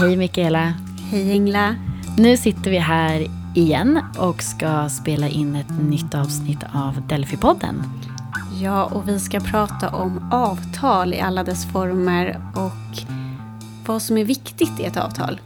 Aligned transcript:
Hej 0.00 0.16
Mikaela. 0.16 0.74
Hej 1.10 1.32
Engla. 1.32 1.74
Nu 2.18 2.36
sitter 2.36 2.70
vi 2.70 2.78
här 2.78 3.26
igen 3.54 4.00
och 4.18 4.42
ska 4.42 4.88
spela 4.88 5.28
in 5.28 5.56
ett 5.56 5.82
nytt 5.82 6.14
avsnitt 6.14 6.64
av 6.72 7.02
Delphi-podden. 7.08 7.82
Ja, 8.62 8.84
och 8.84 9.08
vi 9.08 9.20
ska 9.20 9.40
prata 9.40 9.88
om 9.88 10.32
avtal 10.32 11.14
i 11.14 11.20
alla 11.20 11.44
dess 11.44 11.72
former 11.72 12.40
och 12.54 13.02
vad 13.86 14.02
som 14.02 14.18
är 14.18 14.24
viktigt 14.24 14.80
i 14.80 14.84
ett 14.84 14.96
avtal. 14.96 15.40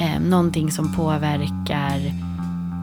eh, 0.00 0.20
någonting 0.20 0.70
som 0.70 0.94
påverkar 0.94 2.19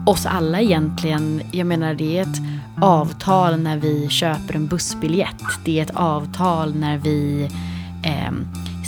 oss 0.08 0.26
alla 0.26 0.60
egentligen. 0.60 1.42
Jag 1.52 1.66
menar 1.66 1.94
det 1.94 2.18
är 2.18 2.22
ett 2.22 2.40
avtal 2.80 3.60
när 3.60 3.76
vi 3.76 4.08
köper 4.08 4.54
en 4.54 4.66
bussbiljett. 4.66 5.42
Det 5.64 5.78
är 5.78 5.82
ett 5.82 5.96
avtal 5.96 6.74
när 6.74 6.98
vi 6.98 7.48
eh, 8.02 8.32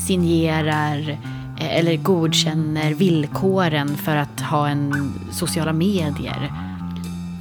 signerar 0.06 1.18
eh, 1.60 1.78
eller 1.78 1.96
godkänner 1.96 2.94
villkoren 2.94 3.96
för 3.96 4.16
att 4.16 4.40
ha 4.40 4.68
en 4.68 5.12
sociala 5.32 5.72
medier. 5.72 6.52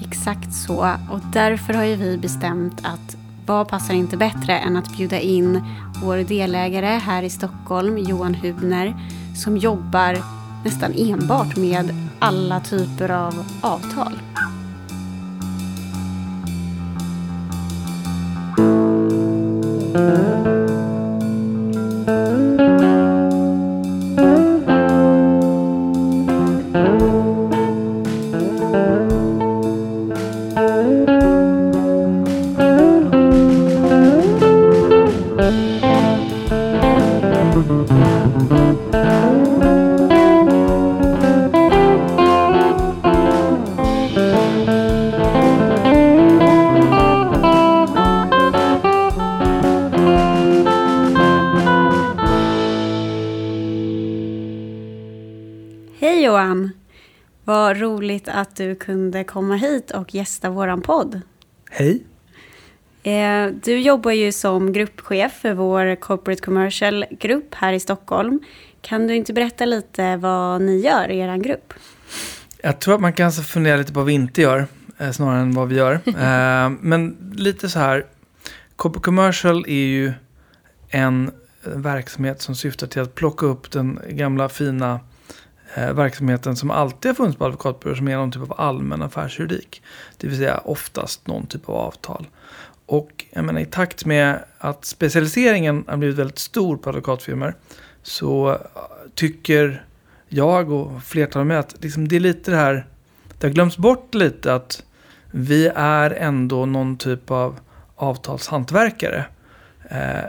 Exakt 0.07 0.53
så. 0.53 0.95
Och 1.11 1.19
därför 1.33 1.73
har 1.73 1.83
ju 1.83 1.95
vi 1.95 2.17
bestämt 2.17 2.79
att 2.83 3.17
vad 3.45 3.67
passar 3.67 3.93
inte 3.93 4.17
bättre 4.17 4.57
än 4.57 4.77
att 4.77 4.97
bjuda 4.97 5.19
in 5.19 5.63
vår 6.03 6.17
delägare 6.17 6.85
här 6.85 7.23
i 7.23 7.29
Stockholm, 7.29 7.97
Johan 7.97 8.35
Hubner, 8.35 8.95
som 9.35 9.57
jobbar 9.57 10.38
nästan 10.65 10.93
enbart 10.97 11.57
med 11.57 11.93
alla 12.19 12.59
typer 12.59 13.11
av 13.11 13.45
avtal. 13.61 14.13
Mm. 26.75 27.08
Att 58.39 58.55
du 58.55 58.75
kunde 58.75 59.23
komma 59.23 59.55
hit 59.55 59.91
och 59.91 60.15
gästa 60.15 60.49
våran 60.49 60.81
podd. 60.81 61.21
Hej. 61.69 62.03
Eh, 63.03 63.47
Du 63.63 63.79
jobbar 63.79 64.11
ju 64.11 64.31
som 64.31 64.73
gruppchef 64.73 65.33
för 65.33 65.53
vår 65.53 65.95
Corporate 65.95 66.41
Commercial-grupp 66.41 67.55
här 67.55 67.73
i 67.73 67.79
Stockholm. 67.79 68.39
Kan 68.81 69.07
du 69.07 69.15
inte 69.15 69.33
berätta 69.33 69.65
lite 69.65 70.17
vad 70.17 70.61
ni 70.61 70.77
gör 70.77 71.11
i 71.11 71.19
er 71.19 71.37
grupp? 71.37 71.73
Jag 72.61 72.79
tror 72.79 72.95
att 72.95 73.01
man 73.01 73.13
kanske 73.13 73.41
fundera 73.41 73.77
lite 73.77 73.93
på 73.93 73.99
vad 73.99 74.05
vi 74.07 74.13
inte 74.13 74.41
gör, 74.41 74.67
eh, 74.97 75.11
snarare 75.11 75.41
än 75.41 75.53
vad 75.53 75.67
vi 75.67 75.75
gör. 75.75 75.93
eh, 76.05 76.69
men 76.81 77.33
lite 77.35 77.69
så 77.69 77.79
här, 77.79 78.05
Corporate 78.75 79.05
Commercial 79.05 79.65
är 79.67 79.85
ju 79.85 80.13
en 80.89 81.31
verksamhet 81.63 82.41
som 82.41 82.55
syftar 82.55 82.87
till 82.87 83.01
att 83.01 83.15
plocka 83.15 83.45
upp 83.45 83.71
den 83.71 83.99
gamla 84.09 84.49
fina 84.49 84.99
Eh, 85.73 85.93
verksamheten 85.93 86.55
som 86.55 86.71
alltid 86.71 87.09
har 87.09 87.15
funnits 87.15 87.37
på 87.37 87.45
advokatbyråer 87.45 87.95
som 87.95 88.07
är 88.07 88.15
någon 88.15 88.31
typ 88.31 88.41
av 88.41 88.53
allmän 88.57 89.01
affärsjuridik. 89.01 89.81
Det 90.17 90.27
vill 90.27 90.37
säga 90.37 90.57
oftast 90.57 91.27
någon 91.27 91.47
typ 91.47 91.69
av 91.69 91.75
avtal. 91.75 92.27
Och 92.85 93.25
jag 93.31 93.45
menar, 93.45 93.61
i 93.61 93.65
takt 93.65 94.05
med 94.05 94.43
att 94.57 94.85
specialiseringen 94.85 95.83
har 95.87 95.97
blivit 95.97 96.17
väldigt 96.17 96.39
stor 96.39 96.77
på 96.77 96.89
advokatfirmor 96.89 97.55
så 98.03 98.49
eh, 98.49 98.57
tycker 99.15 99.85
jag 100.27 100.71
och 100.71 101.03
flertalet 101.03 101.47
med 101.47 101.59
att 101.59 101.75
liksom 101.79 102.07
det 102.07 102.15
är 102.15 102.19
lite 102.19 102.51
det 102.51 102.57
här, 102.57 102.87
det 103.37 103.47
har 103.47 103.53
glömts 103.53 103.77
bort 103.77 104.15
lite 104.15 104.53
att 104.53 104.83
vi 105.31 105.71
är 105.75 106.11
ändå 106.11 106.65
någon 106.65 106.97
typ 106.97 107.31
av 107.31 107.59
avtalshantverkare. 107.95 109.25
Eh, 109.89 110.25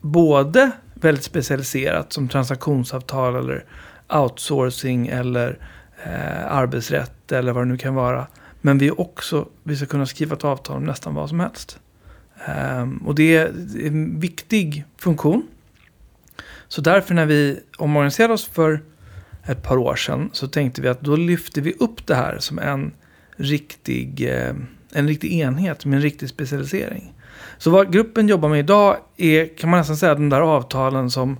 både 0.00 0.70
väldigt 0.94 1.24
specialiserat 1.24 2.12
som 2.12 2.28
transaktionsavtal 2.28 3.36
eller 3.36 3.64
outsourcing 4.08 5.06
eller 5.06 5.58
eh, 6.04 6.52
arbetsrätt 6.52 7.32
eller 7.32 7.52
vad 7.52 7.62
det 7.62 7.68
nu 7.68 7.76
kan 7.76 7.94
vara. 7.94 8.26
Men 8.60 8.78
vi 8.78 8.90
också, 8.90 9.48
vi 9.62 9.76
ska 9.76 9.86
kunna 9.86 10.06
skriva 10.06 10.36
ett 10.36 10.44
avtal 10.44 10.76
om 10.76 10.84
nästan 10.84 11.14
vad 11.14 11.28
som 11.28 11.40
helst. 11.40 11.78
Ehm, 12.46 12.96
och 12.96 13.14
det 13.14 13.36
är 13.36 13.46
en 13.86 14.20
viktig 14.20 14.84
funktion. 14.98 15.46
Så 16.68 16.80
därför 16.80 17.14
när 17.14 17.26
vi 17.26 17.60
omorganiserade 17.78 18.34
oss 18.34 18.46
för 18.46 18.82
ett 19.46 19.62
par 19.62 19.76
år 19.76 19.96
sedan 19.96 20.30
så 20.32 20.48
tänkte 20.48 20.80
vi 20.80 20.88
att 20.88 21.00
då 21.00 21.16
lyfter 21.16 21.60
vi 21.60 21.72
upp 21.72 22.06
det 22.06 22.14
här 22.14 22.38
som 22.38 22.58
en 22.58 22.92
riktig, 23.36 24.30
eh, 24.30 24.54
en 24.92 25.08
riktig 25.08 25.32
enhet 25.32 25.84
med 25.84 25.96
en 25.96 26.02
riktig 26.02 26.28
specialisering. 26.28 27.14
Så 27.58 27.70
vad 27.70 27.92
gruppen 27.92 28.28
jobbar 28.28 28.48
med 28.48 28.58
idag 28.58 28.96
är, 29.16 29.56
kan 29.58 29.70
man 29.70 29.78
nästan 29.78 29.96
säga, 29.96 30.14
de 30.14 30.28
där 30.28 30.40
avtalen 30.40 31.10
som 31.10 31.38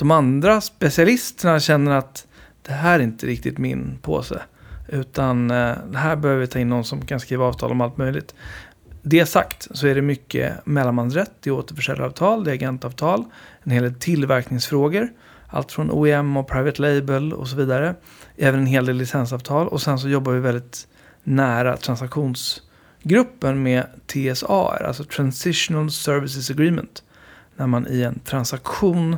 de 0.00 0.10
andra 0.10 0.60
specialisterna 0.60 1.60
känner 1.60 1.92
att 1.92 2.26
det 2.62 2.72
här 2.72 2.98
är 2.98 3.02
inte 3.02 3.26
riktigt 3.26 3.58
min 3.58 3.98
påse. 4.02 4.42
Utan 4.88 5.50
eh, 5.50 5.74
här 5.94 6.16
behöver 6.16 6.40
vi 6.40 6.46
ta 6.46 6.58
in 6.58 6.68
någon 6.68 6.84
som 6.84 7.06
kan 7.06 7.20
skriva 7.20 7.44
avtal 7.44 7.70
om 7.70 7.80
allt 7.80 7.96
möjligt. 7.96 8.34
Det 9.02 9.26
sagt 9.26 9.68
så 9.70 9.86
är 9.86 9.94
det 9.94 10.02
mycket 10.02 10.66
mellanmansrätt, 10.66 11.32
det 11.40 11.50
är 11.50 11.54
återförsäljaravtal, 11.54 12.44
det 12.44 12.50
är 12.50 12.54
agentavtal, 12.54 13.24
en 13.62 13.72
hel 13.72 13.82
del 13.82 13.94
tillverkningsfrågor. 13.94 15.08
Allt 15.46 15.72
från 15.72 15.90
OEM 15.90 16.36
och 16.36 16.48
private 16.48 16.82
label 16.82 17.32
och 17.32 17.48
så 17.48 17.56
vidare. 17.56 17.94
Även 18.36 18.60
en 18.60 18.66
hel 18.66 18.86
del 18.86 18.96
licensavtal. 18.96 19.68
Och 19.68 19.82
sen 19.82 19.98
så 19.98 20.08
jobbar 20.08 20.32
vi 20.32 20.40
väldigt 20.40 20.88
nära 21.22 21.76
transaktionsgruppen 21.76 23.62
med 23.62 23.86
TSA, 24.06 24.86
alltså 24.86 25.04
Transitional 25.04 25.90
Services 25.90 26.50
Agreement. 26.50 27.02
När 27.56 27.66
man 27.66 27.86
i 27.86 28.02
en 28.02 28.18
transaktion 28.18 29.16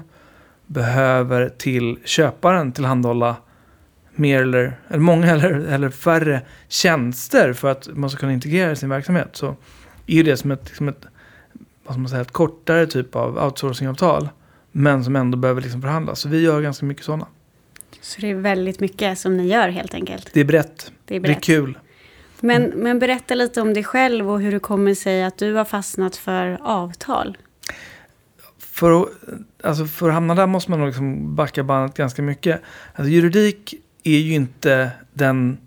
behöver 0.73 1.49
till 1.49 1.99
köparen 2.05 2.73
tillhandahålla 2.73 3.37
mer 4.15 4.43
eller, 4.43 4.81
eller 4.89 4.99
många 4.99 5.27
eller, 5.33 5.51
eller 5.51 5.91
färre 5.91 6.43
tjänster 6.69 7.53
för 7.53 7.69
att 7.71 7.89
man 7.93 8.11
ska 8.11 8.19
kunna 8.21 8.33
integrera 8.33 8.77
sin 8.77 8.89
verksamhet. 8.89 9.29
Så 9.33 9.57
är 10.07 10.15
ju 10.15 10.23
det 10.23 10.37
som 10.37 10.51
ett, 10.51 10.73
som 10.77 10.89
ett, 10.89 11.07
vad 11.85 11.99
man 11.99 12.09
säga, 12.09 12.23
ett 12.23 12.33
kortare 12.33 12.87
typ 12.87 13.17
av 13.17 13.45
outsourcingavtal. 13.45 14.29
Men 14.73 15.05
som 15.05 15.17
ändå 15.17 15.39
behöver 15.39 15.61
liksom 15.61 15.83
förhandlas. 15.83 16.21
Så 16.21 16.29
vi 16.29 16.41
gör 16.41 16.61
ganska 16.61 16.87
mycket 16.87 17.05
sådana. 17.05 17.27
Så 18.01 18.21
det 18.21 18.31
är 18.31 18.35
väldigt 18.35 18.81
mycket 18.81 19.19
som 19.19 19.37
ni 19.37 19.47
gör 19.49 19.69
helt 19.69 19.95
enkelt. 19.95 20.31
Det 20.33 20.41
är 20.41 20.45
brett. 20.45 20.93
Det 21.05 21.17
är 21.17 21.21
Det 21.21 21.29
är 21.29 21.33
brett. 21.33 21.45
kul. 21.45 21.79
Men, 22.41 22.63
men 22.63 22.99
berätta 22.99 23.35
lite 23.35 23.61
om 23.61 23.75
dig 23.75 23.85
själv 23.85 24.31
och 24.31 24.41
hur 24.41 24.53
det 24.53 24.59
kommer 24.59 24.95
sig 24.95 25.25
att 25.25 25.39
du 25.39 25.55
har 25.55 25.65
fastnat 25.65 26.17
för 26.17 26.59
avtal. 26.63 27.37
För 28.83 29.03
att, 29.03 29.09
alltså 29.63 29.85
för 29.87 30.09
att 30.09 30.15
hamna 30.15 30.35
där 30.35 30.47
måste 30.47 30.71
man 30.71 30.81
nog 30.81 30.87
liksom 30.89 31.35
backa 31.37 31.63
bandet 31.63 31.97
ganska 31.97 32.23
mycket. 32.23 32.61
Alltså 32.95 33.11
juridik 33.11 33.75
är 34.05 34.19
ju 34.19 34.35
inte 34.35 34.91
den, 35.13 35.59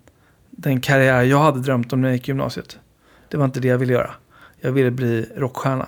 den 0.52 0.82
karriär 0.82 1.22
jag 1.24 1.40
hade 1.40 1.60
drömt 1.60 1.94
om 1.94 2.02
när 2.02 2.08
jag 2.10 2.16
gick 2.16 2.28
i 2.28 2.32
gymnasiet. 2.32 2.78
Det 3.30 3.38
var 3.38 3.46
inte 3.46 3.60
det 3.60 3.68
jag 3.68 3.78
ville 3.78 3.94
göra. 3.94 4.12
Jag 4.62 4.72
ville 4.72 4.92
bli 4.92 5.30
rockstjärna. 5.38 5.88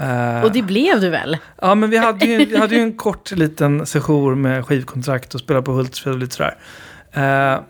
Eh, 0.00 0.44
Och 0.44 0.52
det 0.52 0.62
blev 0.62 1.00
du 1.00 1.08
väl? 1.10 1.36
Ja, 1.62 1.74
men 1.74 1.90
vi 1.90 1.96
hade 1.96 2.26
ju, 2.26 2.44
vi 2.44 2.56
hade 2.56 2.74
ju 2.74 2.80
en 2.82 2.92
kort 2.92 3.30
liten 3.30 3.86
session 3.86 4.40
med 4.42 4.66
skivkontrakt 4.66 5.34
och 5.34 5.40
spela 5.40 5.62
på 5.62 5.72
Hultsfred 5.72 6.14
och 6.14 6.20
lite 6.20 6.34
sådär. 6.34 6.56
Eh, 7.12 7.60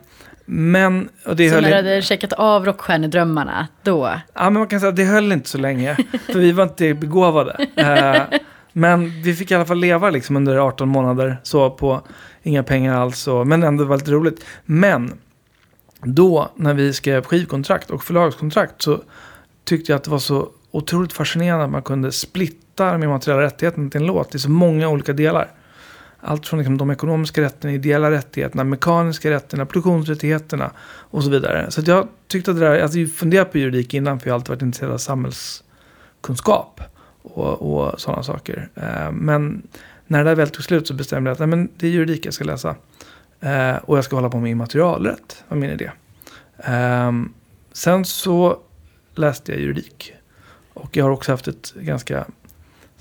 men, 0.44 1.08
och 1.26 1.36
det 1.36 1.48
Så 1.48 1.54
höll 1.54 1.62
när 1.64 1.70
du 1.70 1.76
hade 1.76 2.02
checkat 2.02 2.32
av 2.32 2.64
rockstjärnedrömmarna, 2.66 3.68
då? 3.82 4.10
ja, 4.34 4.44
men 4.44 4.52
man 4.52 4.66
kan 4.66 4.80
säga 4.80 4.90
att 4.90 4.96
det 4.96 5.04
höll 5.04 5.32
inte 5.32 5.48
så 5.48 5.58
länge. 5.58 5.96
För 6.26 6.38
vi 6.38 6.52
var 6.52 6.62
inte 6.64 6.94
begåvade. 6.94 7.66
Eh, 7.76 8.38
men 8.72 9.22
vi 9.22 9.34
fick 9.34 9.50
i 9.50 9.54
alla 9.54 9.64
fall 9.64 9.78
leva 9.78 10.10
liksom 10.10 10.36
under 10.36 10.56
18 10.56 10.88
månader. 10.88 11.36
Så 11.42 11.70
på 11.70 12.02
inga 12.42 12.62
pengar 12.62 12.94
alls. 12.94 13.28
Och, 13.28 13.46
men 13.46 13.62
ändå 13.62 13.84
var 13.84 13.96
lite 13.96 14.10
roligt. 14.10 14.44
Men 14.64 15.12
då 16.02 16.50
när 16.56 16.74
vi 16.74 16.92
skrev 16.92 17.24
skivkontrakt 17.24 17.90
och 17.90 18.04
förlagskontrakt 18.04 18.82
så 18.82 19.00
tyckte 19.64 19.92
jag 19.92 19.96
att 19.96 20.04
det 20.04 20.10
var 20.10 20.18
så 20.18 20.48
otroligt 20.70 21.12
fascinerande 21.12 21.64
att 21.64 21.70
man 21.70 21.82
kunde 21.82 22.12
splitta 22.12 22.92
de 22.92 23.02
immateriella 23.02 23.42
rättigheterna 23.42 23.90
till 23.90 24.00
en 24.00 24.06
låt 24.06 24.34
i 24.34 24.38
så 24.38 24.50
många 24.50 24.88
olika 24.88 25.12
delar. 25.12 25.50
allt 26.22 26.46
från 26.46 26.58
liksom 26.58 26.78
de 26.78 26.90
ekonomiska 26.90 27.40
rättigheterna, 27.40 27.72
ideella 27.72 28.10
rättigheterna, 28.10 28.64
mekaniska 28.64 29.30
rättigheterna, 29.30 29.66
produktionsrättigheterna 29.66 30.70
och 30.86 31.24
så 31.24 31.30
vidare. 31.30 31.70
Så 31.70 31.82
jag 31.86 32.08
tyckte 32.28 32.50
att 32.50 32.56
det 32.56 32.66
där, 32.66 32.80
alltså 32.80 32.98
jag 32.98 33.12
funderade 33.12 33.50
på 33.50 33.58
juridik 33.58 33.94
innan 33.94 34.20
för 34.20 34.26
jag 34.26 34.34
har 34.34 34.38
alltid 34.38 34.48
varit 34.48 34.62
intresserad 34.62 34.92
av 34.92 34.98
samhällskunskap 34.98 36.80
och, 37.22 37.72
och 37.72 38.00
sådana 38.00 38.22
saker. 38.22 38.68
Eh, 38.74 39.12
men 39.12 39.62
när 40.06 40.24
det 40.24 40.30
där 40.30 40.34
väl 40.34 40.50
tog 40.50 40.64
slut 40.64 40.86
så 40.86 40.94
bestämde 40.94 41.30
jag 41.30 41.32
att 41.32 41.38
nej, 41.38 41.48
men 41.48 41.68
det 41.76 41.86
är 41.86 41.90
juridik 41.90 42.26
jag 42.26 42.34
ska 42.34 42.44
läsa. 42.44 42.76
Eh, 43.40 43.76
och 43.76 43.96
jag 43.96 44.04
ska 44.04 44.16
hålla 44.16 44.30
på 44.30 44.40
med 44.40 44.50
immaterialrätt, 44.50 45.44
var 45.48 45.56
min 45.56 45.70
idé. 45.70 45.90
Eh, 46.58 47.12
sen 47.72 48.04
så 48.04 48.58
läste 49.14 49.52
jag 49.52 49.60
juridik. 49.60 50.12
Och 50.74 50.96
jag 50.96 51.04
har 51.04 51.10
också 51.10 51.32
haft 51.32 51.48
ett 51.48 51.74
ganska 51.74 52.26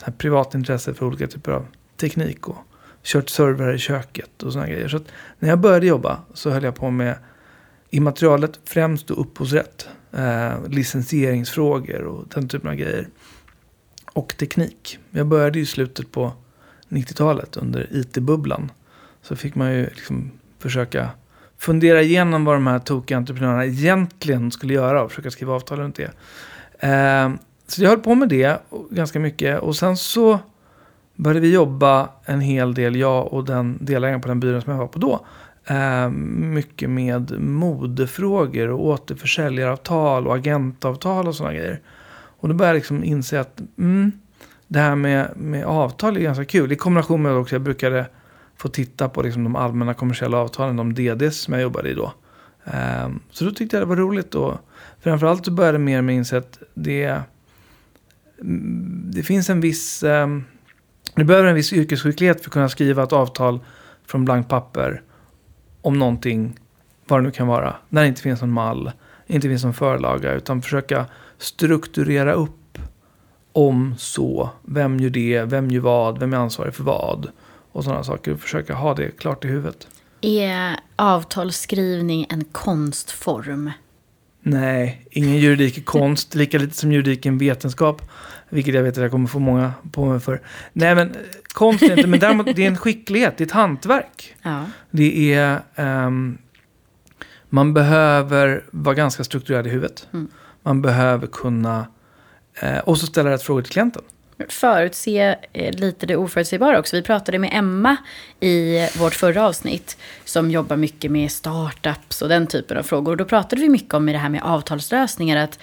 här, 0.02 0.14
privat 0.14 0.56
intresse 0.56 0.94
för 0.94 1.06
olika 1.06 1.28
typer 1.28 1.52
av 1.52 1.66
teknik 1.98 2.48
och 2.48 2.58
kört 3.04 3.30
servrar 3.30 3.74
i 3.74 3.78
köket 3.78 4.44
och 4.44 4.54
sådana 4.54 4.70
grejer. 4.70 4.88
Så 4.88 5.00
när 5.40 5.50
jag 5.50 5.60
började 5.60 5.88
jobba 5.88 6.20
så 6.34 6.50
höll 6.50 6.64
jag 6.64 6.76
på 6.76 6.90
med 6.90 7.16
immaterialet, 7.90 8.60
främst 8.66 9.08
då 9.08 9.14
upphovsrätt, 9.14 9.90
eh, 10.12 10.68
licensieringsfrågor 10.68 12.02
och 12.02 12.26
den 12.34 12.48
typen 12.48 12.70
av 12.70 12.76
grejer. 12.76 13.08
Och 14.20 14.38
teknik. 14.38 15.00
Jag 15.12 15.28
började 15.28 15.60
i 15.60 15.66
slutet 15.66 16.12
på 16.12 16.32
90-talet 16.90 17.58
under 17.58 17.88
IT-bubblan. 17.92 18.72
Så 19.22 19.36
fick 19.36 19.56
man 19.56 19.74
ju 19.74 19.86
liksom 19.86 20.32
försöka 20.60 21.10
fundera 21.58 22.02
igenom 22.02 22.46
vad 22.46 22.56
de 22.56 22.68
här 22.68 22.80
tokiga 22.80 23.18
entreprenörerna 23.18 23.66
egentligen 23.66 24.52
skulle 24.52 24.74
göra 24.74 25.04
och 25.04 25.12
försöka 25.12 25.32
skriva 25.32 25.54
avtal 25.54 25.80
runt 25.80 25.96
det. 25.96 26.12
Eh, 26.80 27.30
så 27.68 27.84
jag 27.84 27.90
höll 27.90 28.00
på 28.00 28.16
med 28.16 28.30
det 28.30 28.62
ganska 28.90 29.20
mycket 29.20 29.60
och 29.60 29.76
sen 29.76 29.98
så 29.98 30.40
började 31.16 31.40
vi 31.40 31.54
jobba 31.54 32.10
en 32.26 32.42
hel 32.42 32.74
del, 32.74 32.96
jag 32.96 33.34
och 33.34 33.46
den 33.46 33.78
delägaren 33.82 34.22
på 34.22 34.28
den 34.28 34.40
byrån 34.40 34.62
som 34.62 34.72
jag 34.72 34.80
var 34.80 34.88
på 34.88 35.00
då. 35.00 35.26
Eh, 35.66 36.10
mycket 36.10 36.90
med 36.90 37.42
modefrågor 37.42 38.70
och 38.70 38.86
återförsäljaravtal 38.86 40.28
och 40.28 40.36
agentavtal 40.36 41.28
och 41.28 41.36
sådana 41.36 41.54
grejer. 41.54 41.82
Och 42.40 42.48
då 42.48 42.54
började 42.54 42.76
jag 42.76 42.80
liksom 42.80 43.04
inse 43.04 43.40
att 43.40 43.62
mm, 43.78 44.12
det 44.68 44.80
här 44.80 44.96
med, 44.96 45.32
med 45.36 45.66
avtal 45.66 46.18
är 46.18 46.22
ganska 46.22 46.46
kul. 46.46 46.72
I 46.72 46.76
kombination 46.76 47.22
med 47.22 47.32
att 47.32 47.52
jag 47.52 47.62
brukade 47.62 48.06
få 48.58 48.68
titta 48.68 49.10
på 49.10 49.22
liksom 49.22 49.44
de 49.44 49.56
allmänna 49.56 49.94
kommersiella 49.94 50.38
avtalen, 50.38 50.76
de 50.76 50.94
DDs 50.94 51.38
som 51.38 51.54
jag 51.54 51.64
jobbade 51.64 51.90
i 51.90 51.94
då. 51.94 52.14
Um, 52.64 53.20
så 53.32 53.46
då 53.46 53.52
tyckte 53.52 53.76
jag 53.76 53.82
det 53.82 53.90
var 53.90 53.96
roligt 53.96 54.36
och 54.36 54.58
framförallt 55.00 55.46
så 55.46 55.52
började 55.52 55.76
jag 55.76 55.82
mer 55.82 56.02
med 56.02 56.16
inse 56.16 56.38
att 56.38 56.60
det, 56.74 57.22
mm, 58.42 59.04
det 59.14 59.24
finns 59.24 59.50
en 59.50 59.62
viss 59.62 60.04
ehm, 60.04 60.32
Um, 60.32 60.46
du 61.16 61.24
behöver 61.24 61.50
en 61.50 61.56
viss 61.56 61.74
yrkesskicklighet 61.74 62.42
för 62.42 62.50
att 62.50 62.54
kunna 62.54 62.70
skriva 62.70 63.04
ett 63.04 63.14
avtal 63.14 63.60
från 64.06 64.26
blankt 64.26 64.50
papper 64.50 65.02
om 65.82 66.00
någonting, 66.00 66.60
vad 67.08 67.20
det 67.20 67.24
nu 67.24 67.32
kan 67.32 67.48
vara, 67.48 67.76
när 67.90 68.02
det 68.02 68.08
inte 68.08 68.22
finns 68.22 68.42
någon 68.42 68.52
mall, 68.52 68.92
inte 69.28 69.48
finns 69.48 69.64
någon 69.64 69.74
förlaga, 69.74 70.34
utan 70.34 70.62
försöka 70.62 71.06
strukturera 71.40 72.34
upp 72.34 72.78
om 73.52 73.96
så, 73.98 74.50
vem 74.62 75.00
gör 75.00 75.10
det, 75.10 75.44
vem 75.44 75.72
gör 75.72 75.82
vad, 75.82 76.20
vem 76.20 76.34
är 76.34 76.38
ansvarig 76.38 76.74
för 76.74 76.84
vad 76.84 77.32
och 77.72 77.84
sådana 77.84 78.04
saker. 78.04 78.36
Försöka 78.36 78.74
ha 78.74 78.94
det 78.94 79.12
klart 79.18 79.46
i 79.46 79.48
huvudet. 79.48 79.88
Är 80.22 80.80
avtalsskrivning 80.96 82.26
en 82.30 82.44
konstform? 82.44 83.72
Nej, 84.42 85.08
ingen 85.12 85.38
juridik 85.38 85.78
är 85.78 85.82
konst, 85.82 86.36
lika 86.36 86.58
lite 86.58 86.76
som 86.76 86.92
juridik 86.92 87.26
är 87.26 87.30
en 87.30 87.38
vetenskap. 87.38 88.02
Vilket 88.50 88.76
jag 88.76 88.84
vet 88.84 88.98
att 88.98 89.02
jag 89.02 89.12
kommer 89.12 89.28
få 89.28 89.40
många 89.40 89.74
på 89.92 90.06
mig 90.06 90.20
för. 90.20 90.42
Nej 90.74 90.96
men 90.96 91.16
konst 91.54 91.84
är 91.84 91.98
inte, 91.98 92.08
men 92.08 92.20
däremot 92.20 92.56
det 92.56 92.64
är 92.64 92.68
en 92.68 92.78
skicklighet, 92.78 93.38
det 93.38 93.44
är 93.44 93.46
ett 93.46 93.52
hantverk. 93.52 94.36
Ja. 94.42 94.66
Det 94.92 95.34
är, 95.34 95.60
um, 95.76 96.38
man 97.50 97.74
behöver 97.74 98.64
vara 98.72 98.96
ganska 98.96 99.24
strukturerad 99.24 99.68
i 99.68 99.70
huvudet. 99.70 100.08
Mm. 100.14 100.28
Man 100.64 100.82
behöver 100.82 101.28
kunna, 101.28 101.88
uh, 102.64 102.80
och 102.80 102.98
så 102.98 103.06
ställa 103.06 103.30
rätt 103.30 103.44
frågor 103.44 103.62
till 103.62 103.72
klienten. 103.72 104.02
Förutse 104.50 105.36
eh, 105.54 105.74
lite 105.74 106.06
det 106.06 106.16
oförutsägbara 106.16 106.80
också. 106.80 106.96
Vi 106.96 107.02
pratade 107.02 107.40
med 107.40 107.50
Emma 107.54 107.98
i 108.40 108.88
vårt 109.00 109.14
förra 109.14 109.48
avsnitt 109.48 109.98
som 110.26 110.52
jobbar 110.52 110.76
mycket 110.76 111.12
med 111.12 111.32
startups 111.32 112.22
och 112.22 112.30
den 112.30 112.48
typen 112.48 112.78
av 112.78 112.84
frågor. 112.84 113.12
Och 113.12 113.18
då 113.18 113.26
pratade 113.26 113.62
vi 113.62 113.70
mycket 113.70 113.94
om 113.94 114.06
det 114.06 114.18
här 114.18 114.30
med 114.30 114.44
avtalslösningar. 114.44 115.38
Att 115.38 115.60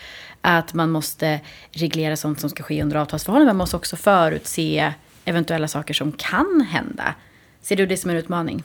att 0.47 0.75
man 0.75 0.91
måste 0.91 1.41
reglera 1.71 2.17
sånt 2.17 2.41
som 2.41 2.51
ska 2.51 2.63
ske 2.63 2.83
under 2.83 2.97
avtalsförhållanden. 2.97 3.57
Man 3.57 3.65
måste 3.65 3.77
också 3.77 3.97
förutse 3.97 4.93
eventuella 5.25 5.69
saker 5.69 5.95
som 5.95 6.13
kan 6.13 6.67
hända. 6.71 7.15
Ser 7.63 7.77
du 7.77 7.87
det 7.87 7.97
som 7.97 8.11
en 8.11 8.17
utmaning? 8.17 8.63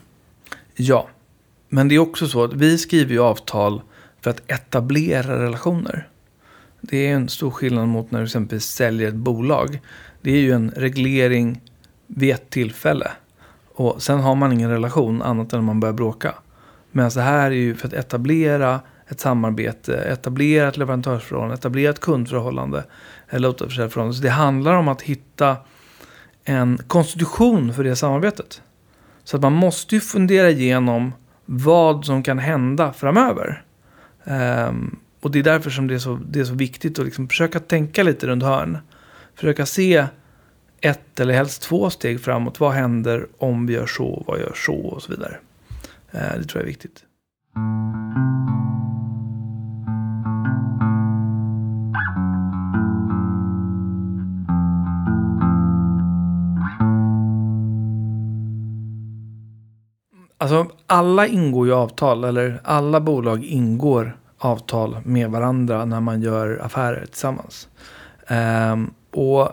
Ja, 0.74 1.08
men 1.68 1.88
det 1.88 1.94
är 1.94 1.98
också 1.98 2.26
så 2.26 2.44
att 2.44 2.52
vi 2.52 2.78
skriver 2.78 3.12
ju 3.12 3.20
avtal 3.20 3.82
för 4.20 4.30
att 4.30 4.50
etablera 4.50 5.42
relationer. 5.42 6.08
Det 6.84 7.06
är 7.06 7.14
en 7.14 7.28
stor 7.28 7.50
skillnad 7.50 7.88
mot 7.88 8.10
när 8.10 8.18
du 8.18 8.24
exempelvis 8.24 8.64
säljer 8.64 9.08
ett 9.08 9.14
bolag. 9.14 9.80
Det 10.20 10.30
är 10.30 10.40
ju 10.40 10.52
en 10.52 10.70
reglering 10.70 11.60
vid 12.06 12.34
ett 12.34 12.50
tillfälle. 12.50 13.10
Och 13.74 14.02
sen 14.02 14.20
har 14.20 14.34
man 14.34 14.52
ingen 14.52 14.70
relation 14.70 15.22
annat 15.22 15.52
än 15.52 15.58
om 15.58 15.64
man 15.64 15.80
börjar 15.80 15.92
bråka. 15.92 16.34
Men 16.90 17.10
det 17.10 17.22
här 17.22 17.50
är 17.50 17.54
ju 17.54 17.74
för 17.74 17.88
att 17.88 17.94
etablera 17.94 18.80
ett 19.08 19.20
samarbete, 19.20 19.96
etablera 19.96 20.68
ett 20.68 20.76
leverantörsförhållande, 20.76 21.54
etablera 21.54 21.90
ett 21.90 22.00
kundförhållande 22.00 22.84
eller 23.28 23.48
återförsäljarförhållande. 23.48 24.16
Så 24.16 24.22
det 24.22 24.30
handlar 24.30 24.74
om 24.74 24.88
att 24.88 25.02
hitta 25.02 25.56
en 26.44 26.78
konstitution 26.86 27.74
för 27.74 27.84
det 27.84 27.96
samarbetet. 27.96 28.62
Så 29.24 29.36
att 29.36 29.42
man 29.42 29.52
måste 29.52 29.94
ju 29.94 30.00
fundera 30.00 30.50
igenom 30.50 31.12
vad 31.44 32.04
som 32.04 32.22
kan 32.22 32.38
hända 32.38 32.92
framöver. 32.92 33.62
Um, 34.24 34.98
och 35.22 35.30
det 35.30 35.38
är 35.38 35.42
därför 35.42 35.70
som 35.70 35.86
det 35.86 35.94
är 35.94 35.98
så, 35.98 36.18
det 36.30 36.40
är 36.40 36.44
så 36.44 36.54
viktigt 36.54 36.98
att 36.98 37.04
liksom 37.04 37.28
försöka 37.28 37.60
tänka 37.60 38.02
lite 38.02 38.26
runt 38.26 38.42
hörn. 38.42 38.78
Försöka 39.34 39.66
se 39.66 40.06
ett 40.80 41.20
eller 41.20 41.34
helst 41.34 41.62
två 41.62 41.90
steg 41.90 42.20
framåt. 42.20 42.60
Vad 42.60 42.72
händer 42.72 43.26
om 43.38 43.66
vi 43.66 43.74
gör 43.74 43.86
så, 43.86 44.24
vad 44.26 44.40
gör 44.40 44.52
så 44.54 44.74
och 44.74 45.02
så 45.02 45.12
vidare. 45.12 45.36
Eh, 46.10 46.38
det 46.38 46.44
tror 46.44 46.54
jag 46.54 46.62
är 46.62 46.66
viktigt. 46.66 47.04
Alltså 60.38 60.66
alla 60.86 61.26
ingår 61.26 61.66
ju 61.66 61.74
avtal, 61.74 62.24
eller 62.24 62.60
alla 62.64 63.00
bolag 63.00 63.44
ingår 63.44 64.16
avtal 64.44 64.98
med 65.04 65.30
varandra 65.30 65.84
när 65.84 66.00
man 66.00 66.22
gör 66.22 66.60
affärer 66.62 67.06
tillsammans. 67.06 67.68
Um, 68.28 68.94
och 69.10 69.48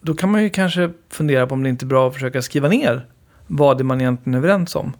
då 0.00 0.14
kan 0.14 0.30
man 0.30 0.42
ju 0.42 0.50
kanske 0.50 0.90
fundera 1.08 1.46
på 1.46 1.54
om 1.54 1.62
det 1.62 1.68
inte 1.68 1.84
är 1.84 1.86
bra 1.86 2.08
att 2.08 2.14
försöka 2.14 2.42
skriva 2.42 2.68
ner 2.68 3.06
vad 3.46 3.78
det 3.78 3.84
man 3.84 4.00
egentligen 4.00 4.34
är 4.34 4.38
överens 4.38 4.76
om. 4.76 4.92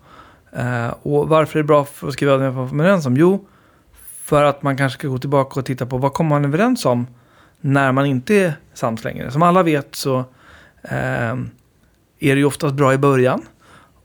Uh, 0.58 0.88
och 1.02 1.28
varför 1.28 1.58
är 1.58 1.62
det 1.62 1.66
bra 1.66 1.86
att 2.00 2.12
skriva 2.12 2.36
ner 2.36 2.48
vad 2.48 2.72
man 2.72 2.80
är 2.80 2.84
överens 2.84 3.06
om? 3.06 3.16
Jo, 3.16 3.46
för 4.24 4.44
att 4.44 4.62
man 4.62 4.76
kanske 4.76 4.98
ska 4.98 5.08
gå 5.08 5.18
tillbaka 5.18 5.60
och 5.60 5.66
titta 5.66 5.86
på 5.86 5.98
vad 5.98 6.12
kommer 6.12 6.30
man 6.30 6.44
överens 6.44 6.86
om 6.86 7.06
när 7.60 7.92
man 7.92 8.06
inte 8.06 8.34
är 8.34 8.52
sams 8.74 9.04
längre. 9.04 9.30
Som 9.30 9.42
alla 9.42 9.62
vet 9.62 9.94
så 9.94 10.18
uh, 10.18 10.24
är 12.18 12.34
det 12.34 12.38
ju 12.38 12.44
oftast 12.44 12.74
bra 12.74 12.94
i 12.94 12.98
början 12.98 13.42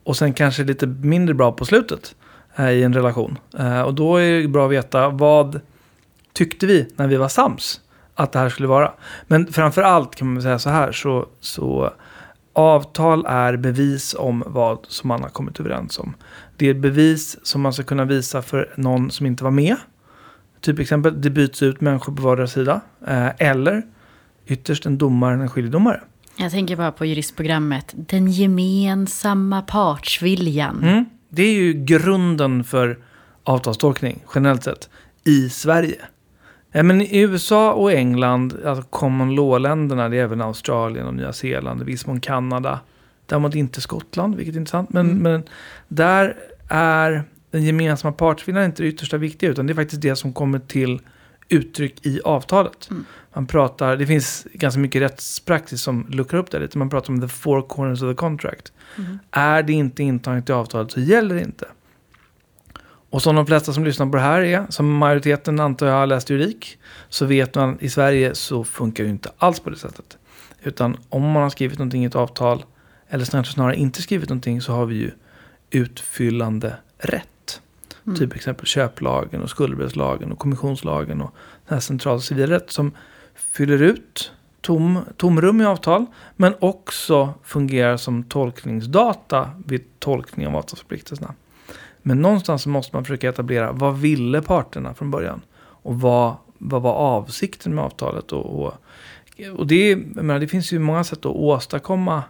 och 0.04 0.18
sen 0.18 0.34
kanske 0.34 0.64
lite 0.64 0.88
mindre 0.88 1.36
bra 1.36 1.52
på 1.52 1.66
slutet 1.66 2.16
i 2.60 2.84
en 2.84 2.94
relation. 2.94 3.38
Eh, 3.60 3.82
och 3.82 3.94
då 3.94 4.18
är 4.18 4.42
det 4.42 4.48
bra 4.48 4.66
att 4.66 4.72
veta 4.72 5.10
vad 5.10 5.60
tyckte 6.34 6.66
vi 6.66 6.88
när 6.96 7.08
vi 7.08 7.16
var 7.16 7.28
sams 7.28 7.82
att 8.16 8.32
det 8.32 8.40
här 8.40 8.50
skulle 8.50 8.68
vara. 8.68 8.92
Men 9.28 9.54
framför 9.54 9.82
allt 9.82 10.16
kan 10.16 10.34
man 10.34 10.42
säga 10.42 10.60
så 10.60 10.70
här 10.70 10.92
så, 10.92 11.26
så 11.40 11.94
avtal 12.54 13.26
är 13.26 13.58
bevis 13.58 14.16
om 14.20 14.44
vad 14.48 14.80
som 14.88 15.08
man 15.08 15.22
har 15.22 15.30
kommit 15.30 15.60
överens 15.60 16.00
om. 16.00 16.14
Det 16.58 16.70
är 16.70 16.74
bevis 16.74 17.38
som 17.44 17.62
man 17.62 17.74
ska 17.74 17.84
kunna 17.84 18.06
visa 18.06 18.42
för 18.42 18.74
någon 18.76 19.12
som 19.12 19.26
inte 19.26 19.44
var 19.44 19.52
med. 19.52 19.76
Typ 20.62 20.80
exempel, 20.80 21.22
det 21.22 21.30
byts 21.30 21.64
ut 21.64 21.82
människor 21.82 22.16
på 22.16 22.22
vardera 22.22 22.48
sida. 22.48 22.82
Eh, 23.08 23.30
eller 23.38 23.84
ytterst 24.48 24.86
en 24.86 24.98
domare, 24.98 25.34
en 25.34 25.50
skiljedomare. 25.50 26.02
Jag 26.38 26.52
tänker 26.52 26.76
bara 26.76 26.92
på 26.92 27.06
juristprogrammet. 27.06 27.94
Den 27.96 28.32
gemensamma 28.32 29.62
partsviljan. 29.62 30.84
Mm. 30.84 31.06
Det 31.36 31.44
är 31.44 31.54
ju 31.54 31.74
grunden 31.74 32.64
för 32.64 32.98
avtalstolkning 33.44 34.24
generellt 34.36 34.64
sett 34.64 34.90
i 35.24 35.50
Sverige. 35.50 36.02
Ja, 36.72 36.84
men 36.84 37.02
I 37.02 37.20
USA 37.20 37.74
och 37.74 37.92
England, 37.92 38.58
alltså 38.66 38.84
common 38.90 39.36
law-länderna, 39.36 40.10
det 40.10 40.18
är 40.18 40.24
även 40.24 40.42
Australien 40.42 41.08
och 41.08 41.14
Nya 41.14 41.34
Zeeland, 41.34 41.82
i 41.82 41.86
viss 41.86 42.06
mån 42.06 42.20
Kanada. 42.22 42.80
Däremot 43.26 43.56
inte 43.56 43.82
Skottland, 43.82 44.36
vilket 44.36 44.56
är 44.56 44.60
intressant. 44.60 44.90
Men, 44.90 45.06
mm. 45.06 45.24
men 45.24 45.44
där 45.88 46.36
är 46.68 47.24
den 47.52 47.64
gemensamma 47.64 48.12
partsviljan 48.12 48.66
inte 48.66 48.84
det 48.84 48.90
yttersta 48.90 49.18
viktiga, 49.18 49.50
utan 49.50 49.68
det 49.68 49.74
är 49.74 49.76
faktiskt 49.76 50.02
det 50.02 50.16
som 50.16 50.34
kommer 50.34 50.60
till 50.60 51.00
uttryck 51.50 52.06
i 52.06 52.22
avtalet. 52.24 52.90
Man 53.34 53.46
pratar, 53.46 53.98
det 53.98 54.08
finns 54.08 54.48
ganska 54.54 54.80
mycket 54.80 55.02
rättspraxis 55.02 55.82
som 55.82 56.08
luckrar 56.10 56.40
upp 56.40 56.52
det 56.52 56.60
lite. 56.60 56.78
Man 56.78 56.90
pratar 56.90 57.14
om 57.14 57.22
the 57.22 57.28
four 57.28 57.62
corners 57.62 58.02
of 58.02 58.10
the 58.10 58.16
contract. 58.16 58.72
Är 59.32 59.64
det 59.64 59.74
inte 59.74 60.04
intaget 60.04 60.50
i 60.50 60.54
avtalet 60.54 60.92
så 60.92 61.00
gäller 61.00 61.36
det 61.36 61.42
inte. 61.42 61.66
Och 63.10 63.22
som 63.22 63.36
de 63.36 63.46
flesta 63.46 63.74
som 63.74 63.86
lyssnar 63.86 64.06
på 64.06 64.16
det 64.16 64.24
här 64.24 64.42
är, 64.42 64.66
som 64.70 64.98
majoriteten 64.98 65.60
antar 65.60 65.88
jag 65.88 65.94
har 65.94 66.08
läst 66.08 66.30
juridik, 66.30 66.78
så 67.10 67.26
vet 67.26 67.56
man 67.56 67.78
i 67.80 67.90
Sverige 67.90 68.36
så 68.36 68.64
funkar 68.64 69.04
det 69.04 69.10
inte 69.10 69.32
alls 69.38 69.60
på 69.60 69.70
det 69.70 69.78
sättet. 69.78 70.18
Utan 70.64 70.98
om 71.10 71.22
man 71.22 71.44
har 71.44 71.50
skrivit 71.50 71.80
någonting 71.80 72.04
i 72.04 72.06
ett 72.06 72.16
avtal, 72.16 72.66
eller 73.10 73.26
snarare, 73.26 73.46
snarare 73.46 73.76
inte 73.76 74.02
skrivit 74.02 74.30
någonting, 74.30 74.62
så 74.62 74.74
har 74.74 74.86
vi 74.86 74.96
ju 74.96 75.12
utfyllande 75.70 76.76
rätt. 76.98 77.62
Mm. 78.06 78.20
Typ 78.20 78.36
exempel 78.36 78.66
köplagen 78.66 79.42
och 79.42 79.50
skuldbrevslagen 79.50 80.32
och 80.32 80.40
kommissionslagen 80.40 81.22
och 81.22 81.34
den 81.68 81.76
här 81.76 81.80
central 81.80 82.22
civilrätt 82.22 82.72
som 82.72 82.92
fyller 83.36 83.82
ut 83.82 84.32
tom, 84.62 85.00
tomrum 85.18 85.62
i 85.62 85.66
avtal 85.66 86.06
men 86.36 86.54
också 86.60 87.34
fungerar 87.44 87.98
som 87.98 88.24
tolkningsdata 88.24 89.50
vid 89.66 90.00
tolkning 90.00 90.48
av 90.48 90.56
avtalsförpliktelserna. 90.56 91.34
Men 92.02 92.22
någonstans 92.22 92.66
måste 92.66 92.96
man 92.96 93.06
försöka 93.06 93.30
etablera 93.30 93.72
vad 93.72 93.98
ville 93.98 94.42
parterna 94.42 94.94
från 94.94 95.12
början 95.12 95.42
och 95.58 96.02
vad, 96.02 96.36
vad 96.58 96.82
var 96.82 96.94
avsikten 96.94 97.76
med 97.76 97.84
avtalet. 97.84 98.32
Och, 98.32 98.64
och, 98.64 98.74
och 99.58 99.68
det, 99.68 99.90
jag 99.90 100.16
menar, 100.16 100.40
det 100.40 100.48
finns 100.48 100.72
ju 100.72 100.80
många 100.80 101.04
sätt 101.04 101.20
att 101.20 101.26
åstadkomma 101.26 102.24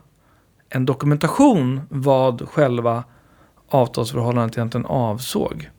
en 0.69 0.85
dokumentation 0.85 1.81
vad 1.89 2.49
själva 2.49 3.03
avtalsförhållandet 3.67 4.57
egentligen 4.57 4.85
avsåg. 4.85 5.69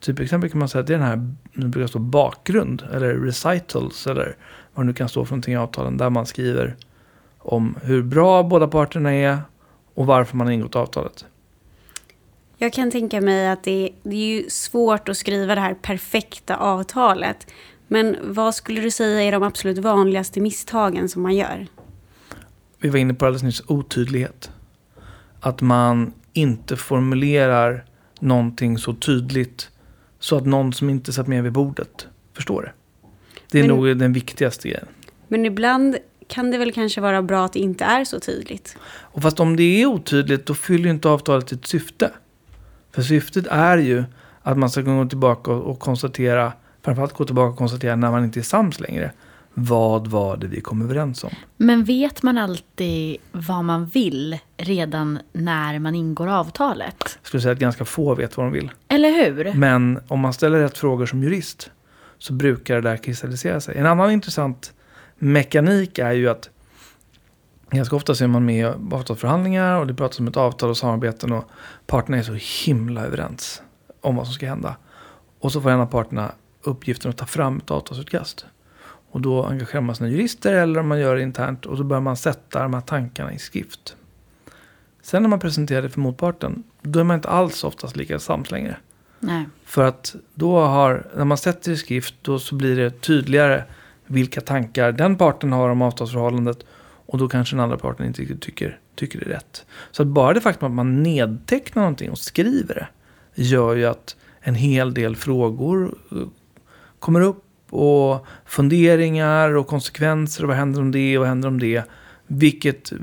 Typ 0.00 0.20
exempel 0.20 0.50
kan 0.50 0.58
man 0.58 0.68
säga 0.68 0.80
att 0.80 0.86
det 0.86 0.94
är 0.94 0.98
den 0.98 1.06
här, 1.06 1.34
det 1.52 1.68
brukar 1.68 1.86
stå 1.86 1.98
bakgrund 1.98 2.82
eller 2.92 3.14
recitals 3.14 4.06
eller 4.06 4.36
vad 4.74 4.84
det 4.84 4.86
nu 4.86 4.94
kan 4.94 5.08
stå 5.08 5.24
för 5.24 5.32
någonting 5.32 5.54
i 5.54 5.56
avtalen 5.56 5.96
där 5.96 6.10
man 6.10 6.26
skriver 6.26 6.76
om 7.38 7.78
hur 7.82 8.02
bra 8.02 8.42
båda 8.42 8.68
parterna 8.68 9.14
är 9.14 9.38
och 9.94 10.06
varför 10.06 10.36
man 10.36 10.46
har 10.46 10.54
ingått 10.54 10.76
avtalet. 10.76 11.24
Jag 12.56 12.72
kan 12.72 12.90
tänka 12.90 13.20
mig 13.20 13.48
att 13.48 13.62
det, 13.62 13.90
det 14.02 14.16
är 14.16 14.42
ju 14.42 14.50
svårt 14.50 15.08
att 15.08 15.16
skriva 15.16 15.54
det 15.54 15.60
här 15.60 15.74
perfekta 15.74 16.56
avtalet. 16.56 17.46
Men 17.88 18.16
vad 18.22 18.54
skulle 18.54 18.80
du 18.80 18.90
säga 18.90 19.22
är 19.22 19.32
de 19.32 19.42
absolut 19.42 19.78
vanligaste 19.78 20.40
misstagen 20.40 21.08
som 21.08 21.22
man 21.22 21.34
gör? 21.34 21.66
Vi 22.78 22.88
var 22.88 22.98
inne 22.98 23.14
på 23.14 23.26
alldeles 23.26 23.42
nyss 23.42 23.62
otydlighet. 23.66 24.50
Att 25.40 25.60
man 25.60 26.12
inte 26.32 26.76
formulerar 26.76 27.84
någonting 28.20 28.78
så 28.78 28.94
tydligt 28.94 29.70
så 30.18 30.36
att 30.36 30.46
någon 30.46 30.72
som 30.72 30.90
inte 30.90 31.12
satt 31.12 31.26
med 31.26 31.42
vid 31.42 31.52
bordet 31.52 32.06
förstår 32.32 32.62
det. 32.62 32.72
Det 33.54 33.58
är 33.60 33.62
Men- 33.62 33.76
nog 33.76 33.96
den 33.98 34.12
viktigaste 34.12 34.68
grejen. 34.68 34.86
Men 35.28 35.46
ibland 35.46 35.96
kan 36.28 36.50
det 36.50 36.58
väl 36.58 36.72
kanske 36.72 37.00
vara 37.00 37.22
bra 37.22 37.44
att 37.44 37.52
det 37.52 37.58
inte 37.58 37.84
är 37.84 38.04
så 38.04 38.20
tydligt. 38.20 38.76
Och 38.84 39.22
fast 39.22 39.40
om 39.40 39.56
det 39.56 39.62
är 39.82 39.86
otydligt 39.86 40.46
då 40.46 40.54
fyller 40.54 40.84
ju 40.84 40.90
inte 40.90 41.08
avtalet 41.08 41.48
sitt 41.48 41.66
syfte. 41.66 42.10
För 42.92 43.02
syftet 43.02 43.46
är 43.46 43.78
ju 43.78 44.04
att 44.42 44.58
man 44.58 44.70
ska 44.70 44.80
gå 44.80 45.04
tillbaka 45.06 45.50
och, 45.50 45.70
och 45.70 45.78
konstatera, 45.78 46.52
framförallt 46.82 47.12
gå 47.12 47.24
tillbaka 47.24 47.50
och 47.50 47.58
konstatera 47.58 47.96
när 47.96 48.10
man 48.10 48.24
inte 48.24 48.40
är 48.40 48.42
sams 48.42 48.80
längre. 48.80 49.10
Vad 49.54 50.06
var 50.06 50.36
det 50.36 50.46
vi 50.46 50.60
kom 50.60 50.82
överens 50.82 51.24
om? 51.24 51.30
Men 51.56 51.84
vet 51.84 52.22
man 52.22 52.38
alltid 52.38 53.16
vad 53.32 53.64
man 53.64 53.86
vill 53.86 54.38
redan 54.56 55.18
när 55.32 55.78
man 55.78 55.94
ingår 55.94 56.28
avtalet? 56.28 56.96
Jag 57.00 57.26
skulle 57.26 57.40
säga 57.40 57.52
att 57.52 57.58
ganska 57.58 57.84
få 57.84 58.14
vet 58.14 58.36
vad 58.36 58.46
de 58.46 58.52
vill. 58.52 58.70
Eller 58.88 59.10
hur? 59.24 59.52
Men 59.54 60.00
om 60.08 60.20
man 60.20 60.32
ställer 60.32 60.58
rätt 60.58 60.78
frågor 60.78 61.06
som 61.06 61.22
jurist 61.22 61.70
så 62.24 62.32
brukar 62.32 62.74
det 62.74 62.80
där 62.80 62.96
kristallisera 62.96 63.60
sig. 63.60 63.76
En 63.76 63.86
annan 63.86 64.10
intressant 64.10 64.72
mekanik 65.18 65.98
är 65.98 66.12
ju 66.12 66.28
att 66.28 66.50
ganska 67.70 67.96
ofta 67.96 68.14
så 68.14 68.24
är 68.24 68.28
man 68.28 68.44
med 68.44 68.60
i 68.60 68.94
avtalsförhandlingar 68.94 69.78
och 69.78 69.86
det 69.86 69.94
pratas 69.94 70.18
om 70.18 70.28
ett 70.28 70.36
avtal 70.36 70.70
och 70.70 70.76
samarbeten 70.76 71.32
och 71.32 71.44
parterna 71.86 72.18
är 72.18 72.22
så 72.22 72.38
himla 72.66 73.06
överens 73.06 73.62
om 74.00 74.16
vad 74.16 74.26
som 74.26 74.34
ska 74.34 74.46
hända. 74.46 74.76
Och 75.38 75.52
så 75.52 75.60
får 75.60 75.70
en 75.70 75.80
av 75.80 75.86
parterna 75.86 76.32
uppgiften 76.62 77.10
att 77.10 77.16
ta 77.16 77.26
fram 77.26 77.58
ett 77.58 77.70
avtalsutkast. 77.70 78.46
Och 79.10 79.20
då 79.20 79.44
engagerar 79.44 79.80
man 79.80 79.94
sina 79.94 80.08
jurister 80.08 80.52
eller 80.52 80.80
om 80.80 80.88
man 80.88 81.00
gör 81.00 81.16
det 81.16 81.22
internt 81.22 81.66
och 81.66 81.76
så 81.76 81.84
börjar 81.84 82.00
man 82.00 82.16
sätta 82.16 82.62
de 82.62 82.74
här 82.74 82.80
tankarna 82.80 83.32
i 83.32 83.38
skrift. 83.38 83.96
Sen 85.02 85.22
när 85.22 85.28
man 85.28 85.40
presenterar 85.40 85.82
det 85.82 85.90
för 85.90 86.00
motparten, 86.00 86.62
då 86.82 87.00
är 87.00 87.04
man 87.04 87.14
inte 87.14 87.28
alls 87.28 87.64
oftast 87.64 87.96
lika 87.96 88.18
sams 88.18 88.50
längre. 88.50 88.76
Nej. 89.26 89.48
För 89.64 89.84
att 89.84 90.16
då 90.34 90.60
har, 90.60 91.06
när 91.16 91.24
man 91.24 91.38
sätter 91.38 91.72
i 91.72 91.76
skrift, 91.76 92.14
då 92.22 92.38
så 92.38 92.54
blir 92.54 92.76
det 92.76 93.00
tydligare 93.00 93.64
vilka 94.06 94.40
tankar 94.40 94.92
den 94.92 95.16
parten 95.16 95.52
har 95.52 95.68
om 95.68 95.82
avtalsförhållandet. 95.82 96.58
Och 97.06 97.18
då 97.18 97.28
kanske 97.28 97.56
den 97.56 97.60
andra 97.60 97.76
parten 97.76 98.06
inte 98.06 98.22
riktigt 98.22 98.40
tycker, 98.40 98.78
tycker 98.94 99.18
det 99.18 99.24
är 99.24 99.28
rätt. 99.28 99.66
Så 99.90 100.02
att 100.02 100.08
bara 100.08 100.34
det 100.34 100.40
faktum 100.40 100.66
att 100.66 100.74
man 100.74 101.02
nedtecknar 101.02 101.82
någonting 101.82 102.10
och 102.10 102.18
skriver 102.18 102.74
det 102.74 102.88
gör 103.42 103.74
ju 103.74 103.84
att 103.84 104.16
en 104.40 104.54
hel 104.54 104.94
del 104.94 105.16
frågor 105.16 105.94
eh, 106.12 106.18
kommer 106.98 107.20
upp. 107.20 107.40
Och 107.70 108.26
funderingar 108.44 109.56
och 109.56 109.66
konsekvenser. 109.66 110.42
Och 110.42 110.48
vad 110.48 110.56
händer 110.56 110.80
om 110.80 110.90
det 110.90 111.18
och 111.18 111.20
vad 111.20 111.28
händer 111.28 111.48
om 111.48 111.60
det? 111.60 111.82
Vilket 112.26 112.92
eh, 112.92 112.98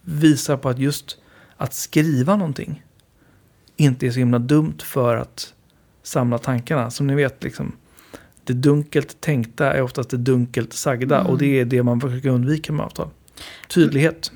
visar 0.00 0.56
på 0.56 0.68
att 0.68 0.78
just 0.78 1.18
att 1.56 1.74
skriva 1.74 2.36
någonting 2.36 2.82
inte 3.76 4.06
är 4.06 4.10
så 4.10 4.18
himla 4.18 4.38
dumt 4.38 4.78
för 4.82 5.16
att 5.16 5.54
samla 6.02 6.38
tankarna. 6.38 6.90
Som 6.90 7.06
ni 7.06 7.14
vet, 7.14 7.44
liksom, 7.44 7.72
det 8.44 8.52
dunkelt 8.52 9.20
tänkta 9.20 9.72
är 9.72 9.82
oftast 9.82 10.10
det 10.10 10.16
dunkelt 10.16 10.72
sagda. 10.72 11.20
Mm. 11.20 11.32
Och 11.32 11.38
det 11.38 11.60
är 11.60 11.64
det 11.64 11.82
man 11.82 12.00
försöker 12.00 12.28
undvika 12.28 12.72
med 12.72 12.86
avtal. 12.86 13.08
Tydlighet. 13.68 14.32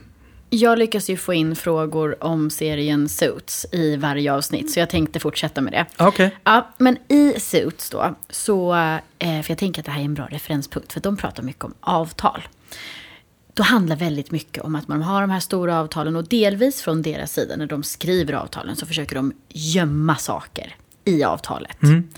Jag 0.50 0.78
lyckas 0.78 1.11
ju 1.11 1.16
få 1.16 1.35
in 1.35 1.57
frågor 1.57 2.25
om 2.25 2.50
serien 2.50 3.09
Suits 3.09 3.66
i 3.73 3.97
varje 3.97 4.33
avsnitt, 4.33 4.71
så 4.73 4.80
jag 4.80 4.90
tänkte 4.90 5.21
fortsätta 5.21 5.61
med 5.61 5.73
det. 5.73 5.87
Okej. 5.99 6.37
Ja, 6.45 6.68
men 6.78 6.97
i 7.09 7.40
Suits 7.40 7.90
då, 7.90 8.14
så, 8.30 8.75
eh, 9.18 9.42
för 9.42 9.50
jag 9.50 9.59
tänker 9.59 9.80
att 9.80 9.87
det 9.87 9.92
här 9.92 10.00
är 10.00 10.04
en 10.04 10.14
bra 10.14 10.26
referenspunkt, 10.30 10.92
för 10.92 11.00
de 11.00 11.16
pratar 11.16 11.42
mycket 11.42 11.64
om 11.64 11.75
avtal. 11.80 12.42
Då 13.58 13.64
handlar 13.64 13.96
väldigt 13.96 14.30
mycket 14.30 14.64
om 14.64 14.74
att 14.74 14.88
man 14.88 15.02
har 15.02 15.20
de 15.20 15.30
här 15.30 15.40
stora 15.40 15.80
avtalen 15.80 16.16
och 16.16 16.28
delvis 16.28 16.82
från 16.82 17.02
deras 17.02 17.32
sida 17.32 17.56
när 17.56 17.66
de 17.66 17.82
skriver 17.82 18.32
avtalen 18.32 18.76
så 18.76 18.86
försöker 18.86 19.16
de 19.16 19.32
gömma 19.48 20.16
saker 20.16 20.76
i 21.04 21.24
avtalet. 21.24 21.82
Mm. 21.82 22.08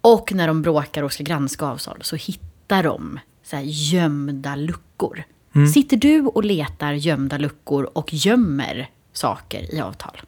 Och 0.00 0.32
när 0.32 0.46
de 0.46 0.62
bråkar 0.62 1.02
och 1.02 1.12
ska 1.12 1.22
granska 1.24 1.66
avtal 1.66 1.98
så 2.00 2.16
hittar 2.16 2.82
de 2.82 3.18
så 3.44 3.56
här 3.56 3.62
gömda 3.66 4.56
luckor. 4.56 5.22
Mm. 5.54 5.68
Sitter 5.68 5.96
du 5.96 6.20
och 6.20 6.44
letar 6.44 6.92
gömda 6.92 7.38
luckor 7.38 7.90
och 7.92 8.14
gömmer 8.14 8.90
saker 9.12 9.74
i 9.74 9.80
avtal? 9.80 10.20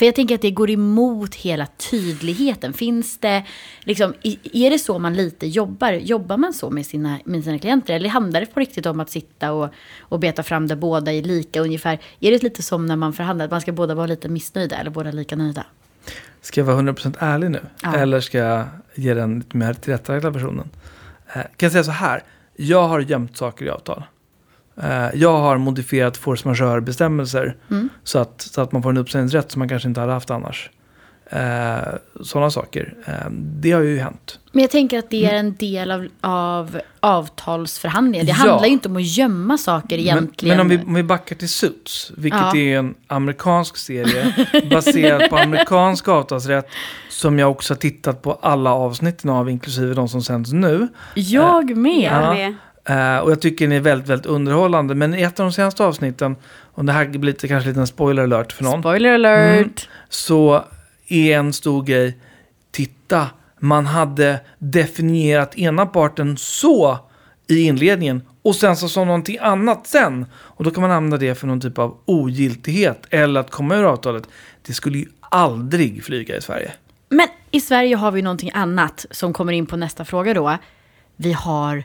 För 0.00 0.06
jag 0.06 0.14
tänker 0.14 0.34
att 0.34 0.42
det 0.42 0.50
går 0.50 0.70
emot 0.70 1.34
hela 1.34 1.66
tydligheten. 1.90 2.72
Finns 2.72 3.18
det, 3.18 3.44
liksom, 3.80 4.14
är 4.52 4.70
det 4.70 4.78
så 4.78 4.98
man 4.98 5.14
lite 5.14 5.46
jobbar? 5.46 5.92
Jobbar 5.92 6.36
man 6.36 6.52
så 6.52 6.70
med 6.70 6.86
sina, 6.86 7.18
med 7.24 7.44
sina 7.44 7.58
klienter? 7.58 7.94
Eller 7.94 8.08
handlar 8.08 8.40
det 8.40 8.46
på 8.46 8.60
riktigt 8.60 8.86
om 8.86 9.00
att 9.00 9.10
sitta 9.10 9.52
och, 9.52 9.68
och 10.00 10.20
beta 10.20 10.42
fram 10.42 10.66
där 10.66 10.76
båda 10.76 11.12
är 11.12 11.22
lika 11.22 11.60
ungefär? 11.60 11.98
Är 12.20 12.30
det 12.30 12.42
lite 12.42 12.62
som 12.62 12.86
när 12.86 12.96
man 12.96 13.12
förhandlar, 13.12 13.44
att 13.44 13.50
man 13.50 13.60
ska 13.60 13.72
båda 13.72 13.94
vara 13.94 14.06
lite 14.06 14.28
missnöjda 14.28 14.76
eller 14.76 14.90
båda 14.90 15.10
lika 15.10 15.36
nöjda? 15.36 15.66
Ska 16.40 16.60
jag 16.60 16.66
vara 16.66 16.76
100% 16.76 17.16
ärlig 17.18 17.50
nu? 17.50 17.60
Ja. 17.82 17.96
Eller 17.96 18.20
ska 18.20 18.38
jag 18.38 18.66
ge 18.94 19.14
den 19.14 19.38
lite 19.38 19.56
mer 19.56 19.74
tillrättalagda 19.74 20.30
versionen? 20.30 20.70
Eh, 21.26 21.32
kan 21.32 21.50
jag 21.58 21.72
säga 21.72 21.84
så 21.84 21.90
här. 21.90 22.22
Jag 22.56 22.88
har 22.88 23.00
gömt 23.00 23.36
saker 23.36 23.64
i 23.64 23.70
avtal. 23.70 24.02
Eh, 24.82 25.06
jag 25.14 25.38
har 25.38 25.58
modifierat 25.58 26.16
force 26.16 26.48
majeure-bestämmelser 26.48 27.56
Mm. 27.70 27.88
så, 28.04 28.18
att, 28.18 28.40
så 28.42 28.60
att 28.60 28.72
man 28.72 28.82
får 28.82 28.90
en 28.90 28.96
uppsägningsrätt 28.96 29.52
som 29.52 29.58
man 29.58 29.68
kanske 29.68 29.88
inte 29.88 30.00
hade 30.00 30.12
haft 30.12 30.30
annars. 30.30 30.70
Eh, 31.30 31.78
Sådana 32.22 32.50
saker. 32.50 32.94
Eh, 33.06 33.30
det 33.32 33.72
har 33.72 33.80
ju 33.80 33.98
hänt. 33.98 34.38
Men 34.52 34.60
jag 34.62 34.70
tänker 34.70 34.98
att 34.98 35.10
det 35.10 35.24
är 35.26 35.34
en 35.34 35.54
del 35.56 35.90
av, 35.90 36.08
av 36.20 36.80
avtalsförhandlingar. 37.00 38.24
Det 38.24 38.30
Ja. 38.30 38.34
handlar 38.34 38.66
ju 38.66 38.72
inte 38.72 38.88
om 38.88 38.96
att 38.96 39.16
gömma 39.16 39.58
saker 39.58 39.96
Men, 39.96 40.00
egentligen. 40.06 40.56
men 40.56 40.60
om, 40.66 40.68
vi, 40.68 40.78
om 40.86 40.94
vi 40.94 41.02
backar 41.02 41.36
till 41.36 41.48
Suits, 41.48 42.12
vilket 42.16 42.40
Ja. 42.40 42.56
är 42.56 42.78
en 42.78 42.94
amerikansk 43.06 43.76
serie 43.76 44.34
baserad 44.70 45.30
på 45.30 45.36
amerikansk 45.36 46.08
avtalsrätt 46.08 46.66
som 47.10 47.38
jag 47.38 47.50
också 47.50 47.74
har 47.74 47.78
tittat 47.78 48.22
på 48.22 48.32
alla 48.42 48.74
avsnitten 48.74 49.30
av, 49.30 49.50
inklusive 49.50 49.94
de 49.94 50.08
som 50.08 50.22
sänds 50.22 50.52
nu. 50.52 50.88
Jag 51.14 51.76
med. 51.76 52.12
Ja. 52.12 52.52
Eh, 52.84 53.18
och 53.18 53.30
jag 53.30 53.40
tycker 53.40 53.68
den 53.68 53.76
är 53.76 53.80
väldigt, 53.80 54.08
väldigt 54.08 54.26
underhållande. 54.26 54.94
Men 54.94 55.14
i 55.14 55.22
ett 55.22 55.40
av 55.40 55.46
de 55.46 55.52
senaste 55.52 55.84
avsnitten, 55.84 56.36
och 56.72 56.84
det 56.84 56.92
här 56.92 57.06
blir 57.08 57.20
lite, 57.20 57.48
kanske 57.48 57.68
lite 57.68 57.80
en 57.80 57.86
spoiler 57.86 58.22
alert 58.22 58.52
för 58.52 58.64
någon, 58.64 58.82
Spoiler 58.82 59.14
alert. 59.14 59.88
så 60.08 60.64
är 61.08 61.36
en 61.38 61.52
stor 61.52 61.82
grej, 61.82 62.18
titta, 62.70 63.26
man 63.58 63.86
hade 63.86 64.40
definierat 64.58 65.58
ena 65.58 65.86
parten 65.86 66.36
så 66.36 66.98
i 67.46 67.60
inledningen 67.62 68.22
och 68.42 68.56
sen 68.56 68.76
så 68.76 68.88
sa 68.88 69.04
någonting 69.04 69.38
annat 69.40 69.86
sen. 69.86 70.26
Och 70.34 70.64
då 70.64 70.70
kan 70.70 70.82
man 70.82 70.90
använda 70.90 71.16
det 71.16 71.34
för 71.34 71.46
någon 71.46 71.60
typ 71.60 71.78
av 71.78 71.96
ogiltighet 72.04 73.06
eller 73.10 73.40
att 73.40 73.50
komma 73.50 73.76
ur 73.76 73.84
avtalet. 73.84 74.24
Det 74.66 74.72
skulle 74.72 74.98
ju 74.98 75.06
aldrig 75.20 76.04
flyga 76.04 76.36
i 76.36 76.40
Sverige. 76.40 76.72
Men 77.08 77.26
I 77.50 77.60
Sverige 77.60 77.96
har 77.96 78.10
vi 78.10 78.22
någonting 78.22 78.50
annat 78.54 79.06
som 79.10 79.32
kommer 79.32 79.52
in 79.52 79.66
på 79.66 79.76
nästa 79.76 80.04
fråga 80.04 80.34
då. 80.34 80.58
Vi 81.16 81.32
har 81.32 81.84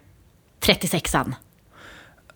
36an. 0.66 1.34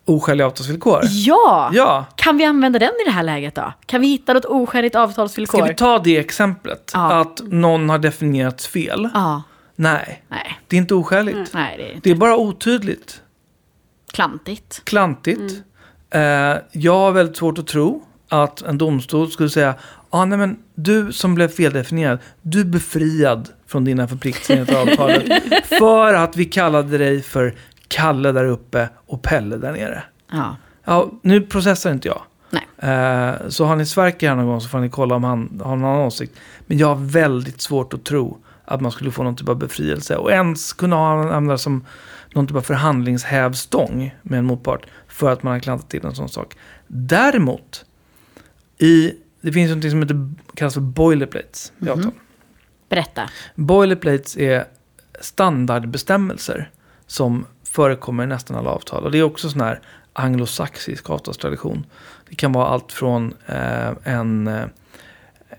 Oskäliga 0.04 0.46
avtalsvillkor. 0.46 1.00
Ja! 1.04 1.70
Ja. 1.72 2.06
Kan 2.16 2.36
vi 2.36 2.44
använda 2.44 2.78
den 2.78 2.88
i 3.02 3.04
det 3.04 3.10
här 3.10 3.22
läget 3.22 3.54
då? 3.54 3.72
Kan 3.86 4.00
vi 4.00 4.06
hitta 4.08 4.32
något 4.32 4.44
oskäligt 4.44 4.94
avtalsvillkor? 4.94 5.58
Ska 5.58 5.66
vi 5.66 5.74
ta 5.74 5.98
det 5.98 6.18
exemplet? 6.18 6.90
Ja. 6.94 7.20
Att 7.20 7.40
någon 7.44 7.88
har 7.90 7.98
definierats 7.98 8.66
fel? 8.66 9.08
Ja, 9.14 9.42
Nej, 9.76 10.22
nej. 10.28 10.60
det 10.68 10.76
är 10.76 10.78
inte 10.78 10.94
oskäligt. 10.94 11.54
Nej, 11.54 11.76
det 11.78 11.92
är 11.92 12.00
Det 12.02 12.10
är 12.10 12.14
bara 12.14 12.36
otydligt. 12.36 13.20
klantigt. 14.12 14.80
klantigt. 14.84 15.62
Eh, 16.10 16.20
jag 16.72 16.94
har 16.98 17.12
väldigt 17.12 17.36
svårt 17.36 17.58
att 17.58 17.66
tro 17.66 18.02
att 18.28 18.62
en 18.62 18.78
domstol 18.78 19.30
skulle 19.30 19.50
säga 19.50 19.74
ah, 20.10 20.24
nej, 20.24 20.38
men 20.38 20.58
du 20.74 21.12
som 21.12 21.34
blev 21.34 21.48
feldefinierad, 21.48 22.18
du 22.42 22.60
är 22.60 22.64
befriad 22.64 23.48
från 23.66 23.84
dina 23.84 24.08
förpliktelser 24.08 24.54
enligt 24.54 24.74
avtalet. 24.76 25.24
för 25.78 26.14
att 26.14 26.36
vi 26.36 26.44
kallade 26.44 26.98
dig 26.98 27.22
för 27.22 27.54
Kalle 27.90 28.32
där 28.32 28.44
uppe 28.44 28.88
och 29.06 29.22
Pelle 29.22 29.56
där 29.56 29.72
nere. 29.72 30.02
Ja. 30.32 30.56
Ja, 30.84 31.10
nu 31.22 31.40
processar 31.40 31.92
inte 31.92 32.08
jag. 32.08 32.22
Nej. 32.50 32.66
Eh, 32.92 33.48
så 33.48 33.64
har 33.64 33.76
ni 33.76 33.86
Sverker 33.86 34.28
här 34.28 34.36
någon 34.36 34.46
gång 34.46 34.60
så 34.60 34.68
får 34.68 34.78
ni 34.80 34.90
kolla 34.90 35.14
om 35.14 35.24
han 35.24 35.60
har 35.64 35.76
någon 35.76 35.90
annan 35.90 36.06
åsikt. 36.06 36.32
Men 36.66 36.78
jag 36.78 36.86
har 36.86 36.94
väldigt 37.06 37.60
svårt 37.60 37.94
att 37.94 38.04
tro 38.04 38.38
att 38.64 38.80
man 38.80 38.92
skulle 38.92 39.10
få 39.10 39.22
någon 39.22 39.36
typ 39.36 39.48
av 39.48 39.56
befrielse. 39.58 40.16
Och 40.16 40.30
ens 40.30 40.72
kunna 40.72 40.96
använda 41.10 41.58
som 41.58 41.84
någon 42.34 42.46
typ 42.46 42.56
av 42.56 42.60
förhandlingshävstång 42.60 44.14
med 44.22 44.38
en 44.38 44.44
motpart. 44.44 44.86
För 45.08 45.32
att 45.32 45.42
man 45.42 45.52
har 45.52 45.60
klantat 45.60 45.88
till 45.90 46.04
en 46.04 46.14
sån 46.14 46.28
sak. 46.28 46.56
Däremot, 46.86 47.84
i, 48.78 49.12
det 49.40 49.52
finns 49.52 49.74
något 49.76 49.90
som 49.90 50.02
heter, 50.02 50.30
kallas 50.54 50.74
för 50.74 50.80
boilerplates 50.80 51.72
i 51.78 51.84
Mhm. 51.84 51.92
avtal. 51.92 52.12
Berätta. 52.88 53.30
Boilerplates 53.54 54.36
är 54.36 54.64
standardbestämmelser 55.20 56.70
som 57.06 57.46
förekommer 57.70 58.24
i 58.24 58.26
nästan 58.26 58.56
alla 58.56 58.70
avtal. 58.70 59.04
Och 59.04 59.10
det 59.10 59.18
är 59.18 59.22
också 59.22 59.50
sån 59.50 59.60
här 59.60 59.80
anglosaxisk 60.12 61.10
avtalstradition. 61.10 61.86
Det 62.28 62.34
kan 62.34 62.52
vara 62.52 62.66
allt 62.66 62.92
från 62.92 63.34
eh, 63.46 63.90
en, 64.04 64.46
eh, 64.48 64.62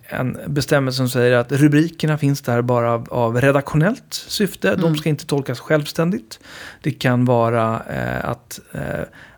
en 0.08 0.38
bestämmelse 0.48 0.98
som 0.98 1.10
säger 1.10 1.32
att 1.38 1.52
rubrikerna 1.52 2.18
finns 2.18 2.42
där 2.42 2.62
bara 2.62 2.92
av, 2.94 3.08
av 3.14 3.42
redaktionellt 3.42 4.14
syfte. 4.14 4.76
De 4.76 4.82
Mm. 4.86 4.96
ska 4.98 5.10
inte 5.10 5.26
tolkas 5.26 5.60
självständigt. 5.60 6.40
Det 6.82 6.92
kan 6.92 7.26
vara 7.26 7.82
eh, 7.90 8.30
att 8.30 8.60
eh, 8.72 8.82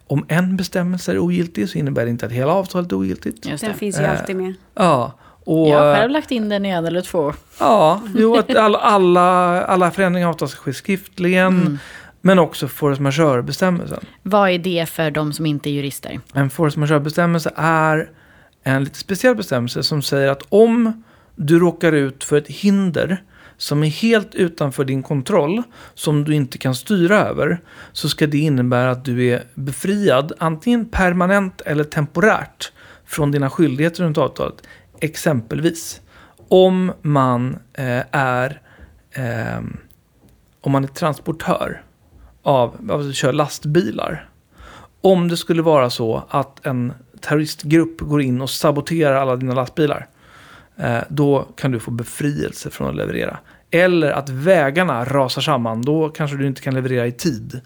om 0.07 0.25
en 0.27 0.57
bestämmelse 0.57 1.11
är 1.11 1.19
ogiltig 1.19 1.69
så 1.69 1.77
innebär 1.77 2.03
det 2.05 2.09
inte 2.11 2.25
att 2.25 2.31
hela 2.31 2.51
avtalet 2.53 2.91
är 2.91 2.95
ogiltigt. 2.95 3.45
Just 3.45 3.63
Den 3.63 3.71
det. 3.71 3.77
finns 3.77 3.99
ju 3.99 4.03
Eh, 4.03 4.11
alltid 4.11 4.35
med. 4.35 4.53
Ja, 4.75 5.11
och, 5.45 5.69
Jag 5.69 5.79
har 5.79 5.95
själv 5.95 6.11
lagt 6.11 6.31
in 6.31 6.49
den 6.49 6.65
i 6.65 6.69
en 6.69 6.85
eller 6.85 7.01
två. 7.01 7.33
Ja, 7.59 8.01
jo, 8.15 8.37
att 8.37 8.55
alla, 8.55 8.77
alla, 8.77 9.21
alla 9.63 9.91
förändringar 9.91 10.27
av 10.27 10.33
avtal 10.33 10.49
ska 10.49 10.61
ske 10.61 10.73
skriftligen. 10.73 11.47
Mm. 11.61 11.77
Men 12.25 12.39
också 12.39 12.67
force 12.67 13.01
majeure-bestämmelsen. 13.01 14.05
Vad 14.23 14.49
är 14.49 14.57
det 14.57 14.89
för 14.89 15.11
de 15.11 15.33
som 15.33 15.45
inte 15.45 15.69
är 15.69 15.71
jurister? 15.71 16.19
En 16.33 16.49
force 16.49 16.79
majeure-bestämmelse 16.79 17.51
är 17.55 18.09
en 18.63 18.83
lite 18.83 18.97
speciell 18.97 19.35
bestämmelse 19.35 19.83
som 19.83 20.01
säger 20.01 20.29
att 20.29 20.43
om 20.49 21.03
du 21.35 21.59
råkar 21.59 21.91
ut 21.91 22.23
för 22.23 22.37
ett 22.37 22.47
hinder 22.47 23.23
som 23.57 23.83
är 23.83 23.87
helt 23.87 24.35
utanför 24.35 24.85
din 24.85 25.03
kontroll, 25.03 25.63
som 25.93 26.23
du 26.23 26.35
inte 26.35 26.57
kan 26.57 26.75
styra 26.75 27.17
över, 27.17 27.59
så 27.91 28.09
ska 28.09 28.27
det 28.27 28.37
innebära 28.37 28.91
att 28.91 29.05
du 29.05 29.25
är 29.25 29.43
befriad, 29.53 30.33
antingen 30.37 30.85
permanent 30.85 31.61
eller 31.61 31.83
temporärt, 31.83 32.71
från 33.05 33.31
dina 33.31 33.49
skyldigheter 33.49 34.03
runt 34.03 34.17
avtalet. 34.17 34.67
Exempelvis, 34.99 36.01
om 36.47 36.91
man 37.01 37.57
eh, 37.73 38.03
är 38.11 38.61
ehm, 39.11 39.77
om 40.61 40.71
man 40.71 40.83
är 40.83 40.87
transportör 40.87 41.81
av, 42.43 42.91
alltså 42.91 43.11
kör 43.11 43.33
lastbilar. 43.33 44.29
Om 45.01 45.27
det 45.27 45.37
skulle 45.37 45.61
vara 45.61 45.89
så 45.89 46.23
att 46.29 46.65
en 46.65 46.93
terroristgrupp 47.21 47.99
går 47.99 48.21
in 48.21 48.41
och 48.41 48.49
saboterar 48.49 49.15
alla 49.15 49.35
dina 49.35 49.53
lastbilar. 49.53 50.07
Eh, 50.77 50.99
då 51.09 51.47
kan 51.57 51.71
du 51.71 51.79
få 51.79 51.91
befrielse 51.91 52.69
från 52.69 52.89
att 52.89 52.95
leverera. 52.95 53.37
Eller 53.71 54.11
att 54.11 54.29
vägarna 54.29 55.05
rasar 55.05 55.41
samman. 55.41 55.81
Då 55.81 56.09
kanske 56.09 56.37
du 56.37 56.47
inte 56.47 56.61
kan 56.61 56.73
leverera 56.73 57.07
i 57.07 57.11
tid. 57.11 57.61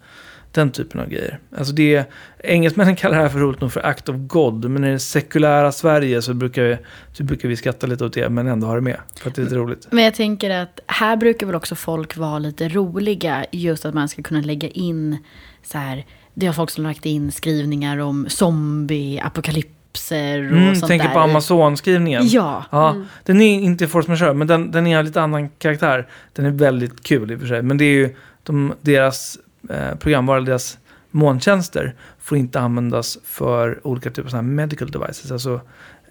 Den 0.51 0.71
typen 0.71 1.01
av 1.01 1.10
grejer. 1.10 1.39
Alltså 1.57 1.73
det, 1.73 2.10
engelsmännen 2.43 2.95
kallar 2.95 3.15
det 3.17 3.21
här 3.21 3.29
för 3.29 3.39
roligt 3.39 3.62
nog 3.62 3.71
för 3.73 3.86
act 3.86 4.10
of 4.10 4.15
God. 4.19 4.69
Men 4.69 4.83
i 4.83 4.91
det 4.91 4.99
sekulära 4.99 5.71
Sverige 5.71 6.21
så 6.21 6.33
brukar, 6.33 6.63
vi, 6.63 6.77
så 7.13 7.23
brukar 7.23 7.49
vi 7.49 7.55
skratta 7.55 7.88
lite 7.88 8.05
åt 8.05 8.13
det. 8.13 8.29
Men 8.29 8.47
ändå 8.47 8.67
ha 8.67 8.75
det 8.75 8.81
med. 8.81 8.97
För 9.19 9.29
att 9.29 9.36
det 9.36 9.41
är 9.41 9.43
lite 9.43 9.55
roligt. 9.55 9.88
Men 9.91 10.03
jag 10.03 10.13
tänker 10.13 10.49
att 10.49 10.79
här 10.88 11.15
brukar 11.17 11.47
väl 11.47 11.55
också 11.55 11.75
folk 11.75 12.17
vara 12.17 12.39
lite 12.39 12.69
roliga. 12.69 13.45
Just 13.51 13.86
att 13.86 13.93
man 13.93 14.10
ska 14.10 14.21
kunna 14.23 14.41
lägga 14.41 14.67
in 14.67 15.17
så 15.63 15.77
här. 15.77 16.05
Det 16.33 16.45
har 16.45 16.53
folk 16.53 16.69
som 16.69 16.83
lagt 16.83 17.05
in 17.05 17.31
skrivningar 17.31 17.97
om 17.97 18.25
zombie, 18.29 19.19
apokalypser 19.19 20.51
och 20.51 20.57
Mm, 20.57 20.75
sånt 20.75 20.88
tänker 20.88 21.07
där. 21.07 21.13
på 21.13 21.19
Amazon-skrivningen. 21.19 22.21
Ja. 22.27 22.63
Ja, 22.71 22.95
Den 23.23 23.41
är 23.41 23.60
inte 23.60 23.88
force 23.88 24.10
majeure, 24.10 24.33
men 24.33 24.47
den, 24.47 24.71
den 24.71 24.88
är 24.88 24.97
av 24.97 25.03
lite 25.05 25.21
annan 25.21 25.49
karaktär. 25.49 26.07
Den 26.33 26.45
är 26.45 26.51
väldigt 26.51 27.03
kul 27.03 27.31
i 27.31 27.36
och 27.36 27.39
för 27.39 27.47
sig. 27.47 27.62
Men 27.62 27.77
det 27.77 27.86
är 27.86 27.93
ju 27.93 28.15
de, 28.43 28.73
deras 28.81 29.38
eh, 29.69 29.95
programvara, 29.95 30.41
deras 30.41 30.77
molntjänster 31.12 31.95
får 32.19 32.38
inte 32.38 32.60
användas 32.60 33.17
för 33.23 33.88
olika 33.88 34.10
typer 34.10 34.30
av 34.30 34.34
här 34.36 34.41
medical 34.41 34.91
devices. 34.91 35.32
Alltså 35.32 35.62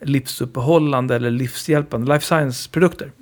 livsuppehållande 0.03 1.16
eller 1.16 1.31
livshjälpande, 1.31 2.14
life 2.14 2.27
science-produkter. 2.27 3.12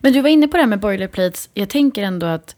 Men 0.00 0.12
du 0.12 0.20
var 0.20 0.28
inne 0.28 0.48
på 0.48 0.56
det 0.56 0.62
här 0.62 0.68
med 0.68 0.80
boilerplates. 0.80 1.48
Jag 1.54 1.68
tänker 1.68 2.02
ändå 2.02 2.26
att 2.26 2.56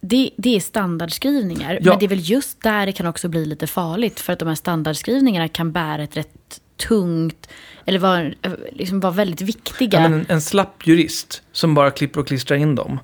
det, 0.00 0.30
det 0.36 0.56
är 0.56 0.60
standardskrivningar. 0.60 1.78
Ja. 1.82 1.90
Men 1.90 1.98
det 1.98 2.06
är 2.06 2.08
väl 2.08 2.30
just 2.30 2.62
där 2.62 2.86
det 2.86 2.92
kan 2.92 3.06
också 3.06 3.28
bli 3.28 3.44
lite 3.44 3.66
farligt. 3.66 4.20
För 4.20 4.32
att 4.32 4.38
de 4.38 4.48
här 4.48 4.54
standardskrivningarna 4.54 5.48
kan 5.48 5.72
bära 5.72 6.02
ett 6.02 6.16
rätt 6.16 6.60
tungt, 6.88 7.48
eller 7.84 7.98
vara, 7.98 8.22
eh, 8.22 8.52
liksom 8.72 9.00
vara 9.00 9.12
väldigt 9.12 9.40
viktiga. 9.40 10.00
Ja, 10.00 10.06
en, 10.06 10.26
en 10.28 10.40
slapp 10.40 10.86
jurist 10.86 11.42
som 11.52 11.74
bara 11.74 11.90
klipper 11.90 12.20
och 12.20 12.26
klistrar 12.26 12.56
in 12.56 12.74
dem 12.74 13.00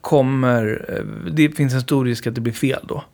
kommer... 0.00 0.86
Eh, 0.88 1.30
det 1.32 1.48
finns 1.48 1.74
en 1.74 1.80
stor 1.80 2.04
risk 2.04 2.26
att 2.26 2.34
det 2.34 2.40
blir 2.40 2.52
fel 2.52 2.80
då. 2.82 3.04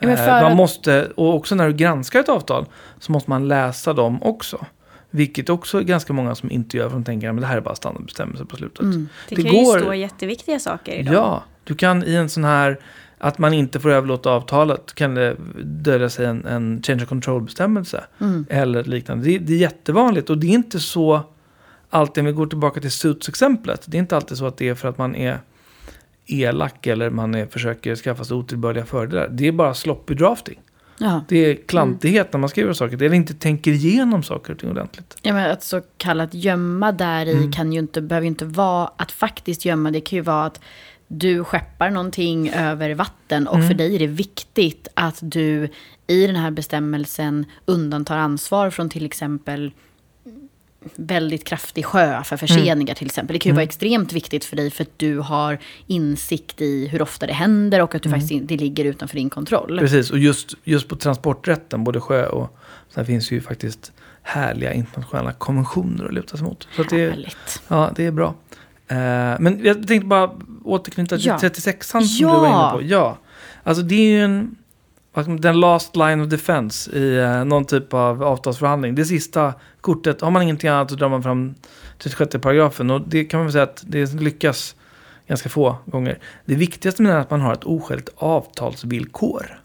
Eh, 0.00 0.16
för 0.16 0.42
man 0.42 0.56
måste, 0.56 1.06
och 1.16 1.34
också 1.34 1.54
när 1.54 1.66
du 1.66 1.72
granskar 1.72 2.20
ett 2.20 2.28
avtal 2.28 2.66
så 2.98 3.12
måste 3.12 3.30
man 3.30 3.48
läsa 3.48 3.92
dem 3.92 4.22
också. 4.22 4.66
Vilket 5.10 5.48
också 5.48 5.78
är 5.78 5.82
ganska 5.82 6.12
många 6.12 6.34
som 6.34 6.50
inte 6.50 6.76
gör, 6.76 6.88
för 6.88 6.96
de 6.96 7.04
tänker 7.04 7.30
att 7.30 7.40
det 7.40 7.46
här 7.46 7.56
är 7.56 7.60
bara 7.60 7.74
standardbestämmelser 7.74 8.44
på 8.44 8.56
slutet. 8.56 8.80
Mm. 8.80 9.08
Det, 9.28 9.34
det 9.34 9.42
kan 9.42 9.52
går- 9.52 9.78
ju 9.78 9.82
stå 9.82 9.94
jätteviktiga 9.94 10.58
saker 10.58 10.92
i 10.92 11.02
dem. 11.02 11.14
Ja, 11.14 11.44
du 11.64 11.74
kan 11.74 12.04
i 12.04 12.14
en 12.14 12.28
sån 12.28 12.44
här, 12.44 12.80
att 13.18 13.38
man 13.38 13.54
inte 13.54 13.80
får 13.80 13.90
överlåta 13.90 14.30
avtalet, 14.30 14.94
kan 14.94 15.14
det 15.14 15.36
dölja 15.64 16.08
sig 16.10 16.26
en, 16.26 16.46
en 16.46 16.82
change 16.82 17.02
of 17.02 17.08
control-bestämmelse. 17.08 18.04
Mm. 18.20 18.46
Eller 18.50 18.84
liknande. 18.84 19.24
Det, 19.24 19.38
det 19.38 19.52
är 19.52 19.58
jättevanligt 19.58 20.30
och 20.30 20.38
det 20.38 20.46
är 20.46 20.54
inte 20.54 20.80
så 20.80 21.20
alltid, 21.90 22.22
om 22.22 22.26
vi 22.26 22.32
går 22.32 22.46
tillbaka 22.46 22.80
till 22.80 22.90
Suits-exemplet, 22.90 23.82
det 23.86 23.96
är 23.96 23.98
inte 23.98 24.16
alltid 24.16 24.38
så 24.38 24.46
att 24.46 24.56
det 24.56 24.68
är 24.68 24.74
för 24.74 24.88
att 24.88 24.98
man 24.98 25.14
är 25.14 25.38
elak 26.32 26.86
eller 26.86 27.10
man 27.10 27.34
är, 27.34 27.46
försöker 27.46 27.96
skaffa 27.96 28.24
sig 28.24 28.36
otillbörliga 28.36 28.84
fördelar. 28.86 29.28
Det 29.28 29.46
är 29.48 29.52
bara 29.52 29.74
sloppy 29.74 30.14
drafting. 30.14 30.60
Ja. 30.98 31.24
Det 31.28 31.36
är 31.36 31.54
klantighet 31.54 32.32
när 32.32 32.40
man 32.40 32.48
skriver 32.48 32.72
saker, 32.72 33.02
eller 33.02 33.14
inte 33.16 33.34
tänker 33.34 33.70
igenom 33.70 34.22
saker 34.22 34.52
och 34.52 34.58
ting 34.58 34.70
ordentligt. 34.70 35.16
Ja, 35.22 35.32
men 35.32 35.50
att 35.50 35.62
så 35.62 35.80
kallat 35.96 36.34
gömma 36.34 36.92
där 36.92 37.26
i 37.26 37.32
Mm. 37.32 37.52
kan 37.52 37.72
ju 37.72 37.78
inte, 37.78 38.00
behöver 38.02 38.24
ju 38.24 38.28
inte 38.28 38.44
vara 38.44 38.90
att 38.96 39.12
faktiskt 39.12 39.64
gömma. 39.64 39.90
Det 39.90 40.00
kan 40.00 40.16
ju 40.16 40.22
vara 40.22 40.44
att 40.44 40.60
du 41.08 41.44
skeppar 41.44 41.90
någonting 41.90 42.50
över 42.50 42.94
vatten 42.94 43.46
och 43.48 43.54
Mm. 43.56 43.68
för 43.68 43.74
dig 43.74 43.94
är 43.94 43.98
det 43.98 44.06
viktigt 44.06 44.88
att 44.94 45.18
du 45.22 45.68
i 46.06 46.26
den 46.26 46.36
här 46.36 46.50
bestämmelsen 46.50 47.44
undantar 47.64 48.16
ansvar 48.18 48.70
från 48.70 48.88
till 48.90 49.06
exempel 49.06 49.72
väldigt 50.96 51.44
kraftig 51.44 51.84
sjö 51.84 52.22
för 52.24 52.36
förseningar 52.36 52.94
till 52.94 53.06
exempel. 53.06 53.34
Det 53.34 53.38
kan 53.38 53.48
ju 53.50 53.52
Mm. 53.52 53.56
vara 53.56 53.64
extremt 53.64 54.12
viktigt 54.12 54.44
för 54.44 54.56
dig 54.56 54.70
för 54.70 54.82
att 54.82 54.98
du 54.98 55.18
har 55.18 55.58
insikt 55.86 56.60
i 56.60 56.86
hur 56.88 57.02
ofta 57.02 57.26
det 57.26 57.32
händer 57.32 57.82
och 57.82 57.94
att 57.94 58.02
du 58.02 58.08
Mm. 58.08 58.20
faktiskt 58.20 58.48
det 58.48 58.56
ligger 58.56 58.84
utanför 58.84 59.16
din 59.16 59.30
kontroll. 59.30 59.78
Precis, 59.78 60.10
och 60.10 60.18
just, 60.18 60.54
just 60.64 60.88
på 60.88 60.96
transporträtten, 60.96 61.84
både 61.84 62.00
sjö 62.00 62.26
och... 62.26 62.56
Sen 62.94 63.06
finns 63.06 63.30
ju 63.30 63.40
faktiskt 63.40 63.92
härliga 64.22 64.72
internationella 64.72 65.32
konventioner 65.32 66.04
att 66.04 66.14
luta 66.14 66.36
sig 66.36 66.46
mot. 66.46 66.68
Så 66.76 66.82
det, 66.82 67.00
är- 67.04 67.10
Härligt. 67.10 67.62
ja, 67.68 67.90
det 67.96 68.06
är 68.06 68.10
bra. 68.10 68.34
Eh, 68.88 68.96
men 69.40 69.60
jag 69.64 69.86
tänkte 69.88 70.06
bara 70.06 70.30
återknyta 70.64 71.16
till 71.16 71.26
Ja. 71.26 71.36
36an 71.38 72.00
som 72.02 72.26
Ja. 72.28 72.34
du 72.34 72.40
var 72.40 72.46
inne 72.48 72.70
på. 72.72 72.82
Ja, 72.94 73.18
alltså 73.62 73.82
det 73.82 73.94
är 73.94 74.10
ju 74.10 74.24
en... 74.24 74.56
Den 75.40 75.60
last 75.60 75.96
line 75.96 76.20
of 76.20 76.28
defense 76.28 76.90
i 76.90 77.18
eh, 77.18 77.44
någon 77.44 77.64
typ 77.64 77.94
av 77.94 78.22
avtalsförhandling. 78.22 78.94
Det 78.94 79.04
sista 79.04 79.54
kortet, 79.80 80.20
har 80.20 80.30
man 80.30 80.42
ingenting 80.42 80.70
annat 80.70 80.90
så 80.90 80.96
drar 80.96 81.08
man 81.08 81.22
fram 81.22 81.54
36 81.98 82.36
paragrafen. 82.42 82.90
Och 82.90 83.00
det 83.08 83.24
kan 83.24 83.38
man 83.38 83.46
väl 83.46 83.52
säga 83.52 83.62
att 83.62 83.84
det 83.86 84.12
lyckas 84.12 84.74
ganska 85.26 85.48
få 85.48 85.76
gånger. 85.86 86.18
Det 86.44 86.54
viktigaste 86.54 87.02
med 87.02 87.12
det 87.12 87.16
är 87.16 87.20
att 87.20 87.30
man 87.30 87.40
har 87.40 87.52
ett 87.52 87.64
oskäligt 87.64 88.08
avtalsvillkor. 88.16 89.60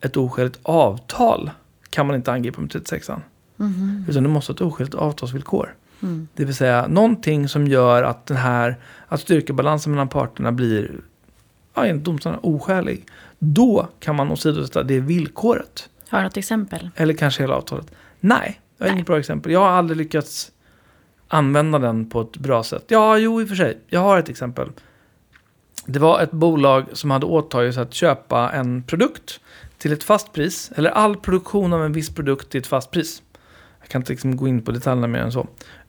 Ett 0.00 0.16
oskäligt 0.16 0.58
avtal 0.62 1.50
kan 1.90 2.06
man 2.06 2.16
inte 2.16 2.32
angripa 2.32 2.60
med 2.60 2.70
36an. 2.70 3.20
Mhm. 3.56 4.04
Utan 4.08 4.22
du 4.22 4.28
måste 4.28 4.52
ha 4.52 4.54
ett 4.54 4.60
oskäligt 4.60 4.94
avtalsvillkor. 4.94 5.74
Mm. 6.02 6.28
Det 6.34 6.44
vill 6.44 6.54
säga 6.54 6.86
någonting 6.86 7.48
som 7.48 7.66
gör 7.66 8.02
att 8.02 8.26
den 8.26 8.36
här, 8.36 8.76
att 9.08 9.20
styrkebalansen 9.20 9.92
mellan 9.92 10.08
parterna 10.08 10.52
blir, 10.52 11.00
ja, 11.74 11.86
enligt 11.86 12.04
domstolarna, 12.04 12.40
oskälig. 12.42 13.06
Då 13.42 13.88
kan 14.00 14.16
man 14.16 14.30
åsidosätta 14.30 14.82
det 14.82 15.00
villkoret. 15.00 15.88
Har 16.08 16.18
du 16.18 16.24
något 16.24 16.36
exempel? 16.36 16.90
Eller 16.96 17.14
kanske 17.14 17.42
hela 17.42 17.54
avtalet. 17.54 17.90
Nej, 18.20 18.60
jag 18.78 18.86
har 18.86 18.92
inget 18.92 19.06
bra 19.06 19.18
exempel. 19.18 19.52
Jag 19.52 19.60
har 19.60 19.68
aldrig 19.68 19.96
lyckats 19.96 20.52
använda 21.28 21.78
den 21.78 22.10
på 22.10 22.20
ett 22.20 22.36
bra 22.36 22.62
sätt. 22.62 22.84
Ja, 22.88 23.18
jo 23.18 23.40
i 23.40 23.44
och 23.44 23.48
för 23.48 23.56
sig. 23.56 23.78
Jag 23.88 24.00
har 24.00 24.18
ett 24.18 24.28
exempel. 24.28 24.70
Det 25.86 25.98
var 25.98 26.20
ett 26.20 26.30
bolag 26.30 26.84
som 26.92 27.10
hade 27.10 27.26
åtagit 27.26 27.74
sig 27.74 27.82
att 27.82 27.94
köpa 27.94 28.50
en 28.50 28.82
produkt 28.82 29.40
till 29.78 29.92
ett 29.92 30.04
fast 30.04 30.32
pris. 30.32 30.72
Eller 30.76 30.90
all 30.90 31.16
produktion 31.16 31.72
av 31.72 31.84
en 31.84 31.92
viss 31.92 32.14
produkt 32.14 32.50
till 32.50 32.60
ett 32.60 32.66
fast 32.66 32.90
pris. 32.90 33.22
Jag 33.80 33.88
kan 33.88 34.00
inte 34.00 34.12
liksom 34.12 34.36
gå 34.36 34.48
in 34.48 34.62
på 34.62 34.72
detaljerna 34.72 35.06
mer 35.06 35.20
än 35.20 35.32
så. 35.32 35.48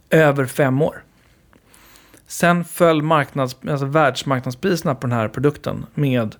Över 0.10 0.46
fem 0.46 0.82
år. 0.82 1.04
Sen 2.28 2.64
föll 2.66 3.02
marknads, 3.02 3.56
alltså 3.70 3.86
världsmarknadspriserna 3.86 4.96
på 4.96 5.08
den 5.08 5.18
här 5.18 5.28
produkten 5.28 5.86
med 5.94 6.36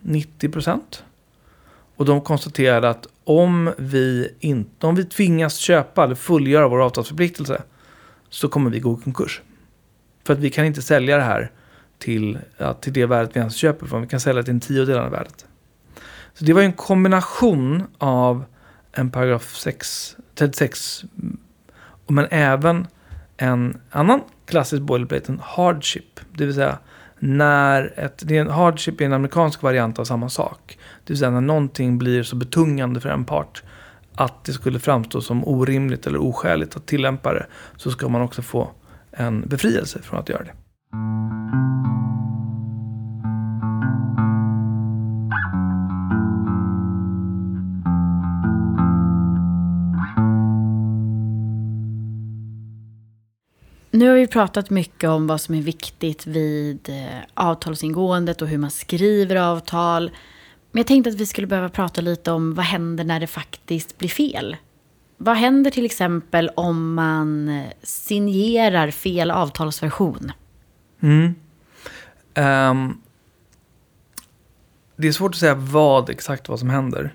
90 0.00 0.48
procent. 0.48 1.04
Och 1.96 2.04
de 2.04 2.20
konstaterade 2.20 2.90
att 2.90 3.06
om 3.24 3.72
vi, 3.78 4.34
inte, 4.40 4.86
om 4.86 4.94
vi 4.94 5.04
tvingas 5.04 5.56
köpa 5.56 6.04
eller 6.04 6.14
fullgöra 6.14 6.68
vår 6.68 6.82
avtalsförpliktelse 6.82 7.62
så 8.28 8.48
kommer 8.48 8.70
vi 8.70 8.80
gå 8.80 8.98
i 8.98 9.02
konkurs. 9.02 9.42
För 10.24 10.32
att 10.32 10.38
vi 10.38 10.50
kan 10.50 10.64
inte 10.64 10.82
sälja 10.82 11.16
det 11.16 11.22
här 11.22 11.50
till, 11.98 12.38
ja, 12.58 12.74
till 12.74 12.92
det 12.92 13.06
värdet 13.06 13.36
vi 13.36 13.40
ens 13.40 13.56
köper 13.56 13.86
från. 13.86 14.02
Vi 14.02 14.08
kan 14.08 14.20
sälja 14.20 14.42
till 14.42 14.54
en 14.54 14.60
tiondel 14.60 14.98
av 14.98 15.10
värdet. 15.10 15.46
Så 16.34 16.44
det 16.44 16.52
var 16.52 16.60
ju 16.60 16.66
en 16.66 16.72
kombination 16.72 17.82
av 17.98 18.44
en 18.92 19.10
paragraf 19.10 19.56
6, 19.56 20.16
36 20.34 21.04
men 22.06 22.26
även 22.30 22.86
en 23.36 23.80
annan 23.90 24.20
klassisk 24.46 24.82
boilerplate, 24.82 25.32
en 25.32 25.40
hardship. 25.44 26.20
Det 26.32 26.46
vill 26.46 26.54
säga 26.54 26.78
när 27.24 27.92
ett, 27.96 28.22
det 28.26 28.36
är 28.36 28.40
en 28.40 28.50
hardship 28.50 29.00
är 29.00 29.04
en 29.04 29.12
amerikansk 29.12 29.62
variant 29.62 29.98
av 29.98 30.04
samma 30.04 30.28
sak. 30.28 30.78
Det 31.04 31.12
vill 31.12 31.18
säga 31.18 31.30
när 31.30 31.40
någonting 31.40 31.98
blir 31.98 32.22
så 32.22 32.36
betungande 32.36 33.00
för 33.00 33.08
en 33.08 33.24
part 33.24 33.62
att 34.14 34.44
det 34.44 34.52
skulle 34.52 34.78
framstå 34.78 35.20
som 35.20 35.48
orimligt 35.48 36.06
eller 36.06 36.22
oskäligt 36.22 36.76
att 36.76 36.86
tillämpa 36.86 37.34
det 37.34 37.46
så 37.76 37.90
ska 37.90 38.08
man 38.08 38.22
också 38.22 38.42
få 38.42 38.70
en 39.10 39.40
befrielse 39.40 40.02
från 40.02 40.20
att 40.20 40.28
göra 40.28 40.44
det. 40.44 40.52
Nu 54.02 54.08
har 54.08 54.16
vi 54.16 54.26
pratat 54.26 54.70
mycket 54.70 55.10
om 55.10 55.26
vad 55.26 55.40
som 55.40 55.54
är 55.54 55.62
viktigt 55.62 56.26
vid 56.26 56.88
eh, 56.88 57.18
avtalsingåendet 57.34 58.42
och 58.42 58.48
hur 58.48 58.58
man 58.58 58.70
skriver 58.70 59.36
avtal. 59.36 60.10
Men 60.72 60.80
jag 60.80 60.86
tänkte 60.86 61.10
att 61.10 61.16
vi 61.16 61.26
skulle 61.26 61.46
behöva 61.46 61.68
prata 61.68 62.00
lite 62.00 62.32
om 62.32 62.54
vad 62.54 62.64
händer 62.64 63.04
när 63.04 63.20
det 63.20 63.26
faktiskt 63.26 63.98
blir 63.98 64.08
fel. 64.08 64.56
Vad 65.16 65.36
händer 65.36 65.70
till 65.70 65.84
exempel 65.84 66.50
om 66.56 66.94
man 66.94 67.48
eh, 67.48 67.66
signerar 67.82 68.90
fel 68.90 69.30
avtalsversion? 69.30 70.32
Mm. 71.00 71.34
Um, 72.34 73.00
det 74.96 75.08
är 75.08 75.12
svårt 75.12 75.34
att 75.34 75.40
säga 75.40 75.54
vad 75.54 76.10
exakt 76.10 76.48
vad 76.48 76.58
som 76.58 76.70
händer. 76.70 77.14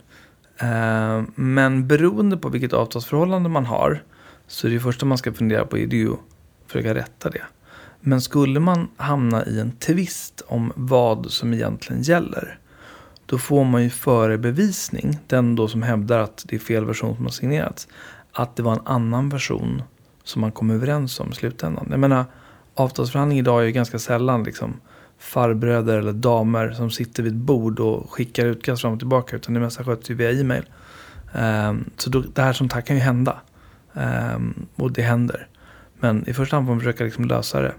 Uh, 0.63 1.23
men 1.35 1.87
beroende 1.87 2.37
på 2.37 2.49
vilket 2.49 2.73
avtalsförhållande 2.73 3.49
man 3.49 3.65
har 3.65 4.03
så 4.47 4.67
är 4.67 4.71
det 4.71 4.79
första 4.79 5.05
man 5.05 5.17
ska 5.17 5.33
fundera 5.33 5.65
på 5.65 5.77
är 5.77 5.87
det 5.87 5.97
ju 5.97 6.15
försöka 6.67 6.95
rätta 6.95 7.29
det. 7.29 7.43
Men 7.99 8.21
skulle 8.21 8.59
man 8.59 8.87
hamna 8.97 9.45
i 9.45 9.59
en 9.59 9.71
tvist 9.71 10.41
om 10.47 10.73
vad 10.75 11.31
som 11.31 11.53
egentligen 11.53 12.01
gäller 12.01 12.59
då 13.27 13.37
får 13.37 13.63
man 13.63 13.83
ju 13.83 13.89
före 13.89 14.37
bevisning, 14.37 15.17
den 15.27 15.55
då 15.55 15.67
som 15.67 15.81
hävdar 15.81 16.19
att 16.19 16.45
det 16.47 16.55
är 16.55 16.59
fel 16.59 16.85
version 16.85 17.15
som 17.15 17.25
har 17.25 17.31
signerats, 17.31 17.87
att 18.31 18.55
det 18.55 18.63
var 18.63 18.73
en 18.73 18.85
annan 18.85 19.29
version 19.29 19.81
som 20.23 20.41
man 20.41 20.51
kom 20.51 20.69
överens 20.69 21.19
om 21.19 21.31
i 21.31 21.35
slutändan. 21.35 21.87
Jag 21.89 21.99
menar, 21.99 22.25
avtalsförhandling 22.75 23.39
idag 23.39 23.61
är 23.61 23.65
ju 23.65 23.71
ganska 23.71 23.99
sällan 23.99 24.43
liksom 24.43 24.73
farbröder 25.19 25.97
eller 25.97 26.13
damer 26.13 26.71
som 26.71 26.91
sitter 26.91 27.23
vid 27.23 27.33
ett 27.33 27.39
bord 27.39 27.79
och 27.79 28.11
skickar 28.11 28.45
utkast 28.45 28.81
fram 28.81 28.93
och 28.93 28.99
tillbaka 28.99 29.35
utan 29.35 29.53
det 29.53 29.59
mesta 29.59 29.83
sköts 29.83 30.09
ju 30.09 30.13
via 30.13 30.31
e-mail. 30.31 30.65
Um, 31.35 31.89
så 31.97 32.09
då, 32.09 32.23
det 32.33 32.41
här 32.41 32.53
som 32.53 32.69
tack 32.69 32.87
kan 32.87 32.95
ju 32.95 33.01
hända. 33.01 33.41
Um, 33.93 34.65
och 34.75 34.91
det 34.91 35.01
händer. 35.01 35.47
Men 35.99 36.29
i 36.29 36.33
första 36.33 36.55
hand 36.55 36.67
får 36.67 36.73
man 36.73 36.79
försöka 36.79 37.03
liksom 37.03 37.25
lösa 37.25 37.61
det. 37.61 37.73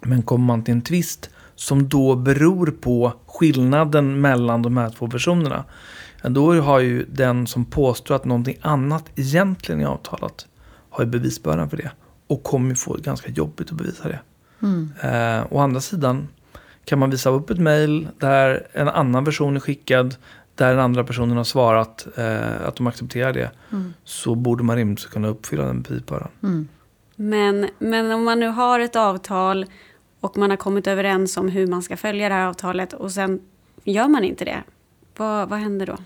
Men 0.00 0.22
kommer 0.22 0.44
man 0.46 0.64
till 0.64 0.74
en 0.74 0.82
tvist 0.82 1.30
som 1.54 1.88
då 1.88 2.16
beror 2.16 2.66
på 2.66 3.12
skillnaden 3.26 4.20
mellan 4.20 4.62
de 4.62 4.76
här 4.76 4.90
två 4.90 5.06
versionerna. 5.06 5.64
Ja, 6.22 6.28
då 6.28 6.60
har 6.60 6.80
ju 6.80 7.06
den 7.08 7.46
som 7.46 7.64
påstår 7.64 8.14
att 8.14 8.24
någonting 8.24 8.58
annat 8.60 9.04
egentligen 9.14 9.80
är 9.80 9.86
avtalat 9.86 10.46
har 10.90 11.04
ju 11.04 11.10
bevisbördan 11.10 11.70
för 11.70 11.76
det. 11.76 11.90
Och 12.26 12.42
kommer 12.42 12.74
få 12.74 12.96
det 12.96 13.02
ganska 13.02 13.30
jobbigt 13.30 13.70
att 13.70 13.76
bevisa 13.76 14.08
det. 14.08 14.20
Mm. 14.62 14.92
Eh, 15.02 15.46
å 15.50 15.58
andra 15.58 15.80
sidan 15.80 16.28
kan 16.84 16.98
man 16.98 17.10
visa 17.10 17.30
upp 17.30 17.50
ett 17.50 17.58
mejl 17.58 18.08
där 18.18 18.66
en 18.72 18.88
annan 18.88 19.24
version 19.24 19.56
är 19.56 19.60
skickad. 19.60 20.16
Där 20.54 20.70
den 20.70 20.78
andra 20.78 21.04
personen 21.04 21.36
har 21.36 21.44
svarat 21.44 22.06
eh, 22.16 22.66
att 22.66 22.76
de 22.76 22.86
accepterar 22.86 23.32
det. 23.32 23.50
Mm. 23.72 23.94
Så 24.04 24.34
borde 24.34 24.64
man 24.64 24.76
rimligtvis 24.76 25.10
kunna 25.10 25.28
uppfylla 25.28 25.64
den 25.64 25.82
bevisbördan. 25.82 26.28
Mm. 26.42 26.68
Men, 27.22 27.68
men 27.78 28.12
om 28.12 28.24
man 28.24 28.40
nu 28.40 28.48
har 28.48 28.80
ett 28.80 28.96
avtal 28.96 29.66
och 30.20 30.38
man 30.38 30.50
har 30.50 30.56
kommit 30.56 30.86
överens 30.86 31.36
om 31.36 31.48
hur 31.48 31.66
man 31.66 31.82
ska 31.82 31.96
följa 31.96 32.28
det 32.28 32.34
här 32.34 32.46
avtalet 32.46 32.92
och 32.92 33.12
sen 33.12 33.40
gör 33.84 34.08
man 34.08 34.24
inte 34.24 34.44
det. 34.44 34.62
Vad, 35.16 35.48
vad 35.48 35.58
händer 35.58 35.86
då? 35.86 35.96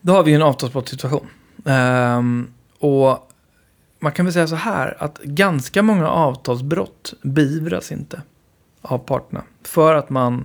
Då 0.00 0.12
har 0.12 0.22
vi 0.22 0.34
en 0.34 0.42
avtalsbrottssituation. 0.42 1.26
Um, 1.64 1.72
ehm, 1.72 2.52
och 2.78 3.32
man 3.98 4.12
kan 4.12 4.26
väl 4.26 4.32
säga 4.32 4.46
så 4.46 4.56
här 4.56 4.96
att 4.98 5.18
ganska 5.22 5.82
många 5.82 6.08
avtalsbrott 6.08 7.14
beivras 7.22 7.92
inte 7.92 8.22
av 8.82 8.98
parterna. 8.98 9.42
För 9.62 9.94
att 9.94 10.10
man 10.10 10.44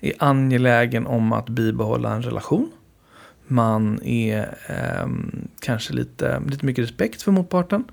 är 0.00 0.12
angelägen 0.18 1.06
om 1.06 1.32
att 1.32 1.48
bibehålla 1.48 2.14
en 2.14 2.22
relation. 2.22 2.70
Man 3.46 4.02
är 4.02 4.58
um, 5.02 5.48
kanske 5.60 5.92
lite, 5.92 6.42
lite 6.46 6.66
mycket 6.66 6.84
respekt 6.84 7.22
för 7.22 7.32
motparten. 7.32 7.84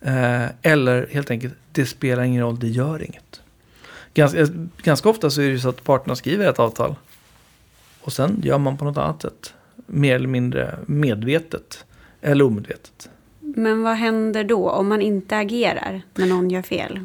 Eh, 0.00 0.46
eller 0.62 1.08
helt 1.10 1.30
enkelt, 1.30 1.54
det 1.72 1.86
spelar 1.86 2.22
ingen 2.22 2.42
roll, 2.42 2.58
det 2.58 2.68
gör 2.68 3.02
inget. 3.02 3.40
Ganska, 4.14 4.46
ganska 4.82 5.08
ofta 5.08 5.30
så 5.30 5.40
är 5.40 5.44
det 5.44 5.52
ju 5.52 5.58
så 5.58 5.68
att 5.68 5.84
parterna 5.84 6.16
skriver 6.16 6.50
ett 6.50 6.58
avtal. 6.58 6.94
Och 8.00 8.12
sen 8.12 8.40
gör 8.42 8.58
man 8.58 8.76
på 8.76 8.84
något 8.84 8.98
annat 8.98 9.22
sätt. 9.22 9.54
Mer 9.86 10.14
eller 10.14 10.28
mindre 10.28 10.78
medvetet. 10.86 11.84
Eller 12.20 12.44
omedvetet. 12.44 13.08
Men 13.40 13.82
vad 13.82 13.96
händer 13.96 14.44
då 14.44 14.70
om 14.70 14.88
man 14.88 15.02
inte 15.02 15.36
agerar 15.36 16.02
när 16.14 16.26
någon 16.26 16.50
gör 16.50 16.62
fel? 16.62 17.00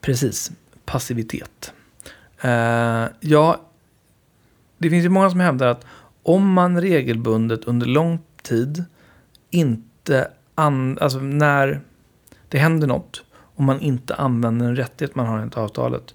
Precis. 0.00 0.52
Passivitet. 0.84 1.72
Eh, 2.40 3.04
ja, 3.20 3.60
det 4.78 4.90
finns 4.90 5.04
ju 5.04 5.08
många 5.08 5.30
som 5.30 5.40
hävdar 5.40 5.66
att 5.66 5.86
om 6.22 6.52
man 6.52 6.80
regelbundet 6.80 7.64
under 7.64 7.86
lång 7.86 8.18
tid 8.42 8.84
inte, 9.50 10.30
an, 10.54 10.98
alltså 11.00 11.18
när 11.18 11.80
det 12.56 12.60
händer 12.60 12.86
något, 12.86 13.24
om 13.56 13.64
man 13.64 13.80
inte 13.80 14.14
använder 14.14 14.66
en 14.66 14.76
rättighet 14.76 15.14
man 15.14 15.26
har 15.26 15.38
enligt 15.38 15.56
avtalet, 15.56 16.14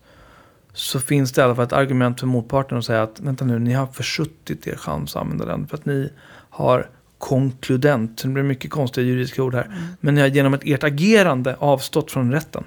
så 0.73 0.99
finns 0.99 1.31
det 1.31 1.41
i 1.41 1.43
alla 1.43 1.55
fall 1.55 1.65
ett 1.65 1.73
argument 1.73 2.19
för 2.19 2.27
motparten 2.27 2.77
att 2.77 2.85
säga 2.85 3.03
att 3.03 3.19
vänta 3.19 3.45
nu, 3.45 3.59
ni 3.59 3.73
har 3.73 3.87
försuttit 3.87 4.67
er 4.67 4.75
chans 4.75 5.15
att 5.15 5.21
använda 5.21 5.45
den 5.45 5.67
för 5.67 5.77
att 5.77 5.85
ni 5.85 6.09
har 6.49 6.89
konkludent, 7.17 8.23
det 8.23 8.29
blir 8.29 8.43
mycket 8.43 8.71
konstiga 8.71 9.07
juridiska 9.07 9.43
ord 9.43 9.55
här, 9.55 9.75
men 9.99 10.15
ni 10.15 10.21
har 10.21 10.27
genom 10.27 10.53
ett, 10.53 10.61
ert 10.65 10.83
agerande 10.83 11.55
avstått 11.59 12.11
från 12.11 12.31
rätten. 12.31 12.63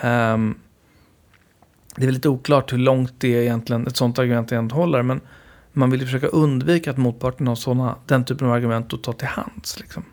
Ehm, 0.00 0.54
det 1.96 2.06
är 2.06 2.10
lite 2.10 2.28
oklart 2.28 2.72
hur 2.72 2.78
långt 2.78 3.14
det 3.18 3.36
är 3.36 3.42
egentligen, 3.42 3.86
ett 3.86 3.96
sånt 3.96 4.18
argument 4.18 4.52
egentligen 4.52 4.80
håller, 4.80 5.02
men 5.02 5.20
man 5.72 5.90
vill 5.90 6.00
ju 6.00 6.06
försöka 6.06 6.26
undvika 6.26 6.90
att 6.90 6.98
motparten 6.98 7.46
har 7.46 7.54
såna, 7.54 7.96
den 8.06 8.24
typen 8.24 8.46
av 8.46 8.52
argument 8.52 8.94
att 8.94 9.02
ta 9.02 9.12
till 9.12 9.28
hands. 9.28 9.80
Liksom. 9.80 10.04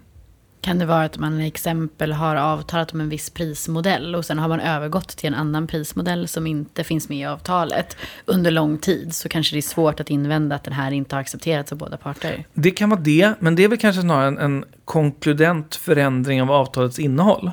Kan 0.70 0.80
det 0.80 0.86
vara 0.86 1.04
att 1.04 1.18
man 1.18 1.38
till 1.38 1.48
exempel 1.48 2.12
har 2.12 2.36
avtalat 2.36 2.94
om 2.94 3.02
en 3.02 3.10
viss 3.10 3.30
prismodell 3.30 4.16
och 4.16 4.26
sen 4.26 4.40
har 4.40 4.48
man 4.48 4.60
övergått 4.60 5.08
till 5.08 5.28
en 5.28 5.34
annan 5.34 5.68
prismodell 5.68 6.28
som 6.28 6.48
inte 6.48 6.84
finns 6.84 7.10
med 7.10 7.18
i 7.18 7.26
avtalet 7.26 7.98
under 8.26 8.52
lång 8.52 8.78
tid 8.78 9.16
så 9.16 9.30
kanske 9.30 9.56
det 9.56 9.60
är 9.60 9.62
svårt 9.62 10.00
att 10.00 10.10
invända 10.10 10.56
att 10.56 10.64
den 10.64 10.74
här 10.74 10.92
inte 10.92 11.16
har 11.16 11.22
accepterats 11.22 11.72
av 11.72 11.78
båda 11.78 11.98
parter. 11.98 12.46
Det 12.54 12.72
kan 12.72 12.90
vara 12.90 13.00
det, 13.00 13.34
men 13.40 13.56
det 13.56 13.64
är 13.64 13.68
väl 13.68 13.78
kanske 13.78 14.02
snarare 14.02 14.28
en, 14.28 14.38
en 14.38 14.66
konkludent 14.86 15.76
förändring 15.76 16.42
av 16.42 16.52
avtalets 16.52 17.00
innehåll. 17.00 17.52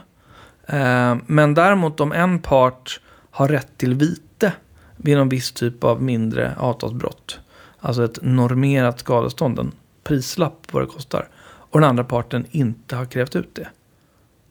Eh, 0.66 1.16
men 1.26 1.54
däremot 1.54 2.00
om 2.00 2.12
en 2.12 2.38
part 2.38 3.00
har 3.30 3.48
rätt 3.48 3.78
till 3.78 3.94
vite 3.94 4.52
vid 4.96 5.16
någon 5.16 5.28
viss 5.28 5.52
typ 5.52 5.84
av 5.84 6.02
mindre 6.02 6.54
avtalsbrott, 6.58 7.38
alltså 7.80 8.04
ett 8.04 8.18
normerat 8.22 9.00
skadestånd, 9.00 9.58
en 9.58 9.72
prislapp 10.04 10.66
på 10.66 10.78
vad 10.78 10.88
det 10.88 10.92
kostar, 10.92 11.28
och 11.76 11.80
den 11.80 11.90
andra 11.90 12.04
parten 12.04 12.46
inte 12.50 12.96
har 12.96 13.04
krävt 13.04 13.36
ut 13.36 13.54
det, 13.54 13.68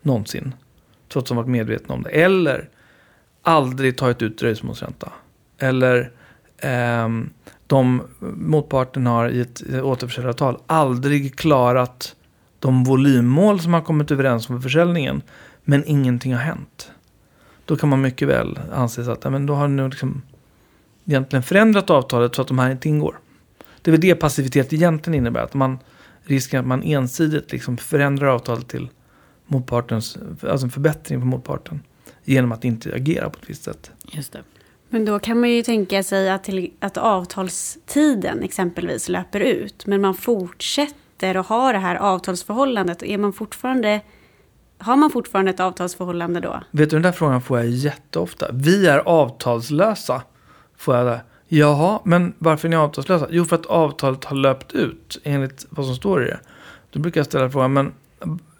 någonsin. 0.01 0.55
Trots 1.09 1.25
att 1.25 1.27
de 1.27 1.37
varit 1.37 1.49
medvetna 1.49 1.95
om 1.95 2.03
det. 2.03 2.09
Eller 2.09 2.69
aldrig 3.41 3.97
tagit 3.97 4.21
ut 4.21 4.37
dröjsmålsränta. 4.37 5.11
Eller 5.57 6.11
eh, 6.57 7.09
de 7.67 8.01
motparten 8.19 9.05
har 9.05 9.29
i 9.29 9.41
ett 9.41 9.63
återförsäljaravtal 9.83 10.57
aldrig 10.67 11.35
klarat 11.35 12.15
de 12.59 12.83
volymmål 12.83 13.59
som 13.59 13.71
man 13.71 13.83
kommit 13.83 14.11
överens 14.11 14.49
om 14.49 14.55
för 14.55 14.63
försäljningen. 14.63 15.21
Men 15.63 15.83
ingenting 15.85 16.33
har 16.33 16.41
hänt. 16.41 16.91
Då 17.65 17.75
kan 17.75 17.89
man 17.89 18.01
mycket 18.01 18.27
väl 18.27 18.59
anse 18.73 19.11
att 19.11 19.23
ja, 19.23 19.29
men 19.29 19.45
då 19.45 19.53
har 19.53 19.67
nu 19.67 19.89
liksom 19.89 20.21
egentligen 21.05 21.43
förändrat 21.43 21.89
avtalet 21.89 22.35
så 22.35 22.41
att 22.41 22.47
de 22.47 22.59
här 22.59 22.71
inte 22.71 22.89
ingår. 22.89 23.19
Det 23.81 23.89
är 23.89 23.91
väl 23.91 24.01
det 24.01 24.15
passivitet 24.15 24.73
egentligen 24.73 25.17
innebär. 25.17 25.41
Att 25.41 25.53
man 25.53 25.79
riskerar 26.25 26.61
att 26.61 26.67
man 26.67 26.83
ensidigt 26.83 27.51
liksom 27.51 27.77
förändrar 27.77 28.27
avtalet 28.27 28.67
till 28.67 28.89
motpartens, 29.45 30.17
alltså 30.41 30.65
en 30.65 30.71
förbättring 30.71 31.19
för 31.19 31.27
motparten. 31.27 31.81
Genom 32.23 32.51
att 32.51 32.65
inte 32.65 32.95
agera 32.95 33.29
på 33.29 33.39
ett 33.41 33.49
visst 33.49 33.63
sätt. 33.63 33.91
Just 34.11 34.33
det. 34.33 34.43
Men 34.89 35.05
då 35.05 35.19
kan 35.19 35.39
man 35.39 35.49
ju 35.49 35.63
tänka 35.63 36.03
sig 36.03 36.29
att, 36.29 36.43
till, 36.43 36.71
att 36.79 36.97
avtalstiden 36.97 38.43
exempelvis 38.43 39.09
löper 39.09 39.39
ut. 39.39 39.85
Men 39.85 40.01
man 40.01 40.15
fortsätter 40.15 41.35
att 41.35 41.47
ha 41.47 41.71
det 41.71 41.77
här 41.77 41.95
avtalsförhållandet. 41.95 43.03
Är 43.03 43.17
man 43.17 43.33
fortfarande, 43.33 44.01
har 44.77 44.95
man 44.95 45.11
fortfarande 45.11 45.51
ett 45.51 45.59
avtalsförhållande 45.59 46.39
då? 46.39 46.63
Vet 46.71 46.89
du, 46.89 46.95
den 46.95 47.01
där 47.01 47.11
frågan 47.11 47.41
får 47.41 47.57
jag 47.57 47.67
jätteofta. 47.67 48.47
Vi 48.53 48.87
är 48.87 48.97
avtalslösa. 48.97 50.21
Får 50.77 50.95
jag 50.95 51.05
det. 51.05 51.21
Jaha, 51.47 51.99
men 52.03 52.33
varför 52.37 52.67
är 52.67 52.69
ni 52.69 52.75
avtalslösa? 52.75 53.27
Jo, 53.29 53.45
för 53.45 53.55
att 53.55 53.65
avtalet 53.65 54.25
har 54.25 54.35
löpt 54.35 54.71
ut 54.71 55.21
enligt 55.23 55.65
vad 55.69 55.85
som 55.85 55.95
står 55.95 56.23
i 56.23 56.27
det. 56.27 56.39
Då 56.91 56.99
brukar 56.99 57.19
jag 57.19 57.25
ställa 57.25 57.49
frågan, 57.49 57.73
men 57.73 57.93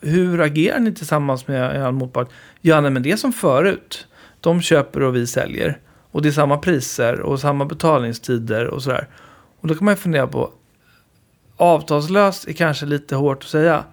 hur 0.02 0.41
agerar 0.41 0.80
ni 0.80 0.93
tillsammans 0.93 1.48
med 1.48 1.76
er 1.76 1.91
motpart? 1.91 2.30
Ja, 2.62 2.82
nej, 2.82 2.91
men 2.91 3.04
det 3.04 3.12
är 3.12 3.17
som 3.17 3.34
förut. 3.34 4.08
De 4.41 4.62
köper 4.62 5.02
och 5.02 5.15
vi 5.15 5.28
säljer. 5.28 5.80
Och 6.12 6.21
det 6.21 6.30
är 6.30 6.32
samma 6.32 6.58
priser 6.58 7.19
och 7.19 7.39
samma 7.39 7.65
betalningstider 7.65 8.67
och 8.67 8.84
sådär. 8.84 9.08
Och 9.60 9.67
då 9.67 9.76
kan 9.76 9.86
man 9.86 9.91
ju 9.91 9.98
fundera 9.98 10.28
på, 10.28 10.52
avtalslös 11.58 12.48
är 12.48 12.54
kanske 12.54 12.86
lite 12.86 13.15
hårt 13.15 13.43
att 13.43 13.50
säga. 13.50 13.84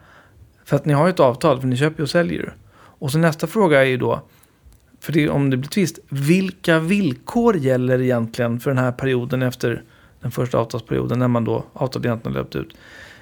För 0.64 0.76
att 0.76 0.85
ni 0.85 0.92
har 0.92 1.07
ju 1.07 1.11
ett 1.11 1.20
avtal, 1.20 1.61
för 1.61 1.66
ni 1.66 1.76
köper 1.76 2.02
och 2.02 2.11
säljer. 2.11 2.55
Och 2.74 3.12
så 3.12 3.18
nästa 3.18 3.46
fråga 3.46 3.81
är 3.81 3.85
ju 3.85 3.96
då, 3.96 4.22
för 5.02 5.12
det, 5.12 5.28
om 5.28 5.50
det 5.50 5.56
blir 5.56 5.68
tvist, 5.68 5.98
vilka 6.08 6.78
villkor 6.78 7.56
gäller 7.56 8.00
egentligen 8.00 8.60
för 8.60 8.70
den 8.70 8.78
här 8.78 8.92
perioden 8.92 9.42
efter 9.42 9.82
den 10.20 10.30
första 10.30 10.58
avtalsperioden 10.58 11.18
när 11.18 11.28
man 11.28 11.44
då 11.44 11.64
avtalet 11.72 12.06
egentligen 12.06 12.34
löpt 12.34 12.56
ut? 12.56 12.76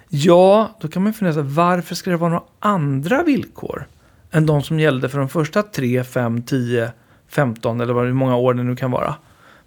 Ja, 0.09 0.77
då 0.81 0.89
kan 0.89 1.03
man 1.03 1.13
ju 1.13 1.19
fundera 1.19 1.35
sig, 1.35 1.43
varför 1.43 1.95
ska 1.95 2.11
det 2.11 2.17
vara 2.17 2.31
några 2.31 2.45
andra 2.59 3.23
villkor 3.23 3.87
än 4.31 4.47
de 4.47 4.63
som 4.63 4.81
gällde 4.81 5.09
för 5.09 5.19
de 5.19 5.29
första 5.29 5.63
3, 5.63 6.05
5, 6.05 6.43
10, 6.43 6.93
15 7.29 7.81
eller 7.81 7.95
hur 7.95 8.13
många 8.13 8.37
år 8.37 8.55
det 8.55 8.63
nu 8.63 8.77
kan 8.77 8.91
vara? 8.91 9.15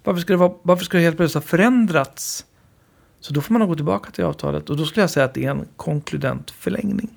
Varför 0.04 0.20
ska 0.20 0.32
det, 0.32 0.36
vara, 0.36 0.52
varför 0.62 0.84
ska 0.84 0.96
det 0.96 1.04
helt 1.04 1.16
plötsligt 1.16 1.44
ha 1.44 1.48
förändrats? 1.48 2.44
Så 3.20 3.34
då 3.34 3.40
får 3.40 3.52
man 3.52 3.60
nog 3.60 3.68
gå 3.68 3.74
tillbaka 3.74 4.10
till 4.10 4.24
avtalet 4.24 4.70
och 4.70 4.76
då 4.76 4.84
skulle 4.84 5.02
jag 5.02 5.10
säga 5.10 5.26
att 5.26 5.34
det 5.34 5.44
är 5.44 5.50
en 5.50 5.64
konkludent 5.76 6.50
förlängning. 6.50 7.10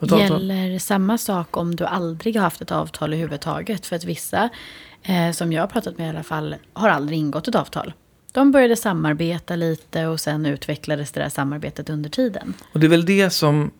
Gäller 0.00 0.78
samma 0.78 1.18
sak 1.18 1.56
om 1.56 1.76
du 1.76 1.84
aldrig 1.84 2.36
har 2.36 2.42
haft 2.42 2.60
ett 2.60 2.72
avtal 2.72 3.12
överhuvudtaget? 3.12 3.86
För 3.86 3.96
att 3.96 4.04
vissa, 4.04 4.48
eh, 5.02 5.32
som 5.32 5.52
jag 5.52 5.62
har 5.62 5.66
pratat 5.66 5.98
med 5.98 6.06
i 6.06 6.10
alla 6.10 6.22
fall, 6.22 6.56
har 6.72 6.88
aldrig 6.88 7.18
ingått 7.18 7.48
ett 7.48 7.54
avtal. 7.54 7.92
De 8.32 8.52
började 8.52 8.76
samarbeta 8.76 9.56
lite 9.56 10.06
och 10.06 10.20
sen 10.20 10.46
utvecklades 10.46 11.12
det 11.12 11.20
där 11.20 11.28
samarbetet 11.28 11.90
under 11.90 12.10
tiden. 12.10 12.54
Och 12.72 12.80
det 12.80 12.86
är 12.86 12.90
väl 12.90 13.04
det 13.04 13.30
som 13.30 13.70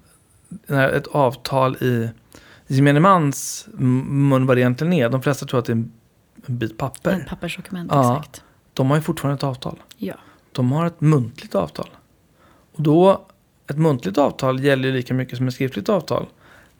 ett 0.69 1.07
avtal 1.07 1.77
i 1.77 2.11
gemene 2.67 3.01
mans 3.01 3.69
mun 3.73 4.47
vad 4.47 4.57
det 4.57 4.61
egentligen 4.61 4.93
är. 4.93 5.09
De 5.09 5.23
flesta 5.23 5.47
tror 5.47 5.61
att 5.61 5.67
det 5.67 5.73
är 5.73 5.77
en 5.77 5.93
bit 6.47 6.79
papper. 6.79 7.11
En 7.11 7.25
pappersdokument, 7.25 7.91
ja, 7.95 8.17
exakt. 8.17 8.43
De 8.75 8.91
har 8.91 8.97
ju 8.97 9.03
fortfarande 9.03 9.35
ett 9.35 9.45
avtal. 9.45 9.83
Ja. 9.97 10.15
De 10.53 10.73
har 10.73 10.87
ett 10.87 11.01
muntligt 11.01 11.55
avtal. 11.55 11.89
Och 12.73 12.83
då, 12.83 13.27
ett 13.69 13.79
muntligt 13.79 14.19
avtal 14.19 14.65
gäller 14.65 14.89
ju 14.89 14.95
lika 14.95 15.15
mycket 15.15 15.37
som 15.37 15.49
ett 15.49 15.55
skriftligt 15.55 15.89
avtal. 15.89 16.27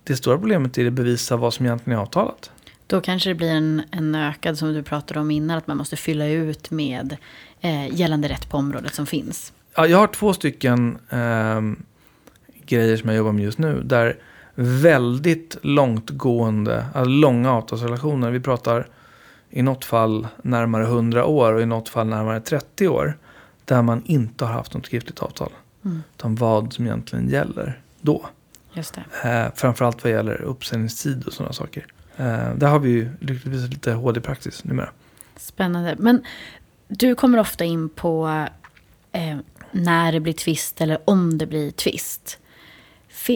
Det 0.05 0.17
stora 0.17 0.39
problemet 0.39 0.79
är 0.79 0.87
att 0.87 0.93
bevisa 0.93 1.37
vad 1.37 1.55
som 1.55 1.67
egentligen 1.67 1.99
är 1.99 2.03
avtalat. 2.03 2.51
Då 2.87 3.01
kanske 3.01 3.31
det 3.31 3.35
blir 3.35 3.51
en, 3.51 3.83
en 3.91 4.15
ökad, 4.15 4.59
som 4.59 4.75
du 4.75 4.83
pratade 4.83 5.21
om 5.21 5.31
innan, 5.31 5.59
att 5.59 5.67
man 5.67 5.77
måste 5.77 5.97
fylla 5.97 6.27
ut 6.27 6.71
med 6.71 7.17
eh, 7.61 7.95
gällande 7.95 8.29
rätt 8.29 8.51
på 8.51 8.57
området 8.57 8.95
som 8.95 9.07
finns. 9.07 9.53
Ja, 9.75 9.87
jag 9.87 9.99
har 9.99 10.07
två 10.07 10.33
stycken 10.33 10.99
eh, 11.11 11.61
grejer 12.67 12.97
som 12.97 13.09
jag 13.09 13.17
jobbar 13.17 13.33
med 13.33 13.45
just 13.45 13.59
nu. 13.59 13.83
Där 13.85 14.17
väldigt 14.55 15.57
långtgående, 15.63 16.87
alltså 16.95 17.11
långa 17.11 17.53
avtalsrelationer. 17.53 18.31
Vi 18.31 18.41
pratar 18.41 18.87
i 19.51 19.63
något 19.63 19.85
fall 19.85 20.27
närmare 20.43 20.85
100 20.85 21.25
år 21.25 21.53
och 21.53 21.63
i 21.63 21.67
något 21.67 21.89
fall 21.89 22.07
närmare 22.07 22.41
30 22.41 22.89
år. 22.89 23.19
Där 23.65 23.83
man 23.83 24.03
inte 24.05 24.45
har 24.45 24.53
haft 24.53 24.75
något 24.75 24.87
skriftligt 24.87 25.21
avtal. 25.21 25.51
Mm. 25.85 26.03
Utan 26.17 26.35
vad 26.35 26.73
som 26.73 26.85
egentligen 26.85 27.29
gäller 27.29 27.81
då. 28.01 28.27
Just 28.73 28.95
det. 28.95 29.29
Eh, 29.29 29.53
framförallt 29.55 30.05
vad 30.05 30.13
gäller 30.13 30.43
uppsägningstid 30.43 31.25
och 31.25 31.33
sådana 31.33 31.53
saker. 31.53 31.87
Eh, 32.17 32.55
där 32.55 32.67
har 32.67 32.79
vi 32.79 32.91
ju 32.91 33.11
lyckligtvis 33.21 33.71
lite 33.71 33.93
HD-praxis 33.93 34.65
numera. 34.65 34.91
Spännande. 35.37 35.97
Men 35.99 36.23
du 36.89 37.15
kommer 37.15 37.39
ofta 37.39 37.65
in 37.65 37.89
på 37.89 38.47
eh, 39.13 39.37
när 39.73 40.13
det 40.13 40.21
blir 40.21 40.33
tvist 40.33 40.81
eller 40.81 40.99
om 41.05 41.39
det 41.39 41.47
blir 41.47 41.71
tvist. 41.71 42.39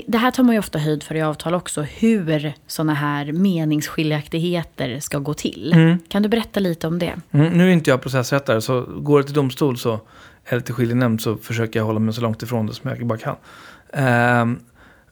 Det 0.07 0.19
här 0.19 0.31
tar 0.31 0.43
man 0.43 0.55
ju 0.55 0.59
ofta 0.59 0.79
höjd 0.79 1.03
för 1.03 1.15
i 1.15 1.23
avtal 1.23 1.55
också, 1.55 1.83
hur 1.83 2.53
sådana 2.67 2.95
här 2.95 3.33
meningsskiljaktigheter 3.33 5.01
ska 5.01 5.19
gå 5.19 5.35
till. 5.35 5.73
Mm. 5.73 5.99
Kan 6.09 6.23
du 6.23 6.29
berätta 6.29 6.61
lite 6.61 6.87
om 6.87 6.99
det? 6.99 7.15
Mm, 7.31 7.53
nu 7.53 7.69
är 7.69 7.73
inte 7.73 7.91
jag 7.91 8.03
processrättare, 8.03 8.61
så 8.61 8.81
går 8.81 9.19
det 9.19 9.25
till 9.25 9.35
domstol 9.35 9.79
så, 9.79 10.01
eller 10.45 10.61
till 10.61 10.75
skiljenämnd 10.75 11.21
så 11.21 11.37
försöker 11.37 11.81
jag 11.81 11.87
hålla 11.87 11.99
mig 11.99 12.15
så 12.15 12.21
långt 12.21 12.43
ifrån 12.43 12.67
det 12.67 12.75
som 12.75 12.91
jag 12.91 13.07
bara 13.07 13.19
kan. 13.19 13.37
Eh, 13.93 14.59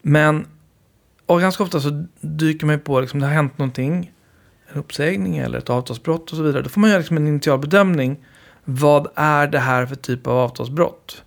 men 0.02 0.46
och 1.26 1.40
ganska 1.40 1.62
ofta 1.62 1.80
så 1.80 2.04
dyker 2.20 2.66
man 2.66 2.74
ju 2.74 2.78
på, 2.78 3.00
liksom, 3.00 3.20
det 3.20 3.26
har 3.26 3.34
hänt 3.34 3.58
någonting, 3.58 4.12
en 4.72 4.78
uppsägning 4.78 5.38
eller 5.38 5.58
ett 5.58 5.70
avtalsbrott 5.70 6.30
och 6.30 6.36
så 6.36 6.42
vidare. 6.42 6.62
Då 6.62 6.68
får 6.68 6.80
man 6.80 6.90
göra 6.90 6.98
liksom 6.98 7.16
en 7.16 7.26
initial 7.26 7.58
bedömning. 7.58 8.24
Vad 8.64 9.08
är 9.14 9.46
det 9.46 9.58
här 9.58 9.86
för 9.86 9.94
typ 9.94 10.26
av 10.26 10.36
avtalsbrott? 10.36 11.24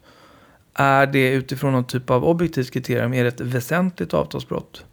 Är 0.74 1.08
det 1.08 1.30
utifrån 1.30 1.72
någon 1.72 1.84
typ 1.84 2.10
av 2.10 2.26
objektivt 2.26 2.72
kriterium, 2.72 3.13
är 3.13 3.24
det 3.24 3.28
ett 3.28 3.42
väsentligt 3.42 4.13
avtalsbrott? 4.13 4.86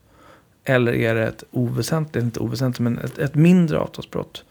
Eller 0.64 0.92
är 0.92 1.14
det 1.14 1.26
ett 1.26 1.44
oväsentligt, 1.50 2.24
inte 2.24 2.40
oväsentligt, 2.40 2.80
men 2.80 2.98
ett, 2.98 3.18
ett 3.18 3.34
mindre 3.34 3.78
avtalsbrott? 3.78 4.44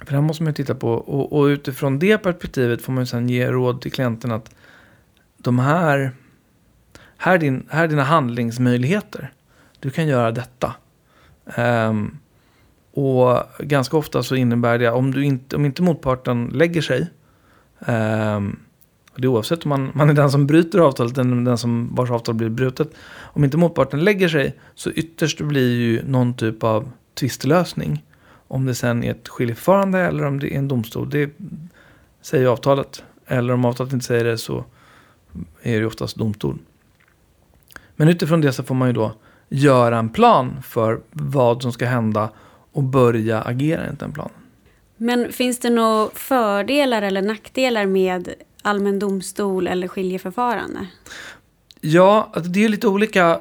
För 0.00 0.06
det 0.06 0.12
här 0.14 0.20
måste 0.20 0.42
man 0.42 0.50
ju 0.50 0.54
titta 0.54 0.74
på. 0.74 0.92
Och, 0.92 1.32
och, 1.32 1.44
utifrån 1.44 1.98
det 1.98 2.18
perspektivet 2.18 2.82
får 2.82 2.92
man 2.92 3.02
ju 3.02 3.06
sen 3.06 3.28
ge 3.28 3.50
råd 3.50 3.80
till 3.80 3.92
klienten 3.92 4.32
att 4.32 4.54
de 5.36 5.58
här, 5.58 6.12
här 7.16 7.34
är, 7.34 7.38
din, 7.38 7.66
här 7.70 7.84
är 7.84 7.88
dina 7.88 8.02
handlingsmöjligheter. 8.02 9.32
Du 9.80 9.90
kan 9.90 10.06
göra 10.06 10.30
detta. 10.30 10.74
Um, 11.56 12.18
och 12.92 13.42
ganska 13.58 13.96
ofta 13.96 14.22
så 14.22 14.34
innebär 14.34 14.78
det, 14.78 14.90
om, 14.90 15.10
du 15.10 15.24
inte, 15.24 15.56
om 15.56 15.64
inte 15.64 15.82
motparten 15.82 16.50
lägger 16.54 16.82
sig, 16.82 17.10
um, 17.78 18.58
och 19.12 19.20
det 19.20 19.26
är 19.26 19.28
oavsett 19.28 19.64
om 19.64 19.68
man, 19.68 19.90
man 19.94 20.10
är 20.10 20.14
den 20.14 20.30
som 20.30 20.46
bryter 20.46 20.78
avtalet 20.78 21.18
eller 21.18 21.44
den 21.44 21.58
som 21.58 21.94
vars 21.94 22.10
avtal 22.10 22.34
blir 22.34 22.48
brutet. 22.48 22.90
Om 23.20 23.44
inte 23.44 23.56
motparten 23.56 24.04
lägger 24.04 24.28
sig 24.28 24.58
så 24.74 24.90
ytterst 24.90 25.40
blir 25.40 25.76
ju 25.76 26.02
någon 26.06 26.34
typ 26.34 26.64
av 26.64 26.90
tvistlösning. 27.14 28.04
Om 28.50 28.66
det 28.66 28.74
sen 28.74 29.04
är 29.04 29.10
ett 29.10 29.28
skiljeförfarande 29.28 29.98
eller 29.98 30.24
om 30.24 30.38
det 30.38 30.54
är 30.54 30.58
en 30.58 30.68
domstol, 30.68 31.10
det 31.10 31.30
säger 32.22 32.46
avtalet. 32.46 33.04
Eller 33.26 33.54
om 33.54 33.64
avtalet 33.64 33.92
inte 33.92 34.06
säger 34.06 34.24
det 34.24 34.38
så 34.38 34.64
är 35.62 35.80
det 35.80 35.86
oftast 35.86 36.16
domstol. 36.16 36.58
Men 37.96 38.08
utifrån 38.08 38.40
det 38.40 38.52
så 38.52 38.62
får 38.62 38.74
man 38.74 38.88
ju 38.88 38.92
då 38.92 39.12
göra 39.48 39.98
en 39.98 40.08
plan 40.08 40.62
för 40.62 41.00
vad 41.10 41.62
som 41.62 41.72
ska 41.72 41.86
hända 41.86 42.30
och 42.72 42.82
börja 42.82 43.42
agera 43.42 43.84
enligt 43.84 44.00
den 44.00 44.12
planen. 44.12 44.34
Men 44.96 45.32
finns 45.32 45.58
det 45.58 45.70
några 45.70 46.10
fördelar 46.14 47.02
eller 47.02 47.22
nackdelar 47.22 47.86
med 47.86 48.28
allmän 48.62 48.98
domstol 48.98 49.66
eller 49.66 49.88
skiljeförfarande? 49.88 50.86
Ja, 51.80 52.30
alltså 52.32 52.50
det 52.50 52.64
är 52.64 52.68
lite 52.68 52.88
olika 52.88 53.40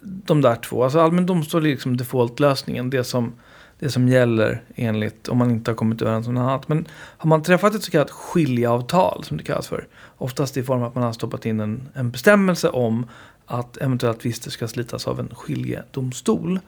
de 0.00 0.40
där 0.40 0.56
två. 0.56 0.84
Alltså 0.84 1.00
allmän 1.00 1.26
domstol 1.26 1.66
är 1.66 1.70
liksom 1.70 1.96
default-lösningen. 1.96 2.90
Det 2.90 3.04
som, 3.04 3.32
det 3.80 3.90
som 3.90 4.08
gäller 4.08 4.62
enligt 4.74 5.28
om 5.28 5.38
man 5.38 5.50
inte 5.50 5.70
har 5.70 5.76
kommit 5.76 6.02
överens 6.02 6.26
om 6.28 6.34
något 6.34 6.42
annat. 6.42 6.68
Men 6.68 6.88
har 6.92 7.28
man 7.28 7.42
träffat 7.42 7.74
ett 7.74 7.82
så 7.82 7.90
kallat 7.90 8.10
skiljeavtal 8.10 9.24
som 9.24 9.36
det 9.36 9.44
kallas 9.44 9.68
för. 9.68 9.86
Oftast 10.18 10.56
i 10.56 10.62
form 10.62 10.82
av 10.82 10.88
att 10.88 10.94
man 10.94 11.04
har 11.04 11.12
stoppat 11.12 11.46
in 11.46 11.60
en, 11.60 11.88
en 11.94 12.10
bestämmelse 12.10 12.68
om 12.68 13.06
att 13.46 13.76
eventuella 13.76 14.14
tvister 14.14 14.50
ska 14.50 14.68
slitas 14.68 15.08
av 15.08 15.20
en 15.20 15.28
skiljedomstol. 15.34 16.60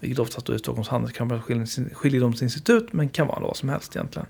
Vilket 0.00 0.18
oftast 0.18 0.46
då 0.46 0.52
är 0.52 0.58
Stockholms 0.58 0.88
Handelskammares 0.88 1.78
skiljedomsinstitut 1.92 2.92
men 2.92 3.08
kan 3.08 3.26
vara 3.26 3.40
vad 3.40 3.56
som 3.56 3.68
helst 3.68 3.96
egentligen. 3.96 4.26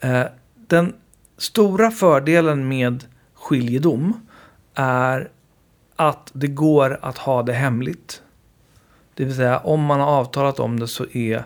Eh, 0.00 0.24
den 0.54 0.94
stora 1.36 1.90
fördelen 1.90 2.68
med 2.68 3.04
skiljedom 3.34 4.26
är 4.74 5.28
att 5.96 6.30
det 6.32 6.46
går 6.46 6.98
att 7.02 7.18
ha 7.18 7.42
det 7.42 7.52
hemligt. 7.52 8.22
Det 9.14 9.24
vill 9.24 9.34
säga 9.34 9.58
om 9.58 9.84
man 9.84 10.00
har 10.00 10.06
avtalat 10.06 10.60
om 10.60 10.80
det 10.80 10.88
så 10.88 11.06
är 11.12 11.44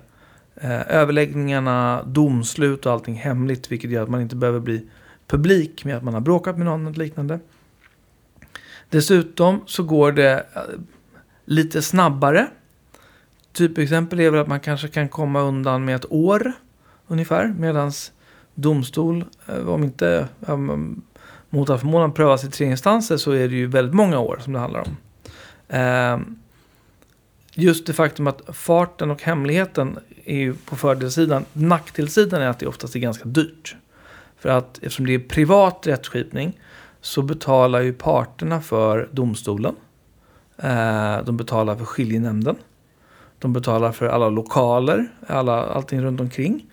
eh, 0.57 0.97
överläggningarna, 0.97 2.03
domslut 2.03 2.87
och 2.87 2.93
allting 2.93 3.15
hemligt. 3.15 3.73
Vilket 3.73 3.91
gör 3.91 4.03
att 4.03 4.09
man 4.09 4.21
inte 4.21 4.37
behöver 4.37 4.61
bli 4.61 4.89
publik 5.27 5.85
med 5.85 5.97
att 5.97 6.03
man 6.03 6.15
har 6.15 6.21
bråkat 6.21 6.57
med 6.57 6.67
någon 6.67 6.87
eller 6.87 6.99
liknande. 6.99 7.41
Dessutom 8.91 9.61
så 9.67 9.83
går 9.83 10.13
det 10.13 10.47
eh, 10.55 10.63
lite 11.45 11.83
snabbare. 11.83 12.47
Typexempel 13.53 14.21
är 14.21 14.31
väl 14.31 14.41
att 14.41 14.49
man 14.49 14.61
kanske 14.61 14.89
kan 14.89 15.09
komma 15.09 15.41
undan 15.41 15.85
med 15.85 15.97
ett 15.97 16.13
år 16.13 16.53
ungefär. 17.07 17.55
Medan 17.59 17.93
domstol, 18.55 19.25
eh, 19.47 19.69
om 19.69 19.85
inte 19.85 20.29
mot 21.51 21.71
all 21.71 21.79
förmodan 21.79 22.13
prövas 22.13 22.45
i 22.45 22.51
tre 22.51 22.67
instanser 22.67 23.17
så 23.17 23.33
är 23.33 23.49
det 23.49 23.55
ju 23.55 23.67
väldigt 23.67 23.95
många 23.95 24.19
år 24.19 24.39
som 24.41 24.53
det 24.53 24.59
handlar 24.59 24.81
om. 24.81 24.97
Eh, 25.69 26.19
just 27.55 27.87
det 27.87 27.93
faktum 27.93 28.27
att 28.27 28.43
farten 28.53 29.11
och 29.11 29.23
hemligheten 29.23 29.99
är 30.25 30.37
ju 30.37 30.55
på 30.55 30.77
fördelssidan. 30.77 31.45
Nackdelssidan 31.53 32.43
är 32.43 32.47
att 32.47 32.59
det 32.59 32.67
oftast 32.67 32.97
är 32.97 33.01
ganska 33.01 33.25
dyrt. 33.25 33.77
För 34.39 34.49
att 34.49 34.77
eftersom 34.77 35.07
det 35.07 35.15
är 35.15 35.19
privat 35.19 35.87
rättskipning 35.87 36.61
så 37.01 37.23
betalar 37.23 37.81
ju 37.81 37.93
parterna 37.93 38.61
för 38.61 39.09
domstolen. 39.13 39.77
Eh, 40.57 41.25
de 41.25 41.37
betalar 41.37 41.77
för 41.77 41.85
skiljenämnden. 41.85 42.57
De 43.39 43.53
betalar 43.53 43.93
för 43.93 44.07
alla 44.07 44.29
lokaler, 44.29 45.07
alla, 45.27 45.63
allting 45.63 46.03
runt 46.03 46.21
omkring. 46.21 46.67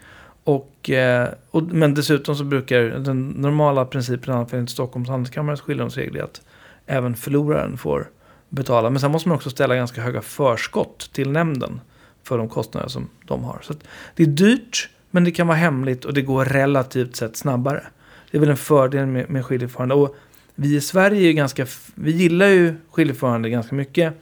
Och, 0.44 0.90
eh, 0.90 1.30
och, 1.52 1.64
men 1.64 1.94
dessutom 1.94 2.36
så 2.36 2.44
brukar 2.44 2.82
den 2.82 3.28
normala 3.28 3.86
principen 3.86 4.48
enligt 4.52 4.70
Stockholms 4.70 5.10
handelskammares 5.10 5.62
skiljedomsregler 5.62 6.24
att 6.24 6.42
även 6.86 7.16
förloraren 7.16 7.78
får 7.78 8.08
betala. 8.52 8.90
Men 8.90 9.00
sen 9.00 9.12
måste 9.12 9.30
man 9.30 9.36
också 9.36 9.50
ställa 9.50 9.76
ganska 9.76 10.02
höga 10.02 10.22
förskott 10.22 11.10
till 11.14 11.32
nämnden 11.32 11.82
för 12.24 12.38
de 12.38 12.50
kostnader 12.50 12.88
som 12.88 13.10
de 13.28 13.44
har. 13.44 13.60
Så 13.62 13.74
det 14.16 14.24
är 14.24 14.28
dyrt, 14.28 14.90
men 15.12 15.24
det 15.24 15.32
kan 15.32 15.48
vara 15.48 15.58
hemligt 15.58 16.06
och 16.06 16.14
det 16.14 16.22
går 16.22 16.46
relativt 16.46 17.16
sett 17.16 17.38
snabbare. 17.38 17.84
Det 18.32 18.38
är 18.38 18.40
väl 18.40 18.50
en 18.50 18.58
fördel 18.58 19.06
med, 19.06 19.30
med 19.30 19.46
skiljeförfarande. 19.46 19.96
Och 19.96 20.16
vi 20.56 20.76
i 20.76 20.82
Sverige 20.82 21.30
är 21.30 21.34
ganska, 21.34 21.66
vi 21.96 22.12
gillar 22.12 22.48
ju 22.48 22.76
skiljeförfarande 22.92 23.50
ganska 23.50 23.76
mycket. 23.76 24.14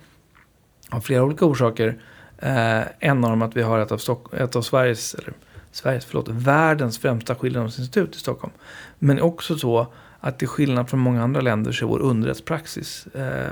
Av 0.90 1.02
flera 1.02 1.24
olika 1.24 1.46
orsaker. 1.46 2.02
Eh, 2.38 2.82
en 3.00 3.24
av 3.24 3.30
dem 3.30 3.42
att 3.42 3.56
vi 3.56 3.62
har 3.62 3.80
ett 3.80 3.92
av, 3.92 3.98
Stock, 3.98 4.34
ett 4.34 4.56
av 4.56 4.62
Sveriges, 4.62 5.14
eller 5.14 5.34
Sveriges, 5.72 6.06
förlåt, 6.06 6.28
världens 6.28 7.00
främsta 7.00 7.36
skiljedomsinstitut 7.36 8.16
i 8.16 8.20
Stockholm. 8.20 8.54
Men 9.00 9.22
också 9.22 9.58
så 9.58 9.88
att 10.20 10.40
till 10.40 10.48
skillnad 10.48 10.90
från 10.90 11.00
många 11.00 11.24
andra 11.24 11.42
länder 11.42 11.72
så 11.72 11.86
är 11.86 11.90
vår 11.90 12.00
underrättspraxis 12.00 13.08
eh, 13.08 13.52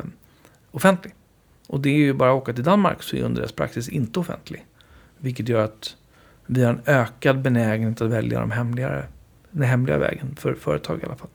offentlig. 0.77 1.13
Och 1.67 1.79
det 1.79 1.89
är 1.89 1.97
ju 1.97 2.13
bara 2.13 2.31
att 2.31 2.41
åka 2.41 2.53
till 2.53 2.63
Danmark 2.63 3.03
så 3.03 3.15
är 3.15 3.21
underrättspraxis 3.21 3.89
inte 3.89 4.19
offentlig. 4.19 4.65
Vilket 5.17 5.49
gör 5.49 5.63
att 5.63 5.95
vi 6.45 6.63
har 6.63 6.73
en 6.73 6.81
ökad 6.85 7.41
benägenhet 7.41 8.01
att 8.01 8.09
välja 8.09 8.39
de 8.39 8.51
hemligare, 8.51 9.05
den 9.51 9.63
hemliga 9.63 9.97
vägen 9.97 10.35
för 10.35 10.53
företag 10.53 10.99
i 11.03 11.05
alla 11.05 11.15
fall. 11.15 11.29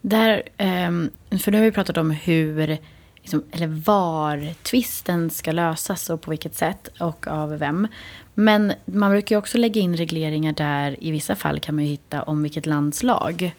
Där, 0.00 0.42
ehm, 0.56 1.10
för 1.42 1.50
nu 1.50 1.58
har 1.58 1.64
vi 1.64 1.72
pratat 1.72 1.96
om 1.96 2.10
hur, 2.10 2.78
liksom, 3.16 3.44
eller 3.50 3.66
var 3.66 4.54
tvisten 4.62 5.30
ska 5.30 5.52
lösas 5.52 6.10
och 6.10 6.20
på 6.20 6.30
vilket 6.30 6.54
sätt 6.54 6.88
och 7.00 7.26
av 7.26 7.58
vem. 7.58 7.88
Men 8.34 8.72
man 8.84 9.10
brukar 9.10 9.36
ju 9.36 9.38
också 9.38 9.58
lägga 9.58 9.80
in 9.80 9.96
regleringar 9.96 10.52
där 10.52 11.04
i 11.04 11.10
vissa 11.10 11.36
fall 11.36 11.60
kan 11.60 11.74
man 11.74 11.84
ju 11.84 11.90
hitta 11.90 12.22
om 12.22 12.42
vilket 12.42 12.66
lands 12.66 13.02
lag 13.02 13.54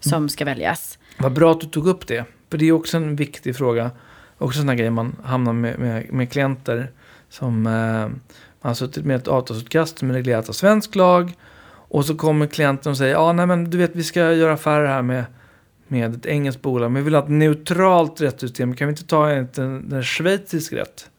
som 0.00 0.16
mm. 0.16 0.28
ska 0.28 0.44
väljas. 0.44 0.98
Vad 1.18 1.32
bra 1.32 1.52
att 1.52 1.60
du 1.60 1.66
tog 1.66 1.86
upp 1.86 2.06
det. 2.06 2.24
För 2.50 2.58
det 2.58 2.64
är 2.64 2.72
också 2.72 2.96
en 2.96 3.16
viktig 3.16 3.56
fråga. 3.56 3.90
Också 4.38 4.56
sådana 4.58 4.74
grejer 4.74 4.90
man 4.90 5.16
hamnar 5.24 5.52
med, 5.52 5.78
med, 5.78 6.12
med 6.12 6.32
klienter 6.32 6.90
som 7.28 7.66
eh, 7.66 7.72
man 7.72 8.70
har 8.70 8.74
suttit 8.74 9.04
med 9.04 9.16
ett 9.16 9.28
avtalsutkast 9.28 9.98
som 9.98 10.10
är 10.10 10.14
reglerat 10.14 10.48
av 10.48 10.52
svensk 10.52 10.94
lag. 10.94 11.32
Och 11.66 12.04
så 12.04 12.14
kommer 12.14 12.46
klienten 12.46 12.90
och 12.90 12.98
säger, 12.98 13.12
ja 13.12 13.32
nej 13.32 13.46
men 13.46 13.70
du 13.70 13.78
vet 13.78 13.96
vi 13.96 14.02
ska 14.02 14.32
göra 14.32 14.52
affärer 14.52 14.86
här 14.86 15.02
med, 15.02 15.24
med 15.88 16.14
ett 16.14 16.26
engelskt 16.26 16.62
bolag. 16.62 16.90
Men 16.90 17.02
vi 17.02 17.04
vill 17.04 17.14
ha 17.14 17.22
ett 17.22 17.28
neutralt 17.28 18.20
rättssystem. 18.20 18.76
Kan 18.76 18.88
vi 18.88 18.92
inte 18.92 19.06
ta 19.06 19.30
en, 19.30 19.48
en, 19.56 19.92
en 19.92 20.02
schweizisk 20.02 20.72
rätt? 20.72 21.10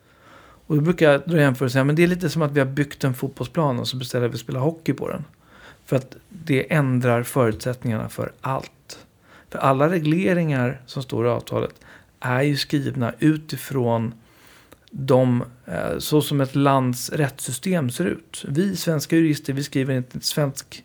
Och 0.67 0.75
då 0.75 0.82
brukar 0.82 1.12
jag 1.12 1.21
dra 1.25 1.39
jämförelsen, 1.39 1.88
men 1.88 1.95
det 1.95 2.04
är 2.04 2.08
lite 2.08 2.30
som 2.30 2.41
att 2.41 2.51
vi 2.51 2.60
har 2.60 2.67
byggt 2.67 3.04
en 3.04 3.13
fotbollsplan 3.13 3.80
och 3.80 3.88
så 3.88 3.97
beställer 3.97 4.28
vi 4.28 4.34
att 4.34 4.39
spela 4.39 4.60
hockey 4.60 4.93
på 4.93 5.10
den. 5.10 5.23
För 5.86 5.95
att 5.95 6.15
det 6.30 6.73
ändrar 6.73 7.23
förutsättningarna 7.23 8.10
för 8.10 8.32
allt. 8.41 8.99
För 9.49 9.60
alla 9.60 9.89
regleringar 9.89 10.82
som 10.86 11.04
står 11.04 11.25
i 11.25 11.30
avtalet 11.30 11.85
är 12.33 12.43
ju 12.43 12.57
skrivna 12.57 13.13
utifrån 13.19 14.13
de, 14.91 15.43
eh, 15.65 15.97
så 15.97 16.21
som 16.21 16.41
ett 16.41 16.55
lands 16.55 17.09
rättssystem 17.09 17.89
ser 17.89 18.05
ut. 18.05 18.45
Vi 18.47 18.75
svenska 18.75 19.15
jurister, 19.15 19.53
vi 19.53 19.63
skriver 19.63 19.97
inte 19.97 20.19
svensk 20.19 20.83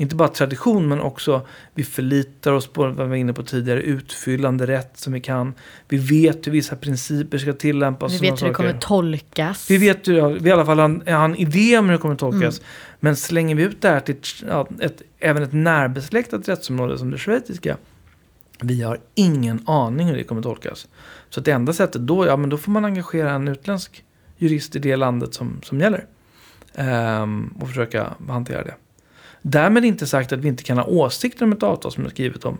inte 0.00 0.16
bara 0.16 0.28
tradition 0.28 0.88
men 0.88 1.00
också 1.00 1.46
vi 1.74 1.84
förlitar 1.84 2.52
oss 2.52 2.66
på 2.66 2.82
vad 2.82 2.96
vi 2.96 3.04
var 3.04 3.16
inne 3.16 3.32
på 3.32 3.42
tidigare, 3.42 3.82
utfyllande 3.82 4.66
rätt 4.66 4.98
som 4.98 5.12
vi 5.12 5.20
kan. 5.20 5.54
Vi 5.88 5.96
vet 5.96 6.46
hur 6.46 6.52
vissa 6.52 6.76
principer 6.76 7.38
ska 7.38 7.52
tillämpas. 7.52 8.12
Vi 8.12 8.30
vet 8.30 8.42
hur 8.42 8.46
det 8.46 8.54
kommer 8.54 8.78
tolkas. 8.78 9.70
Vi 9.70 9.78
vet 9.78 10.08
hur, 10.08 10.38
vi 10.38 10.48
i 10.48 10.52
alla 10.52 10.66
fall 10.66 10.78
har 10.78 11.00
en, 11.06 11.36
idé 11.36 11.78
om 11.78 11.84
hur 11.84 11.92
det 11.92 11.98
kommer 11.98 12.16
tolkas. 12.16 12.58
Mm. 12.58 12.68
Men 13.00 13.16
slänger 13.16 13.54
vi 13.54 13.62
ut 13.62 13.82
det 13.82 13.88
här 13.88 14.00
till 14.00 14.16
ja, 14.48 14.68
ett, 14.80 15.02
även 15.18 15.42
ett 15.42 15.52
närbesläktat 15.52 16.48
rättsområde 16.48 16.98
som 16.98 17.10
det 17.10 17.18
schweiziska. 17.18 17.76
Vi 18.62 18.82
har 18.82 18.98
ingen 19.14 19.62
aning 19.66 20.06
hur 20.06 20.16
det 20.16 20.24
kommer 20.24 20.42
tolkas. 20.42 20.88
Så 21.28 21.40
det 21.40 21.50
enda 21.50 21.72
sättet 21.72 22.02
då, 22.02 22.26
ja 22.26 22.36
men 22.36 22.50
då 22.50 22.56
får 22.56 22.72
man 22.72 22.84
engagera 22.84 23.30
en 23.30 23.48
utländsk 23.48 24.04
jurist 24.36 24.76
i 24.76 24.78
det 24.78 24.96
landet 24.96 25.34
som, 25.34 25.60
som 25.62 25.80
gäller. 25.80 26.06
Ehm, 26.74 27.54
och 27.60 27.68
försöka 27.68 28.06
hantera 28.28 28.64
det. 28.64 28.74
Därmed 29.42 29.84
inte 29.84 30.06
sagt 30.06 30.32
att 30.32 30.38
vi 30.38 30.48
inte 30.48 30.62
kan 30.62 30.78
ha 30.78 30.84
åsikter 30.84 31.44
om 31.44 31.52
ett 31.52 31.62
avtal 31.62 31.92
som 31.92 32.04
är 32.04 32.08
skrivet 32.08 32.44
om 32.44 32.58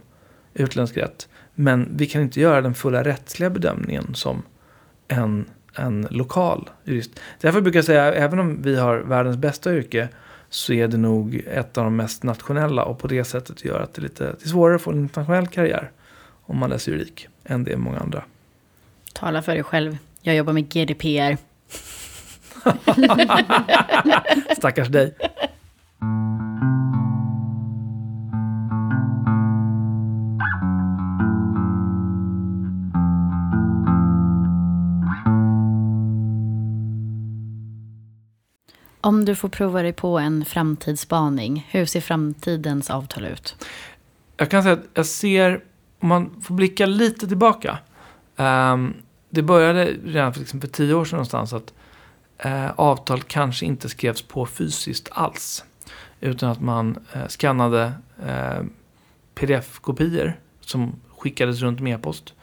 utländsk 0.55 0.97
rätt. 0.97 1.29
Men 1.55 1.89
vi 1.97 2.07
kan 2.07 2.23
inte 2.23 2.41
göra 2.41 2.61
den 2.61 2.75
fulla 2.75 3.05
rättsliga 3.05 3.51
bedömningen 3.51 4.15
som 4.15 4.43
en, 5.09 5.45
en 5.75 6.09
lokal 6.11 6.71
jurist. 6.85 7.21
Därför 7.41 7.61
brukar 7.61 7.79
jag 7.79 7.85
säga, 7.85 8.15
även 8.15 8.39
om 8.39 8.63
vi 8.63 8.77
har 8.77 8.99
världens 8.99 9.37
bästa 9.37 9.75
yrke, 9.75 10.09
så 10.51 10.73
är 10.73 10.89
det 10.89 10.97
nog 10.97 11.43
ett 11.47 11.79
av 11.79 11.85
de 11.85 11.97
mest 11.97 12.23
nationella 12.23 12.85
och 12.85 12.99
på 12.99 13.07
det 13.07 13.25
sättet 13.25 13.65
gör 13.65 13.81
att 13.81 13.95
det 13.95 14.01
är 14.01 14.03
lite 14.03 14.25
det 14.25 14.45
är 14.45 14.49
svårare 14.49 14.77
att 14.77 14.83
få 14.83 14.91
en 14.91 14.99
internationell 14.99 15.47
karriär 15.47 15.91
om 16.43 16.59
man 16.59 16.71
läser 16.71 16.93
juridik 16.93 17.29
än 17.45 17.65
det 17.65 17.73
är 17.73 17.77
många 17.77 17.99
andra. 17.99 18.25
Tala 19.13 19.43
för 19.43 19.55
dig 19.55 19.63
själv. 19.63 19.99
Jag 20.23 20.37
jobbar 20.37 20.53
med 20.53 20.69
GDPR. 20.69 21.37
Stackars 24.57 24.89
dig. 24.89 25.15
Om 39.01 39.25
du 39.25 39.35
får 39.35 39.49
prova 39.49 39.83
dig 39.83 39.93
på 39.93 40.19
en 40.19 40.45
framtidsspaning, 40.45 41.67
hur 41.71 41.85
ser 41.85 42.01
framtidens 42.01 42.91
avtal 42.91 43.27
ut? 43.27 43.67
Jag 44.37 44.51
kan 44.51 44.63
säga 44.63 44.73
att 44.73 44.85
jag 44.95 45.07
ser, 45.07 45.65
om 46.01 46.09
man 46.09 46.43
får 46.43 46.55
blicka 46.55 46.87
lite 46.87 47.29
tillbaka. 47.29 47.79
Um, 48.37 48.95
det 49.31 49.43
började 49.43 49.85
redan 50.05 50.33
för, 50.33 50.41
liksom 50.41 50.61
för 50.61 50.69
tio 50.69 50.95
år 50.95 51.05
sedan 51.05 51.17
någonstans 51.17 51.53
att 51.53 51.73
uh, 52.47 52.71
avtal 52.77 53.23
kanske 53.23 53.67
inte 53.67 53.89
skrevs 53.89 54.23
på 54.23 54.47
fysiskt 54.47 55.09
alls. 55.13 55.65
Utan 56.21 56.51
att 56.51 56.61
man 56.61 56.99
uh, 57.17 57.27
skannade 57.29 57.93
eh, 58.23 58.61
uh, 58.61 58.67
pdf-kopior 59.35 60.41
som 60.61 60.93
skickades 61.19 61.61
runt 61.61 61.81
med 61.81 61.95
e-post. 61.95 62.35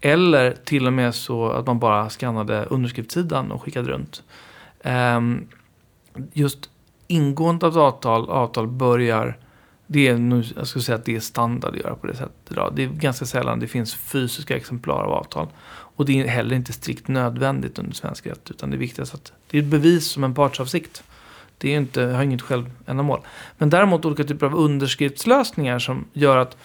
Eller 0.00 0.56
till 0.64 0.86
och 0.86 0.92
med 0.92 1.14
så 1.14 1.50
att 1.50 1.66
man 1.66 1.78
bara 1.78 2.10
skannade 2.10 2.64
underskriftssidan 2.64 3.52
och 3.52 3.62
skickade 3.62 3.88
runt. 3.88 4.22
Um, 4.84 5.48
just 6.32 6.70
ingående 7.06 7.66
av 7.66 7.78
avtal, 7.78 8.30
avtal 8.30 8.66
börjar, 8.66 9.38
det 9.86 10.08
är 10.08 10.18
nu, 10.18 10.44
jag 10.56 10.66
skulle 10.66 10.82
säga 10.82 10.98
att 10.98 11.04
det 11.04 11.16
är 11.16 11.20
standard 11.20 11.74
att 11.74 11.80
göra 11.80 11.94
på 11.94 12.06
det 12.06 12.14
sättet 12.14 12.50
idag. 12.50 12.72
Det 12.76 12.82
är 12.82 12.88
ganska 12.88 13.24
sällan 13.24 13.60
det 13.60 13.66
finns 13.66 13.94
fysiska 13.94 14.56
exemplar 14.56 15.02
av 15.02 15.12
avtal. 15.12 15.46
Och 15.96 16.06
det 16.06 16.20
är 16.20 16.26
heller 16.26 16.56
inte 16.56 16.72
strikt 16.72 17.08
nödvändigt 17.08 17.78
under 17.78 17.94
svensk 17.94 18.26
rätt, 18.26 18.50
utan 18.50 18.70
det 18.70 18.76
är 18.76 18.78
viktigast 18.78 19.14
att 19.14 19.32
det 19.50 19.58
är 19.58 19.62
ett 19.62 19.68
bevis 19.68 20.06
som 20.06 20.24
en 20.24 20.34
partsavsikt. 20.34 21.02
Det 21.58 21.72
är 21.72 21.76
inte, 21.76 22.02
har 22.02 22.22
inget 22.22 22.42
självändamål. 22.42 23.20
Men 23.58 23.70
däremot 23.70 24.04
olika 24.04 24.24
typer 24.24 24.46
av 24.46 24.54
underskriftslösningar 24.54 25.78
som 25.78 26.04
gör 26.12 26.36
att 26.36 26.56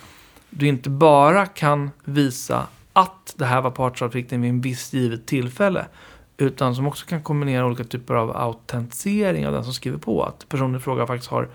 du 0.49 0.67
inte 0.67 0.89
bara 0.89 1.45
kan 1.45 1.91
visa 2.03 2.67
att 2.93 3.33
det 3.37 3.45
här 3.45 3.61
var 3.61 3.71
partsavsikten 3.71 4.41
vid 4.41 4.49
en 4.49 4.61
viss 4.61 4.93
givet 4.93 5.25
tillfälle. 5.25 5.85
Utan 6.37 6.75
som 6.75 6.87
också 6.87 7.05
kan 7.05 7.23
kombinera 7.23 7.65
olika 7.65 7.83
typer 7.83 8.13
av 8.13 8.37
autentisering 8.37 9.47
av 9.47 9.53
den 9.53 9.63
som 9.63 9.73
skriver 9.73 9.97
på. 9.97 10.23
Att 10.23 10.49
personen 10.49 10.75
i 10.75 10.79
fråga 10.79 11.07
faktiskt 11.07 11.31
har 11.31 11.49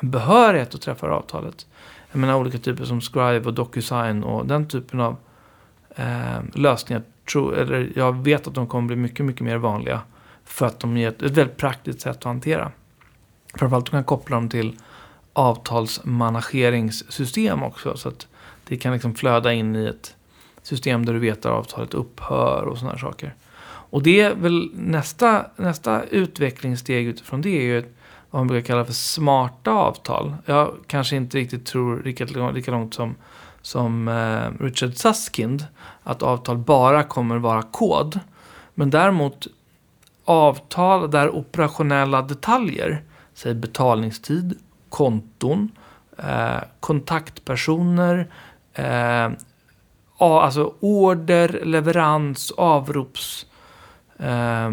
en 0.00 0.10
behörighet 0.10 0.74
att 0.74 0.80
träffa 0.80 1.10
avtalet. 1.10 1.66
Jag 2.12 2.18
menar 2.18 2.34
olika 2.34 2.58
typer 2.58 2.84
som 2.84 3.00
Scribe 3.00 3.46
och 3.46 3.54
DocuSign 3.54 4.24
och 4.24 4.46
den 4.46 4.68
typen 4.68 5.00
av 5.00 5.16
eh, 5.96 6.38
lösningar 6.54 7.02
Tro, 7.32 7.52
eller 7.52 7.92
jag 7.96 8.24
vet 8.24 8.46
att 8.46 8.54
de 8.54 8.66
kommer 8.66 8.86
bli 8.86 8.96
mycket, 8.96 9.26
mycket 9.26 9.42
mer 9.42 9.56
vanliga. 9.56 10.00
För 10.44 10.66
att 10.66 10.80
de 10.80 10.96
är 10.96 11.08
ett, 11.08 11.22
ett 11.22 11.36
väldigt 11.36 11.56
praktiskt 11.56 12.00
sätt 12.00 12.16
att 12.16 12.24
hantera. 12.24 12.72
Framförallt 13.54 13.86
du 13.86 13.90
kan 13.90 14.04
koppla 14.04 14.36
dem 14.36 14.48
till 14.48 14.76
avtalsmanageringssystem 15.32 17.62
också. 17.62 17.96
Så 17.96 18.08
att 18.08 18.26
det 18.64 18.76
kan 18.76 18.92
liksom 18.92 19.14
flöda 19.14 19.52
in 19.52 19.76
i 19.76 19.86
ett 19.86 20.16
system 20.62 21.06
där 21.06 21.12
du 21.12 21.18
vet 21.18 21.38
att 21.38 21.52
avtalet 21.52 21.94
upphör 21.94 22.62
och 22.62 22.78
sådana 22.78 22.98
saker. 22.98 23.34
Och 23.90 24.02
det 24.02 24.20
är 24.20 24.34
väl 24.34 24.70
nästa, 24.74 25.46
nästa 25.56 26.02
utvecklingssteg 26.02 27.06
utifrån 27.06 27.40
det 27.40 27.50
är 27.50 27.62
ju 27.62 27.82
vad 28.30 28.40
man 28.40 28.46
brukar 28.46 28.66
kalla 28.66 28.84
för 28.84 28.92
smarta 28.92 29.70
avtal. 29.70 30.36
Jag 30.44 30.74
kanske 30.86 31.16
inte 31.16 31.38
riktigt 31.38 31.66
tror 31.66 32.02
lika, 32.04 32.24
lika 32.24 32.70
långt 32.70 32.94
som, 32.94 33.14
som 33.62 34.08
eh, 34.08 34.64
Richard 34.64 34.94
Susskind 34.94 35.66
att 36.02 36.22
avtal 36.22 36.58
bara 36.58 37.02
kommer 37.02 37.38
vara 37.38 37.62
kod. 37.62 38.20
Men 38.74 38.90
däremot 38.90 39.46
avtal 40.24 41.10
där 41.10 41.34
operationella 41.34 42.22
detaljer, 42.22 43.02
säg 43.34 43.54
betalningstid, 43.54 44.58
konton, 44.88 45.70
eh, 46.18 46.62
kontaktpersoner, 46.80 48.30
eh, 48.74 49.30
alltså 50.18 50.74
order, 50.80 51.60
leverans, 51.64 52.50
avrops... 52.50 53.46
Eh, 54.18 54.70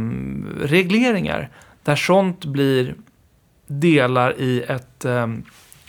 där 1.84 1.96
sånt 1.96 2.46
blir 2.46 2.96
delar 3.68 4.40
i 4.40 4.64
ett... 4.68 5.06
Eh, 5.06 5.28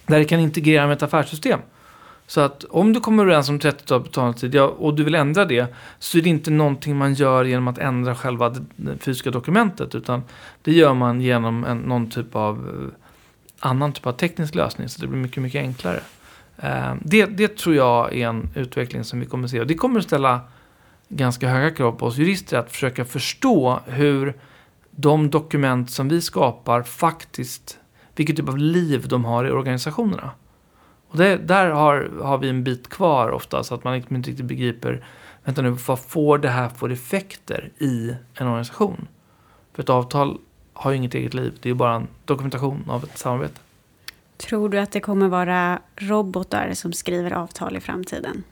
där 0.07 0.19
det 0.19 0.25
kan 0.25 0.41
integrera 0.41 0.87
med 0.87 0.97
ett 0.97 1.03
affärssystem. 1.03 1.61
Så 2.27 2.41
att 2.41 2.65
om 2.65 2.93
du 2.93 3.01
kommer 3.01 3.23
överens 3.23 3.49
om 3.49 3.59
30 3.59 3.85
dagar 3.87 4.05
betalningstid 4.05 4.55
ja, 4.55 4.65
och 4.65 4.95
du 4.95 5.05
vill 5.05 5.15
ändra 5.15 5.45
det 5.45 5.75
så 5.99 6.19
är 6.19 6.23
det 6.23 6.29
inte 6.29 6.51
någonting 6.51 6.97
man 6.97 7.15
gör 7.15 7.45
genom 7.45 7.69
att 7.69 7.79
ändra 7.79 8.15
själva 8.15 8.49
det 8.77 8.99
fysiska 8.99 9.31
dokumentet 9.31 9.95
utan 9.95 10.23
det 10.63 10.73
gör 10.73 10.95
man 10.95 11.21
genom 11.21 11.65
en, 11.65 11.79
någon 11.79 12.11
typ 12.11 12.37
av 12.37 12.57
eh, 12.57 13.69
annan 13.71 13.93
typ 13.93 14.07
av 14.07 14.13
teknisk 14.13 14.55
lösning 14.55 14.89
så 14.89 15.01
det 15.01 15.07
blir 15.07 15.19
mycket, 15.19 15.43
mycket 15.43 15.61
enklare. 15.61 16.01
Eh, 16.59 16.95
det, 17.03 17.27
det 17.27 17.57
tror 17.57 17.75
jag 17.75 18.15
är 18.17 18.29
en 18.29 18.49
utveckling 18.55 19.05
som 19.05 19.21
vi 19.21 19.27
kommer 19.27 19.49
se 19.49 19.61
och 19.61 19.67
det 19.67 19.75
kommer 19.75 19.99
att 19.99 20.07
ställa 20.07 20.41
ganska 21.09 21.49
höga 21.49 21.71
krav 21.71 21.93
på 21.93 22.07
oss 22.07 22.17
jurister 22.17 22.59
att 22.59 22.71
försöka 22.71 23.05
förstå 23.05 23.81
hur 23.87 24.35
de 24.91 25.31
dokument 25.31 25.91
som 25.91 26.09
vi 26.09 26.21
skapar 26.21 26.83
faktiskt, 26.83 27.79
vilket 28.15 28.37
typ 28.37 28.49
av 28.49 28.59
liv 28.59 29.09
de 29.09 29.25
har 29.25 29.45
i 29.45 29.51
organisationerna. 29.51 30.31
Och 31.09 31.17
det, 31.17 31.37
där 31.37 31.71
har, 31.71 32.11
har 32.23 32.39
vi 32.39 32.49
en 32.49 32.65
bit 32.65 32.89
kvar 32.89 33.31
ofta 33.31 33.65
så 33.65 33.75
att 33.75 33.85
man 33.85 33.95
liksom 33.95 34.17
inte 34.17 34.31
riktigt 34.31 34.47
begriper 34.47 35.05
vänta 35.45 35.63
nu, 35.63 35.71
vad 35.71 36.01
får 36.01 36.39
det 36.39 36.49
här 36.49 36.69
för 36.69 36.91
effekter 36.91 37.73
i 37.79 38.15
en 38.35 38.47
organisation? 38.47 39.09
För 39.73 39.83
ett 39.83 39.91
avtal 39.91 40.39
har 40.73 40.91
ju 40.91 40.97
inget 40.97 41.15
eget 41.15 41.35
liv, 41.35 41.59
det 41.63 41.71
är 41.71 41.75
bara 41.75 41.95
en 41.95 42.09
dokumentation 42.25 42.85
av 42.89 43.05
ett 43.05 43.19
samarbete. 43.19 43.61
Tror 44.37 44.69
du 44.69 44.79
att 44.79 44.93
det 44.93 45.01
kommer 45.01 45.29
vara 45.29 45.81
robotar 45.97 46.71
som 46.75 46.93
skriver 46.93 47.31
avtal 47.31 47.77
i 47.77 47.81
framtiden? 47.81 48.43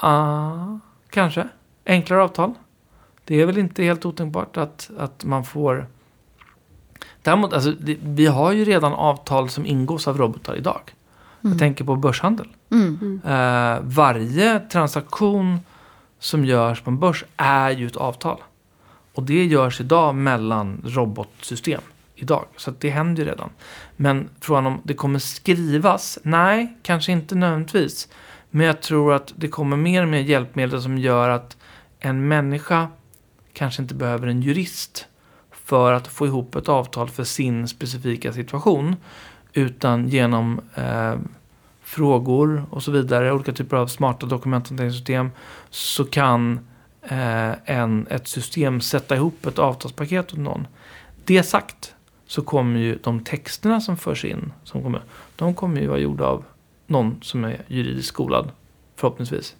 Ja, 0.00 0.66
uh, 0.68 0.89
kanske. 1.10 1.48
Enklare 1.86 2.22
avtal. 2.22 2.54
Det 3.24 3.40
är 3.40 3.46
väl 3.46 3.58
inte 3.58 3.82
helt 3.82 4.06
otänkbart 4.06 4.56
att, 4.56 4.90
att 4.98 5.24
man 5.24 5.44
får... 5.44 5.86
Däremot, 7.22 7.52
alltså, 7.52 7.72
det, 7.72 7.96
vi 8.02 8.26
har 8.26 8.52
ju 8.52 8.64
redan 8.64 8.92
avtal 8.92 9.48
som 9.48 9.66
ingås 9.66 10.08
av 10.08 10.18
robotar 10.18 10.56
idag. 10.56 10.80
Mm. 11.44 11.52
Jag 11.52 11.58
tänker 11.58 11.84
på 11.84 11.96
börshandel. 11.96 12.48
Mm. 12.70 13.20
Uh, 13.26 13.80
varje 13.82 14.60
transaktion 14.60 15.60
som 16.18 16.44
görs 16.44 16.80
på 16.80 16.90
en 16.90 16.98
börs 16.98 17.24
är 17.36 17.70
ju 17.70 17.86
ett 17.86 17.96
avtal. 17.96 18.42
Och 19.14 19.22
det 19.22 19.44
görs 19.44 19.80
idag 19.80 20.14
mellan 20.14 20.82
robotsystem. 20.84 21.80
Idag. 22.14 22.44
Så 22.56 22.72
det 22.78 22.90
händer 22.90 23.22
ju 23.22 23.28
redan. 23.28 23.50
Men 23.96 24.28
frågan 24.40 24.66
om 24.66 24.80
det 24.82 24.94
kommer 24.94 25.18
skrivas? 25.18 26.18
Nej, 26.22 26.76
kanske 26.82 27.12
inte 27.12 27.34
nödvändigtvis. 27.34 28.08
Men 28.50 28.66
jag 28.66 28.82
tror 28.82 29.12
att 29.14 29.32
det 29.36 29.48
kommer 29.48 29.76
mer 29.76 30.02
och 30.02 30.08
mer 30.08 30.20
hjälpmedel 30.20 30.82
som 30.82 30.98
gör 30.98 31.28
att 31.28 31.56
en 31.98 32.28
människa 32.28 32.88
kanske 33.52 33.82
inte 33.82 33.94
behöver 33.94 34.26
en 34.26 34.42
jurist 34.42 35.06
för 35.50 35.92
att 35.92 36.08
få 36.08 36.26
ihop 36.26 36.54
ett 36.54 36.68
avtal 36.68 37.08
för 37.08 37.24
sin 37.24 37.68
specifika 37.68 38.32
situation. 38.32 38.96
Utan 39.52 40.08
genom 40.08 40.60
eh, 40.74 41.14
frågor 41.82 42.64
och 42.70 42.82
så 42.82 42.90
vidare, 42.90 43.32
olika 43.32 43.52
typer 43.52 43.76
av 43.76 43.86
smarta 43.86 44.26
dokumenthanteringssystem, 44.26 45.30
så 45.70 46.04
kan 46.04 46.60
eh, 47.02 47.52
en, 47.64 48.06
ett 48.10 48.28
system 48.28 48.80
sätta 48.80 49.16
ihop 49.16 49.46
ett 49.46 49.58
avtalspaket 49.58 50.32
åt 50.32 50.38
någon. 50.38 50.66
Det 51.24 51.42
sagt 51.42 51.94
så 52.26 52.42
kommer 52.42 52.80
ju 52.80 52.98
de 53.02 53.24
texterna 53.24 53.80
som 53.80 53.96
förs 53.96 54.24
in, 54.24 54.52
som 54.64 54.82
kommer, 54.82 55.02
de 55.36 55.54
kommer 55.54 55.80
ju 55.80 55.86
vara 55.86 55.98
gjorda 55.98 56.24
av 56.24 56.44
någon 56.90 57.22
som 57.22 57.44
är 57.44 57.62
juridiskt 57.68 58.08
skolad, 58.08 58.50
förhoppningsvis. 58.96 59.56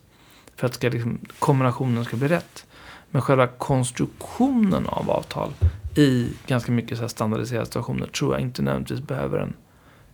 För 0.57 0.67
att 0.67 0.75
ska 0.75 0.89
liksom, 0.89 1.19
kombinationen 1.39 2.05
ska 2.05 2.17
bli 2.17 2.29
rätt. 2.29 2.67
Men 3.11 3.23
själva 3.23 3.47
konstruktionen 3.47 4.87
av 4.87 5.11
avtal 5.11 5.53
i 5.97 6.29
ganska 6.47 6.73
mycket 6.73 6.99
så 6.99 7.09
standardiserade 7.09 7.67
situationer 7.67 8.07
tror 8.07 8.35
jag 8.35 8.41
inte 8.41 8.63
nödvändigtvis 8.63 9.01
behöver 9.01 9.39
en, 9.39 9.55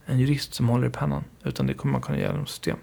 en 0.04 0.18
jurist 0.18 0.54
som 0.54 0.68
håller 0.68 0.86
i 0.86 0.90
pennan. 0.90 1.24
Utan 1.44 1.66
det 1.66 1.74
kommer 1.74 1.92
man 1.92 2.02
kunna 2.02 2.18
göra 2.18 2.30
genom 2.30 2.46
system. 2.46 2.76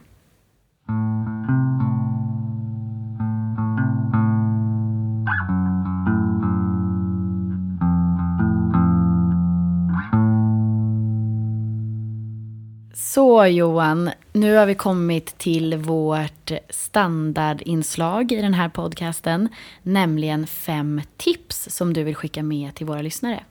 Så 13.03 13.45
Johan, 13.45 14.11
nu 14.33 14.55
har 14.55 14.65
vi 14.65 14.75
kommit 14.75 15.37
till 15.37 15.77
vårt 15.77 16.51
standardinslag 16.69 18.31
i 18.31 18.41
den 18.41 18.53
här 18.53 18.69
podcasten. 18.69 19.49
Nämligen 19.81 20.47
fem 20.47 21.01
tips 21.17 21.69
som 21.69 21.93
du 21.93 22.03
vill 22.03 22.15
skicka 22.15 22.43
med 22.43 22.75
till 22.75 22.85
våra 22.85 23.01
lyssnare. 23.01 23.43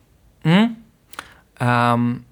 Mm. 0.43 0.75
Um, 1.93 2.23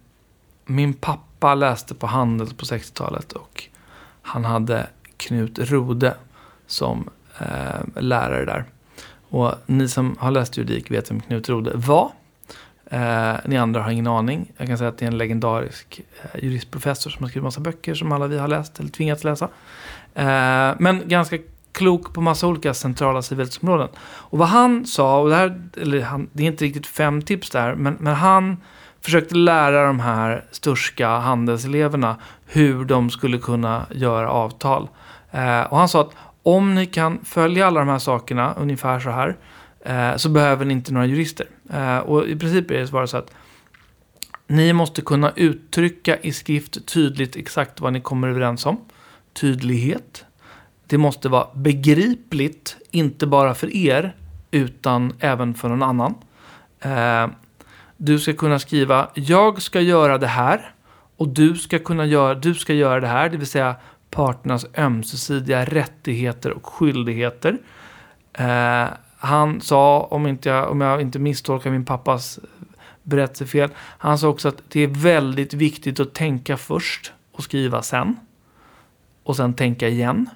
min 0.66 0.94
pappa 0.94 1.56
läste 1.56 1.96
på 1.96 2.08
Handels 2.08 2.54
på 2.54 2.66
60-talet 2.66 3.34
och 3.34 3.64
han 4.22 4.46
hade 4.46 4.88
Knut 5.18 5.60
Rode 5.60 6.16
som 6.68 7.10
uh, 7.42 8.02
lärare 8.02 8.46
där. 8.46 8.66
Och 9.30 9.54
ni 9.66 9.88
som 9.88 10.16
har 10.20 10.32
läst 10.32 10.58
juridik 10.58 10.92
vet 10.92 11.12
vem 11.12 11.22
Knut 11.22 11.50
Rode 11.50 11.72
var. 11.76 12.12
Eh, 12.92 13.36
ni 13.46 13.58
andra 13.58 13.82
har 13.82 13.92
ingen 13.92 14.08
aning. 14.08 14.52
Jag 14.58 14.68
kan 14.68 14.78
säga 14.78 14.90
att 14.90 14.98
det 14.98 15.06
är 15.06 15.08
en 15.08 15.18
legendarisk 15.18 16.02
eh, 16.22 16.44
juristprofessor 16.44 17.10
som 17.10 17.24
har 17.24 17.30
skrivit 17.30 17.44
massa 17.44 17.62
böcker 17.62 17.94
som 17.94 18.12
alla 18.12 18.28
vi 18.28 18.38
har 18.38 18.48
läst 18.48 18.80
eller 18.80 18.90
tvingats 18.90 19.24
läsa. 19.24 19.46
Eh, 20.16 20.76
men 20.80 21.04
ganska 21.06 21.38
klok 21.72 22.14
på 22.14 22.22
massa 22.22 22.48
olika 22.48 22.74
centrala 22.74 23.22
civilrättsområden. 23.22 23.88
Och 24.02 24.38
vad 24.38 24.48
han 24.48 24.86
sa, 24.86 25.20
och 25.20 25.30
det 25.30 25.36
här, 25.36 25.62
eller 25.82 26.02
han, 26.02 26.30
det 26.34 26.44
är 26.44 26.48
inte 26.48 26.66
riktigt 26.66 26.88
fem 26.88 27.22
tips 27.22 27.50
där, 27.50 27.76
men, 27.76 27.98
men 28.00 28.16
han 28.16 28.58
försökte 29.02 29.36
lära 29.36 29.88
de 29.88 30.00
här 30.00 30.46
sturska 30.52 31.08
handelseleverna 31.08 32.16
hur 32.46 32.86
de 32.86 33.10
skulle 33.10 33.38
kunna 33.38 33.86
göra 33.92 34.30
avtal. 34.30 34.88
Eh, 35.32 35.62
och 35.62 35.78
han 35.78 35.90
sa 35.90 36.02
att 36.02 36.12
om 36.44 36.76
ni 36.76 36.86
kan 36.86 37.20
följa 37.26 37.68
alla 37.68 37.80
de 37.80 37.90
här 37.90 38.00
sakerna 38.00 38.54
ungefär 38.54 39.00
så 39.00 39.10
här, 39.10 39.38
eh, 39.86 40.16
så 40.18 40.30
behöver 40.30 40.66
ni 40.66 40.74
inte 40.74 40.94
några 40.94 41.06
jurister. 41.06 41.48
Eh, 41.74 41.98
och 41.98 42.28
i 42.28 42.36
princip 42.36 42.72
är 42.72 42.80
det 42.80 42.92
bara 42.92 43.08
så 43.08 43.18
att 43.18 43.34
ni 44.48 44.74
måste 44.74 45.02
kunna 45.02 45.32
uttrycka 45.36 46.18
i 46.18 46.32
skrift 46.34 46.86
tydligt 46.86 47.36
exakt 47.36 47.82
vad 47.82 47.94
ni 47.94 48.02
kommer 48.02 48.28
överens 48.28 48.66
om. 48.66 48.78
Tydlighet. 49.34 50.26
Det 50.88 50.98
måste 50.98 51.30
vara 51.30 51.48
begripligt, 51.54 52.78
inte 52.92 53.28
bara 53.28 53.54
för 53.54 53.76
er, 53.76 54.16
utan 54.52 55.14
även 55.20 55.54
för 55.54 55.70
någon 55.70 55.84
annan. 55.84 56.16
Eh, 56.80 57.28
du 57.98 58.20
ska 58.20 58.34
kunna 58.34 58.60
skriva, 58.60 59.10
jag 59.14 59.62
ska 59.62 59.82
göra 59.82 60.18
det 60.18 60.28
här 60.28 60.74
och 61.18 61.28
du 61.28 61.56
ska, 61.56 61.80
kunna 61.80 62.06
göra, 62.06 62.34
du 62.34 62.54
ska 62.54 62.74
göra 62.74 63.00
det 63.00 63.08
här, 63.08 63.30
det 63.30 63.38
vill 63.38 63.48
säga 63.48 63.76
parternas 64.10 64.66
ömsesidiga 64.78 65.66
rättigheter 65.66 66.52
och 66.52 66.66
skyldigheter. 66.66 67.58
Eh, 68.34 68.86
han 69.24 69.62
sa, 69.62 70.00
om, 70.00 70.28
inte 70.28 70.50
jag, 70.50 70.72
om 70.72 70.82
jag 70.82 71.02
inte 71.02 71.20
misstolkar 71.20 71.72
min 71.72 71.86
pappas 71.86 72.40
berättelse 73.04 73.46
fel, 73.46 73.70
han 73.78 74.18
sa 74.18 74.28
också 74.28 74.48
att 74.48 74.62
det 74.68 74.80
är 74.80 74.88
väldigt 74.88 75.54
viktigt 75.54 76.00
att 76.00 76.14
tänka 76.14 76.58
först 76.58 77.14
och 77.32 77.44
skriva 77.44 77.82
sen. 77.82 78.16
Och 79.24 79.36
sen 79.36 79.54
tänka 79.54 79.88
igen. 79.88 80.30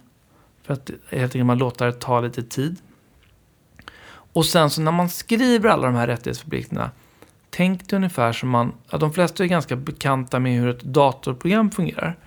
För 0.63 0.73
att 0.73 0.89
helt 1.09 1.35
enkelt 1.35 1.45
man 1.45 1.57
låter 1.57 1.85
det 1.85 1.91
ta 1.91 2.21
lite 2.21 2.43
tid. 2.43 2.77
Och 4.07 4.45
sen 4.45 4.69
så 4.69 4.81
när 4.81 4.91
man 4.91 5.09
skriver 5.09 5.69
alla 5.69 5.87
de 5.87 5.95
här 5.95 6.07
rättighetsförpliktelserna, 6.07 6.91
tänk 7.49 7.89
dig 7.89 7.97
ungefär 7.97 8.33
som 8.33 8.49
man, 8.49 8.73
ja, 8.89 8.97
de 8.97 9.13
flesta 9.13 9.43
är 9.43 9.47
ganska 9.47 9.75
bekanta 9.75 10.39
med 10.39 10.59
hur 10.59 10.69
ett 10.69 10.83
datorprogram 10.83 11.71
fungerar. 11.71 12.17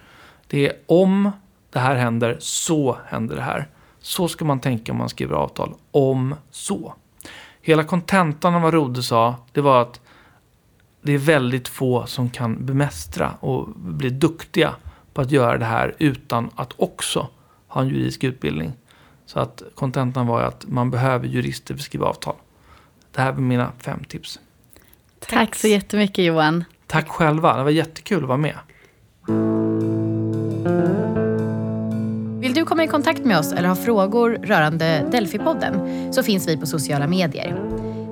Det 0.46 0.68
är 0.68 0.76
om 0.86 1.30
det 1.70 1.78
här 1.78 1.94
händer, 1.94 2.36
så 2.40 2.98
händer 3.06 3.36
det 3.36 3.42
här. 3.42 3.68
Så 4.08 4.28
ska 4.28 4.44
man 4.44 4.60
tänka 4.60 4.92
om 4.92 4.98
man 4.98 5.08
skriver 5.08 5.34
avtal. 5.34 5.74
Om 5.90 6.34
så. 6.50 6.94
Hela 7.62 7.84
kontentan 7.84 8.54
av 8.54 8.62
vad 8.62 8.74
Rode 8.74 9.02
sa, 9.02 9.36
det 9.52 9.60
var 9.60 9.82
att 9.82 10.00
det 11.02 11.12
är 11.12 11.18
väldigt 11.18 11.68
få 11.68 12.06
som 12.06 12.30
kan 12.30 12.66
bemästra 12.66 13.34
och 13.40 13.68
bli 13.76 14.10
duktiga 14.10 14.74
på 15.12 15.20
att 15.20 15.30
göra 15.30 15.58
det 15.58 15.64
här 15.64 15.94
utan 15.98 16.50
att 16.54 16.72
också 16.76 17.28
ha 17.66 17.80
en 17.80 17.88
juridisk 17.88 18.24
utbildning. 18.24 18.72
Så 19.26 19.40
att 19.40 19.62
kontentan 19.74 20.26
var 20.26 20.42
att 20.42 20.66
man 20.68 20.90
behöver 20.90 21.26
jurister 21.26 21.74
för 21.74 21.80
att 21.80 21.84
skriva 21.84 22.06
avtal. 22.06 22.36
Det 23.12 23.20
här 23.20 23.32
var 23.32 23.40
mina 23.40 23.72
fem 23.78 24.04
tips. 24.04 24.40
Tack 25.18 25.54
så 25.54 25.68
jättemycket 25.68 26.24
Johan. 26.24 26.64
Tack 26.86 27.08
själva, 27.08 27.56
det 27.56 27.62
var 27.62 27.70
jättekul 27.70 28.22
att 28.22 28.28
vara 28.28 28.38
med. 28.38 28.58
Komma 32.78 32.84
i 32.84 32.88
kontakt 32.88 33.24
med 33.24 33.38
oss 33.38 33.52
eller 33.52 33.68
ha 33.68 33.76
frågor 33.76 34.38
rörande 34.42 35.04
Delphi-podden 35.12 36.12
så 36.12 36.22
finns 36.22 36.48
vi 36.48 36.56
på 36.56 36.66
sociala 36.66 37.06
medier. 37.06 37.56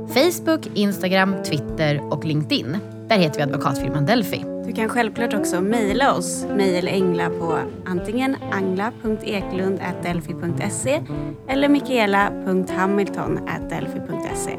Facebook, 0.08 0.66
Instagram, 0.74 1.34
Twitter 1.44 2.12
och 2.12 2.24
LinkedIn. 2.24 2.78
Där 3.08 3.18
heter 3.18 3.36
vi 3.36 3.42
advokatfirman 3.42 4.06
Delphi. 4.06 4.44
Du 4.66 4.72
kan 4.72 4.88
självklart 4.88 5.34
också 5.34 5.60
mejla 5.60 6.14
oss, 6.14 6.46
mejlängla 6.56 7.30
på 7.30 7.58
antingen 7.84 8.36
angla.eklund.delphi.se 8.52 11.02
eller 11.48 11.68
mikaela.hamilton.delphi.se. 11.68 14.58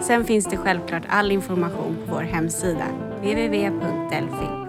Sen 0.00 0.24
finns 0.24 0.44
det 0.44 0.56
självklart 0.56 1.02
all 1.08 1.32
information 1.32 1.96
på 2.06 2.14
vår 2.14 2.22
hemsida, 2.22 2.84
www.delphi.se 3.20 4.67